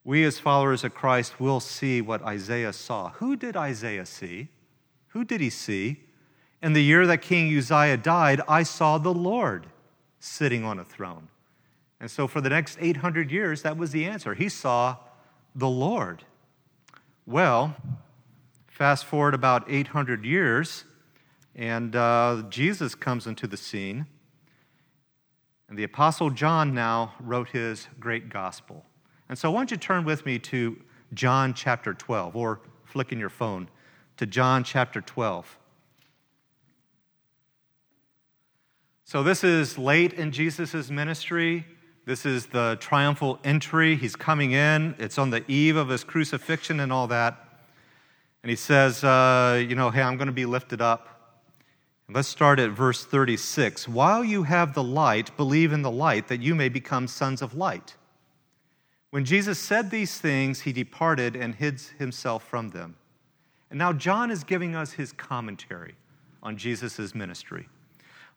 We, 0.04 0.24
as 0.24 0.38
followers 0.38 0.84
of 0.84 0.94
Christ, 0.94 1.40
will 1.40 1.60
see 1.60 2.00
what 2.00 2.22
Isaiah 2.22 2.72
saw. 2.72 3.10
Who 3.12 3.36
did 3.36 3.56
Isaiah 3.56 4.06
see? 4.06 4.48
Who 5.08 5.24
did 5.24 5.40
he 5.40 5.50
see? 5.50 6.00
In 6.62 6.72
the 6.72 6.82
year 6.82 7.06
that 7.06 7.22
King 7.22 7.56
Uzziah 7.56 7.96
died, 7.96 8.40
I 8.48 8.62
saw 8.62 8.98
the 8.98 9.12
Lord 9.12 9.66
sitting 10.18 10.64
on 10.64 10.78
a 10.78 10.84
throne. 10.84 11.28
And 11.98 12.10
so, 12.10 12.26
for 12.26 12.40
the 12.40 12.48
next 12.48 12.78
800 12.80 13.30
years, 13.30 13.62
that 13.62 13.76
was 13.76 13.90
the 13.92 14.06
answer. 14.06 14.34
He 14.34 14.48
saw 14.48 14.96
the 15.54 15.68
Lord. 15.68 16.24
Well, 17.26 17.76
fast 18.68 19.04
forward 19.04 19.34
about 19.34 19.64
800 19.70 20.24
years, 20.24 20.84
and 21.54 21.94
uh, 21.94 22.44
Jesus 22.48 22.94
comes 22.94 23.26
into 23.26 23.46
the 23.46 23.58
scene. 23.58 24.06
And 25.70 25.78
the 25.78 25.84
Apostle 25.84 26.30
John 26.30 26.74
now 26.74 27.14
wrote 27.20 27.50
his 27.50 27.86
great 28.00 28.28
gospel. 28.28 28.84
And 29.28 29.38
so, 29.38 29.52
why 29.52 29.60
don't 29.60 29.70
you 29.70 29.76
turn 29.76 30.04
with 30.04 30.26
me 30.26 30.40
to 30.40 30.76
John 31.14 31.54
chapter 31.54 31.94
12, 31.94 32.34
or 32.34 32.60
flick 32.84 33.12
in 33.12 33.20
your 33.20 33.30
phone 33.30 33.70
to 34.16 34.26
John 34.26 34.64
chapter 34.64 35.00
12. 35.00 35.58
So, 39.04 39.22
this 39.22 39.44
is 39.44 39.78
late 39.78 40.12
in 40.12 40.32
Jesus' 40.32 40.90
ministry. 40.90 41.64
This 42.04 42.26
is 42.26 42.46
the 42.46 42.76
triumphal 42.80 43.38
entry. 43.44 43.94
He's 43.94 44.16
coming 44.16 44.50
in. 44.50 44.96
It's 44.98 45.18
on 45.18 45.30
the 45.30 45.48
eve 45.48 45.76
of 45.76 45.88
his 45.88 46.02
crucifixion 46.02 46.80
and 46.80 46.92
all 46.92 47.06
that. 47.06 47.46
And 48.42 48.50
he 48.50 48.56
says, 48.56 49.04
uh, 49.04 49.64
You 49.68 49.76
know, 49.76 49.90
hey, 49.90 50.02
I'm 50.02 50.16
going 50.16 50.26
to 50.26 50.32
be 50.32 50.46
lifted 50.46 50.80
up. 50.80 51.19
Let's 52.12 52.26
start 52.26 52.58
at 52.58 52.70
verse 52.70 53.04
36. 53.04 53.86
While 53.86 54.24
you 54.24 54.42
have 54.42 54.74
the 54.74 54.82
light, 54.82 55.36
believe 55.36 55.72
in 55.72 55.82
the 55.82 55.92
light, 55.92 56.26
that 56.26 56.42
you 56.42 56.56
may 56.56 56.68
become 56.68 57.06
sons 57.06 57.40
of 57.40 57.54
light. 57.54 57.94
When 59.10 59.24
Jesus 59.24 59.60
said 59.60 59.90
these 59.90 60.18
things, 60.18 60.62
he 60.62 60.72
departed 60.72 61.36
and 61.36 61.54
hid 61.54 61.80
himself 62.00 62.42
from 62.48 62.70
them. 62.70 62.96
And 63.70 63.78
now 63.78 63.92
John 63.92 64.32
is 64.32 64.42
giving 64.42 64.74
us 64.74 64.92
his 64.92 65.12
commentary 65.12 65.94
on 66.42 66.56
Jesus' 66.56 67.14
ministry. 67.14 67.68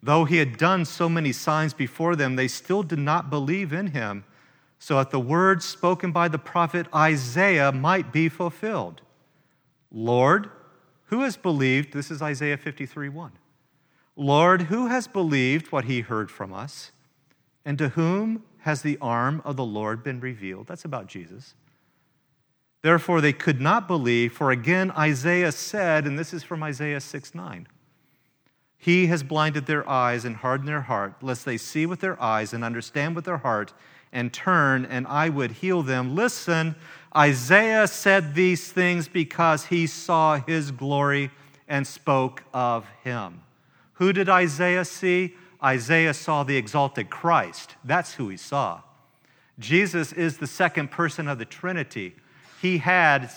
Though 0.04 0.26
he 0.26 0.38
had 0.38 0.58
done 0.58 0.86
so 0.86 1.10
many 1.10 1.32
signs 1.32 1.74
before 1.74 2.16
them, 2.16 2.36
they 2.36 2.50
still 2.50 2.84
did 2.84 3.00
not 3.00 3.32
believe 3.32 3.74
in 3.74 3.88
him, 3.88 4.24
so 4.78 4.98
that 4.98 5.10
the 5.10 5.20
words 5.20 5.66
spoken 5.66 6.12
by 6.12 6.28
the 6.28 6.38
prophet 6.38 6.86
Isaiah 6.94 7.72
might 7.72 8.12
be 8.12 8.30
fulfilled. 8.30 9.02
Lord, 9.92 10.52
who 11.06 11.22
has 11.22 11.38
believed? 11.38 11.94
This 11.94 12.12
is 12.12 12.22
Isaiah 12.22 12.58
53 12.58 13.10
1 13.10 13.32
Lord, 14.16 14.64
who 14.64 14.88
has 14.88 15.08
believed 15.08 15.72
what 15.72 15.86
he 15.86 16.02
heard 16.02 16.30
from 16.30 16.54
us? 16.54 16.92
And 17.66 17.78
to 17.78 17.90
whom 17.90 18.44
has 18.60 18.82
the 18.82 18.98
arm 19.02 19.42
of 19.46 19.56
the 19.56 19.66
Lord 19.66 20.04
been 20.04 20.20
revealed? 20.20 20.68
That's 20.68 20.86
about 20.86 21.08
Jesus. 21.08 21.56
Therefore, 22.82 23.22
they 23.22 23.34
could 23.34 23.62
not 23.62 23.88
believe, 23.88 24.34
for 24.34 24.52
again 24.52 24.92
Isaiah 24.92 25.54
said, 25.54 26.06
and 26.06 26.20
this 26.20 26.34
is 26.34 26.44
from 26.44 26.62
Isaiah 26.62 27.00
6 27.00 27.34
9, 27.34 27.68
He 28.78 29.08
has 29.08 29.24
blinded 29.24 29.66
their 29.66 29.88
eyes 29.90 30.26
and 30.26 30.36
hardened 30.36 30.68
their 30.68 30.82
heart, 30.82 31.16
lest 31.22 31.46
they 31.46 31.58
see 31.58 31.86
with 31.86 32.02
their 32.02 32.22
eyes 32.22 32.54
and 32.54 32.64
understand 32.64 33.16
with 33.16 33.26
their 33.26 33.38
heart 33.38 33.74
and 34.12 34.32
turn, 34.32 34.86
and 34.86 35.08
I 35.08 35.30
would 35.30 35.52
heal 35.52 35.82
them. 35.82 36.14
Listen, 36.14 36.76
Isaiah 37.16 37.88
said 37.88 38.36
these 38.36 38.72
things 38.72 39.08
because 39.08 39.66
he 39.66 39.88
saw 39.88 40.40
his 40.40 40.72
glory 40.72 41.32
and 41.68 41.88
spoke 41.88 42.44
of 42.54 42.86
him. 43.04 43.42
Who 43.94 44.14
did 44.14 44.30
Isaiah 44.30 44.86
see? 44.86 45.36
Isaiah 45.64 46.14
saw 46.14 46.44
the 46.44 46.58
exalted 46.58 47.10
Christ. 47.10 47.76
That's 47.84 48.16
who 48.16 48.30
he 48.30 48.38
saw. 48.38 48.82
Jesus 49.60 50.12
is 50.12 50.38
the 50.38 50.48
second 50.48 50.92
person 50.92 51.28
of 51.28 51.38
the 51.38 51.46
Trinity. 51.46 52.16
He 52.62 52.80
had 52.80 53.32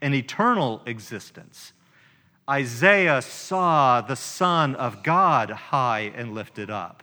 an 0.00 0.14
eternal 0.14 0.82
existence. 0.86 1.72
Isaiah 2.48 3.22
saw 3.22 4.00
the 4.00 4.16
Son 4.16 4.74
of 4.74 5.02
God 5.02 5.50
high 5.50 6.12
and 6.16 6.34
lifted 6.34 6.70
up. 6.70 7.02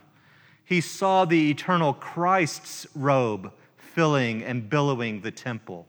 He 0.64 0.80
saw 0.80 1.24
the 1.24 1.50
eternal 1.50 1.94
Christ's 1.94 2.86
robe 2.94 3.52
filling 3.76 4.42
and 4.42 4.68
billowing 4.68 5.22
the 5.22 5.30
temple. 5.30 5.86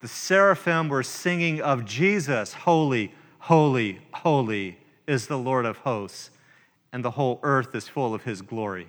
The 0.00 0.08
seraphim 0.08 0.88
were 0.88 1.02
singing 1.02 1.60
of 1.60 1.84
Jesus, 1.84 2.54
Holy, 2.54 3.12
holy, 3.40 4.00
holy 4.12 4.78
is 5.06 5.26
the 5.26 5.38
Lord 5.38 5.66
of 5.66 5.78
hosts, 5.78 6.30
and 6.92 7.04
the 7.04 7.12
whole 7.12 7.40
earth 7.42 7.74
is 7.74 7.88
full 7.88 8.14
of 8.14 8.24
his 8.24 8.42
glory. 8.42 8.88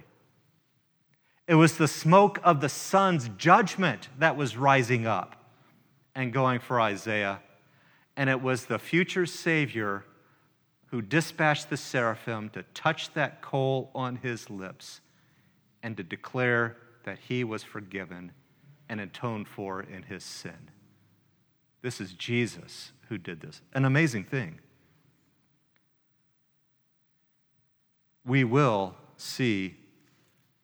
It 1.47 1.55
was 1.55 1.78
the 1.78 1.88
smoke 1.88 2.39
of 2.43 2.62
the 2.62 2.70
Son's 2.70 3.30
judgment 3.38 4.09
that 4.20 4.38
was 4.38 4.55
rising 4.55 5.05
up 5.05 5.36
and 6.16 6.32
going 6.32 6.59
for 6.59 6.80
Isaiah. 6.80 7.41
And 8.16 8.30
it 8.30 8.41
was 8.41 8.66
the 8.66 8.80
future 8.80 9.26
Savior 9.26 10.05
who 10.88 11.01
dispatched 11.01 11.70
the 11.70 11.78
seraphim 11.78 12.49
to 12.49 12.64
touch 12.74 13.14
that 13.14 13.41
coal 13.41 13.89
on 13.95 14.18
his 14.18 14.49
lips 14.49 15.01
and 15.84 15.97
to 15.97 16.03
declare 16.03 16.78
that 17.03 17.18
he 17.18 17.43
was 17.43 17.64
forgiven 17.64 18.32
and 18.89 18.99
atoned 18.99 19.47
for 19.47 19.82
in 19.82 20.03
his 20.03 20.24
sin. 20.24 20.70
This 21.82 21.99
is 21.99 22.14
Jesus 22.14 22.91
who 23.07 23.18
did 23.18 23.41
this. 23.41 23.62
An 23.74 23.86
amazing 23.86 24.26
thing. 24.26 24.59
We 28.26 28.43
will 28.43 28.95
see 29.17 29.76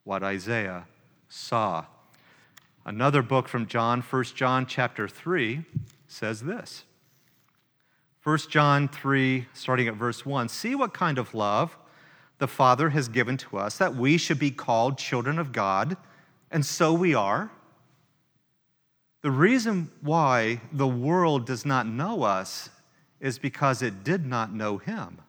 what 0.04 0.24
Isaiah 0.24 0.86
saw. 1.28 1.86
Another 2.86 3.22
book 3.22 3.48
from 3.48 3.68
John, 3.68 4.02
1 4.02 4.24
John 4.36 4.66
chapter 4.66 5.08
3, 5.08 5.64
says 6.08 6.42
this. 6.42 6.86
1 8.24 8.38
John 8.50 8.88
3, 8.88 9.48
starting 9.54 9.88
at 9.88 9.96
verse 9.96 10.26
1 10.26 10.50
See 10.50 10.76
what 10.76 10.94
kind 10.94 11.18
of 11.18 11.34
love 11.34 11.78
the 12.40 12.48
Father 12.48 12.90
has 12.90 13.10
given 13.10 13.38
to 13.38 13.58
us 13.58 13.78
that 13.78 13.96
we 13.96 14.18
should 14.18 14.40
be 14.40 14.52
called 14.52 14.98
children 14.98 15.40
of 15.40 15.52
God, 15.52 15.98
and 16.52 16.66
so 16.66 16.94
we 16.94 17.14
are. 17.14 17.52
The 19.22 19.32
reason 19.32 19.92
why 20.02 20.62
the 20.72 20.88
world 20.88 21.46
does 21.46 21.66
not 21.66 21.88
know 21.88 22.24
us 22.24 22.70
is 23.20 23.40
because 23.40 23.82
it 23.82 24.04
did 24.04 24.26
not 24.26 24.54
know 24.54 24.78
Him. 24.78 25.20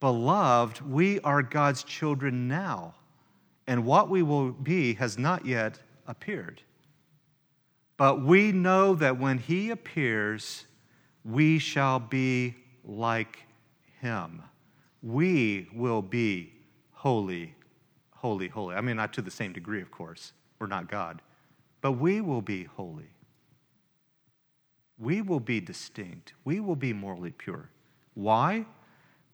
Beloved, 0.00 0.80
we 0.82 1.20
are 1.20 1.42
God's 1.42 1.82
children 1.82 2.48
now, 2.48 2.94
and 3.66 3.84
what 3.84 4.08
we 4.08 4.22
will 4.22 4.52
be 4.52 4.94
has 4.94 5.18
not 5.18 5.46
yet 5.46 5.78
appeared. 6.06 6.62
But 7.96 8.22
we 8.22 8.52
know 8.52 8.94
that 8.94 9.18
when 9.18 9.38
he 9.38 9.70
appears, 9.70 10.66
we 11.24 11.58
shall 11.58 11.98
be 11.98 12.54
like 12.84 13.44
him. 14.00 14.42
We 15.02 15.68
will 15.74 16.02
be 16.02 16.52
holy, 16.92 17.54
holy, 18.10 18.48
holy. 18.48 18.76
I 18.76 18.80
mean, 18.80 18.96
not 18.96 19.12
to 19.14 19.22
the 19.22 19.30
same 19.30 19.52
degree, 19.52 19.80
of 19.80 19.90
course. 19.90 20.32
We're 20.58 20.66
not 20.66 20.90
God. 20.90 21.22
But 21.80 21.92
we 21.92 22.20
will 22.20 22.42
be 22.42 22.64
holy. 22.64 23.10
We 24.98 25.22
will 25.22 25.40
be 25.40 25.60
distinct. 25.60 26.32
We 26.44 26.60
will 26.60 26.76
be 26.76 26.92
morally 26.92 27.30
pure. 27.30 27.70
Why? 28.14 28.66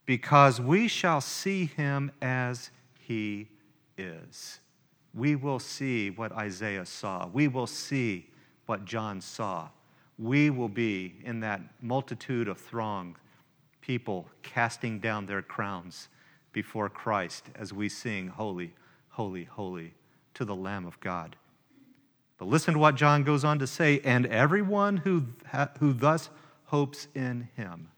Because 0.05 0.61
we 0.61 0.88
shall 0.88 1.20
see 1.20 1.66
him 1.66 2.11
as 2.20 2.70
he 2.98 3.48
is. 3.96 4.61
We 5.14 5.36
will 5.36 5.59
see 5.59 6.11
what 6.11 6.32
Isaiah 6.32 6.86
saw. 6.86 7.28
We 7.32 7.48
will 7.48 7.66
see 7.66 8.28
what 8.66 8.84
John 8.84 9.20
saw. 9.20 9.68
We 10.18 10.50
will 10.50 10.68
be 10.68 11.14
in 11.24 11.40
that 11.40 11.61
multitude 11.80 12.48
of 12.48 12.59
throng, 12.59 13.16
people 13.80 14.28
casting 14.42 14.98
down 14.98 15.26
their 15.26 15.42
crowns 15.42 16.09
before 16.53 16.88
Christ 16.88 17.50
as 17.55 17.72
we 17.72 17.88
sing, 17.88 18.28
Holy, 18.28 18.72
Holy, 19.09 19.44
Holy, 19.44 19.94
to 20.34 20.44
the 20.44 20.55
Lamb 20.55 20.86
of 20.86 20.98
God. 21.00 21.36
But 22.38 22.48
listen 22.48 22.74
to 22.74 22.80
what 22.80 22.94
John 22.94 23.22
goes 23.22 23.44
on 23.44 23.59
to 23.59 23.66
say 23.66 24.00
and 24.05 24.26
everyone 24.26 24.98
who, 24.98 25.26
who 25.78 25.92
thus 25.92 26.30
hopes 26.64 27.09
in 27.14 27.48
him, 27.57 27.88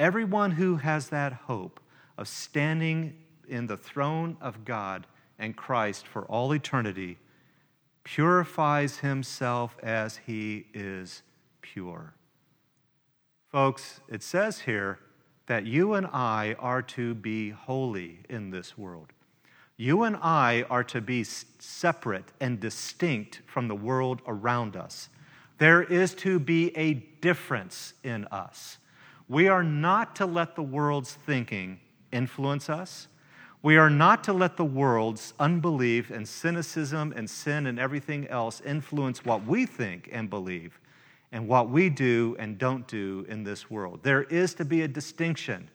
everyone 0.00 0.52
who 0.52 0.76
has 0.76 1.10
that 1.10 1.32
hope 1.32 1.78
of 2.16 2.26
standing 2.26 3.14
in 3.46 3.66
the 3.66 3.76
throne 3.76 4.34
of 4.40 4.64
God 4.64 5.06
and 5.38 5.54
Christ 5.54 6.06
for 6.06 6.24
all 6.24 6.52
eternity, 6.52 7.18
purifies 8.02 8.98
himself 8.98 9.76
as 9.82 10.20
he 10.26 10.66
is 10.72 11.22
pure. 11.60 12.14
Folks, 13.52 14.00
it 14.08 14.22
says 14.22 14.60
here 14.60 14.98
that 15.46 15.66
you 15.66 15.92
and 15.92 16.06
I 16.06 16.56
are 16.58 16.82
to 16.82 17.14
be 17.14 17.50
holy 17.50 18.20
in 18.30 18.50
this 18.50 18.78
world. 18.78 19.12
You 19.76 20.04
and 20.04 20.16
I 20.16 20.64
are 20.70 20.84
to 20.84 21.02
be 21.02 21.24
separate 21.24 22.32
and 22.40 22.58
distinct 22.58 23.42
from 23.46 23.68
the 23.68 23.74
world 23.74 24.22
around 24.26 24.76
us. 24.76 25.10
There 25.58 25.82
is 25.82 26.14
to 26.16 26.38
be 26.38 26.74
a 26.76 26.94
difference 26.94 27.92
in 28.02 28.24
us. 28.26 28.78
We 29.30 29.46
are 29.46 29.62
not 29.62 30.16
to 30.16 30.26
let 30.26 30.56
the 30.56 30.62
world's 30.62 31.14
thinking 31.14 31.78
influence 32.10 32.68
us. 32.68 33.06
We 33.62 33.76
are 33.76 33.88
not 33.88 34.24
to 34.24 34.32
let 34.32 34.56
the 34.56 34.64
world's 34.64 35.34
unbelief 35.38 36.10
and 36.10 36.28
cynicism 36.28 37.12
and 37.14 37.30
sin 37.30 37.68
and 37.68 37.78
everything 37.78 38.26
else 38.26 38.60
influence 38.60 39.24
what 39.24 39.46
we 39.46 39.66
think 39.66 40.08
and 40.10 40.28
believe 40.28 40.80
and 41.30 41.46
what 41.46 41.70
we 41.70 41.90
do 41.90 42.34
and 42.40 42.58
don't 42.58 42.88
do 42.88 43.24
in 43.28 43.44
this 43.44 43.70
world. 43.70 44.00
There 44.02 44.24
is 44.24 44.52
to 44.54 44.64
be 44.64 44.82
a 44.82 44.88
distinction. 44.88 45.70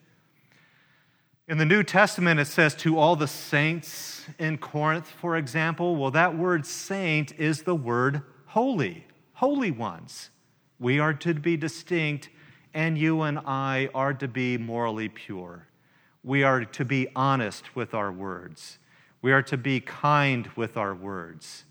In 1.47 1.58
the 1.58 1.64
New 1.64 1.84
Testament, 1.84 2.41
it 2.41 2.47
says 2.47 2.76
to 2.76 2.99
all 2.99 3.16
the 3.16 3.26
saints 3.26 4.26
in 4.38 4.58
Corinth, 4.58 5.08
for 5.08 5.38
example. 5.38 5.95
Well, 5.95 6.12
that 6.12 6.38
word 6.38 6.66
saint 6.66 7.32
is 7.39 7.64
the 7.64 7.76
word 7.76 8.22
holy, 8.47 9.08
holy 9.32 9.72
ones. 9.72 10.30
We 10.78 10.99
are 10.99 11.14
to 11.14 11.34
be 11.34 11.56
distinct, 11.56 12.28
and 12.76 12.97
you 12.97 13.21
and 13.21 13.39
I 13.39 13.89
are 13.95 14.13
to 14.13 14.28
be 14.28 14.57
morally 14.57 15.07
pure. 15.07 15.65
We 16.23 16.43
are 16.43 16.65
to 16.65 16.86
be 16.86 17.07
honest 17.15 17.73
with 17.73 17.93
our 17.93 18.11
words. 18.11 18.80
We 19.21 19.32
are 19.32 19.41
to 19.43 19.57
be 19.57 19.80
kind 19.80 20.47
with 20.57 20.76
our 20.76 20.93
words. 20.93 21.63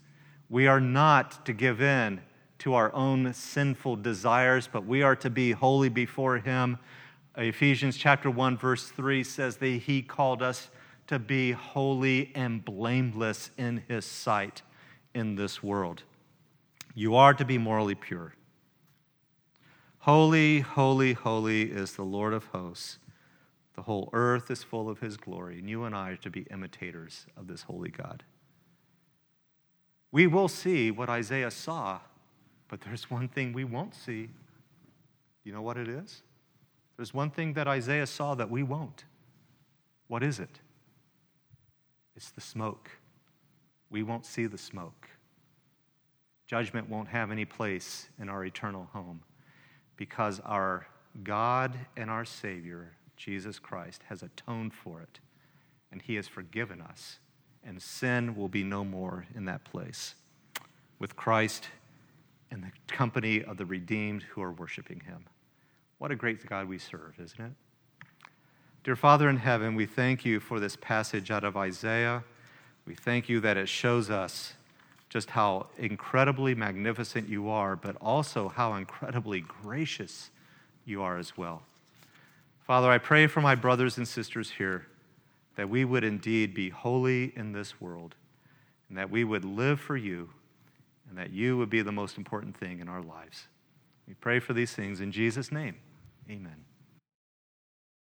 We 0.48 0.66
are 0.66 0.80
not 0.80 1.44
to 1.44 1.52
give 1.52 1.82
in 1.82 2.22
to 2.60 2.72
our 2.72 2.92
own 2.94 3.34
sinful 3.34 3.96
desires, 3.96 4.66
but 4.72 4.86
we 4.86 5.02
are 5.02 5.14
to 5.16 5.28
be 5.28 5.52
holy 5.52 5.90
before 5.90 6.38
Him. 6.38 6.78
Ephesians 7.36 7.98
chapter 7.98 8.30
1 8.30 8.56
verse 8.56 8.88
3 8.88 9.22
says 9.24 9.56
that 9.58 9.66
he 9.66 10.00
called 10.00 10.40
us 10.40 10.70
to 11.08 11.18
be 11.18 11.52
holy 11.52 12.30
and 12.34 12.64
blameless 12.64 13.50
in 13.58 13.82
his 13.88 14.06
sight 14.06 14.62
in 15.14 15.34
this 15.34 15.62
world. 15.62 16.04
You 16.94 17.16
are 17.16 17.34
to 17.34 17.44
be 17.44 17.58
morally 17.58 17.96
pure. 17.96 18.34
Holy, 20.04 20.60
holy, 20.60 21.14
holy 21.14 21.62
is 21.62 21.94
the 21.94 22.02
Lord 22.02 22.34
of 22.34 22.44
hosts. 22.48 22.98
The 23.74 23.80
whole 23.80 24.10
earth 24.12 24.50
is 24.50 24.62
full 24.62 24.90
of 24.90 25.00
his 25.00 25.16
glory, 25.16 25.60
and 25.60 25.70
you 25.70 25.84
and 25.84 25.96
I 25.96 26.10
are 26.10 26.16
to 26.16 26.28
be 26.28 26.42
imitators 26.50 27.24
of 27.38 27.46
this 27.46 27.62
holy 27.62 27.88
God. 27.88 28.22
We 30.12 30.26
will 30.26 30.48
see 30.48 30.90
what 30.90 31.08
Isaiah 31.08 31.50
saw, 31.50 32.00
but 32.68 32.82
there's 32.82 33.10
one 33.10 33.28
thing 33.28 33.54
we 33.54 33.64
won't 33.64 33.94
see. 33.94 34.28
You 35.42 35.54
know 35.54 35.62
what 35.62 35.78
it 35.78 35.88
is? 35.88 36.20
There's 36.98 37.14
one 37.14 37.30
thing 37.30 37.54
that 37.54 37.66
Isaiah 37.66 38.06
saw 38.06 38.34
that 38.34 38.50
we 38.50 38.62
won't. 38.62 39.06
What 40.08 40.22
is 40.22 40.38
it? 40.38 40.60
It's 42.14 42.30
the 42.30 42.42
smoke. 42.42 42.90
We 43.88 44.02
won't 44.02 44.26
see 44.26 44.44
the 44.44 44.58
smoke. 44.58 45.08
Judgment 46.46 46.90
won't 46.90 47.08
have 47.08 47.30
any 47.30 47.46
place 47.46 48.10
in 48.20 48.28
our 48.28 48.44
eternal 48.44 48.90
home 48.92 49.22
because 49.96 50.40
our 50.40 50.86
God 51.22 51.78
and 51.96 52.10
our 52.10 52.24
Savior 52.24 52.92
Jesus 53.16 53.58
Christ, 53.58 54.02
has 54.08 54.22
atoned 54.22 54.74
for 54.74 55.00
it, 55.00 55.20
and 55.92 56.02
he 56.02 56.16
has 56.16 56.26
forgiven 56.26 56.80
us, 56.80 57.18
and 57.64 57.80
sin 57.80 58.34
will 58.34 58.48
be 58.48 58.64
no 58.64 58.84
more 58.84 59.26
in 59.34 59.44
that 59.46 59.64
place. 59.64 60.14
With 60.98 61.16
Christ 61.16 61.68
and 62.50 62.62
the 62.62 62.72
company 62.92 63.42
of 63.42 63.56
the 63.56 63.66
redeemed 63.66 64.22
who 64.22 64.42
are 64.42 64.52
worshiping 64.52 65.00
him. 65.00 65.24
What 65.98 66.10
a 66.10 66.16
great 66.16 66.44
God 66.46 66.68
we 66.68 66.78
serve, 66.78 67.14
isn't 67.18 67.40
it? 67.40 67.52
Dear 68.82 68.96
Father 68.96 69.28
in 69.28 69.38
heaven, 69.38 69.74
we 69.74 69.86
thank 69.86 70.24
you 70.24 70.40
for 70.40 70.60
this 70.60 70.76
passage 70.76 71.30
out 71.30 71.44
of 71.44 71.56
Isaiah. 71.56 72.22
We 72.86 72.94
thank 72.94 73.28
you 73.28 73.40
that 73.40 73.56
it 73.56 73.68
shows 73.68 74.10
us 74.10 74.54
just 75.14 75.30
how 75.30 75.68
incredibly 75.78 76.56
magnificent 76.56 77.28
you 77.28 77.48
are, 77.48 77.76
but 77.76 77.94
also 78.00 78.48
how 78.48 78.74
incredibly 78.74 79.42
gracious 79.42 80.32
you 80.84 81.02
are 81.02 81.18
as 81.18 81.36
well. 81.36 81.62
Father, 82.66 82.90
I 82.90 82.98
pray 82.98 83.28
for 83.28 83.40
my 83.40 83.54
brothers 83.54 83.96
and 83.96 84.08
sisters 84.08 84.50
here 84.50 84.88
that 85.54 85.70
we 85.70 85.84
would 85.84 86.02
indeed 86.02 86.52
be 86.52 86.68
holy 86.68 87.32
in 87.36 87.52
this 87.52 87.80
world 87.80 88.16
and 88.88 88.98
that 88.98 89.08
we 89.08 89.22
would 89.22 89.44
live 89.44 89.78
for 89.78 89.96
you 89.96 90.30
and 91.08 91.16
that 91.16 91.30
you 91.30 91.56
would 91.58 91.70
be 91.70 91.80
the 91.80 91.92
most 91.92 92.18
important 92.18 92.56
thing 92.56 92.80
in 92.80 92.88
our 92.88 93.00
lives. 93.00 93.46
We 94.08 94.14
pray 94.14 94.40
for 94.40 94.52
these 94.52 94.72
things 94.72 95.00
in 95.00 95.12
Jesus' 95.12 95.52
name. 95.52 95.76
Amen. 96.28 96.64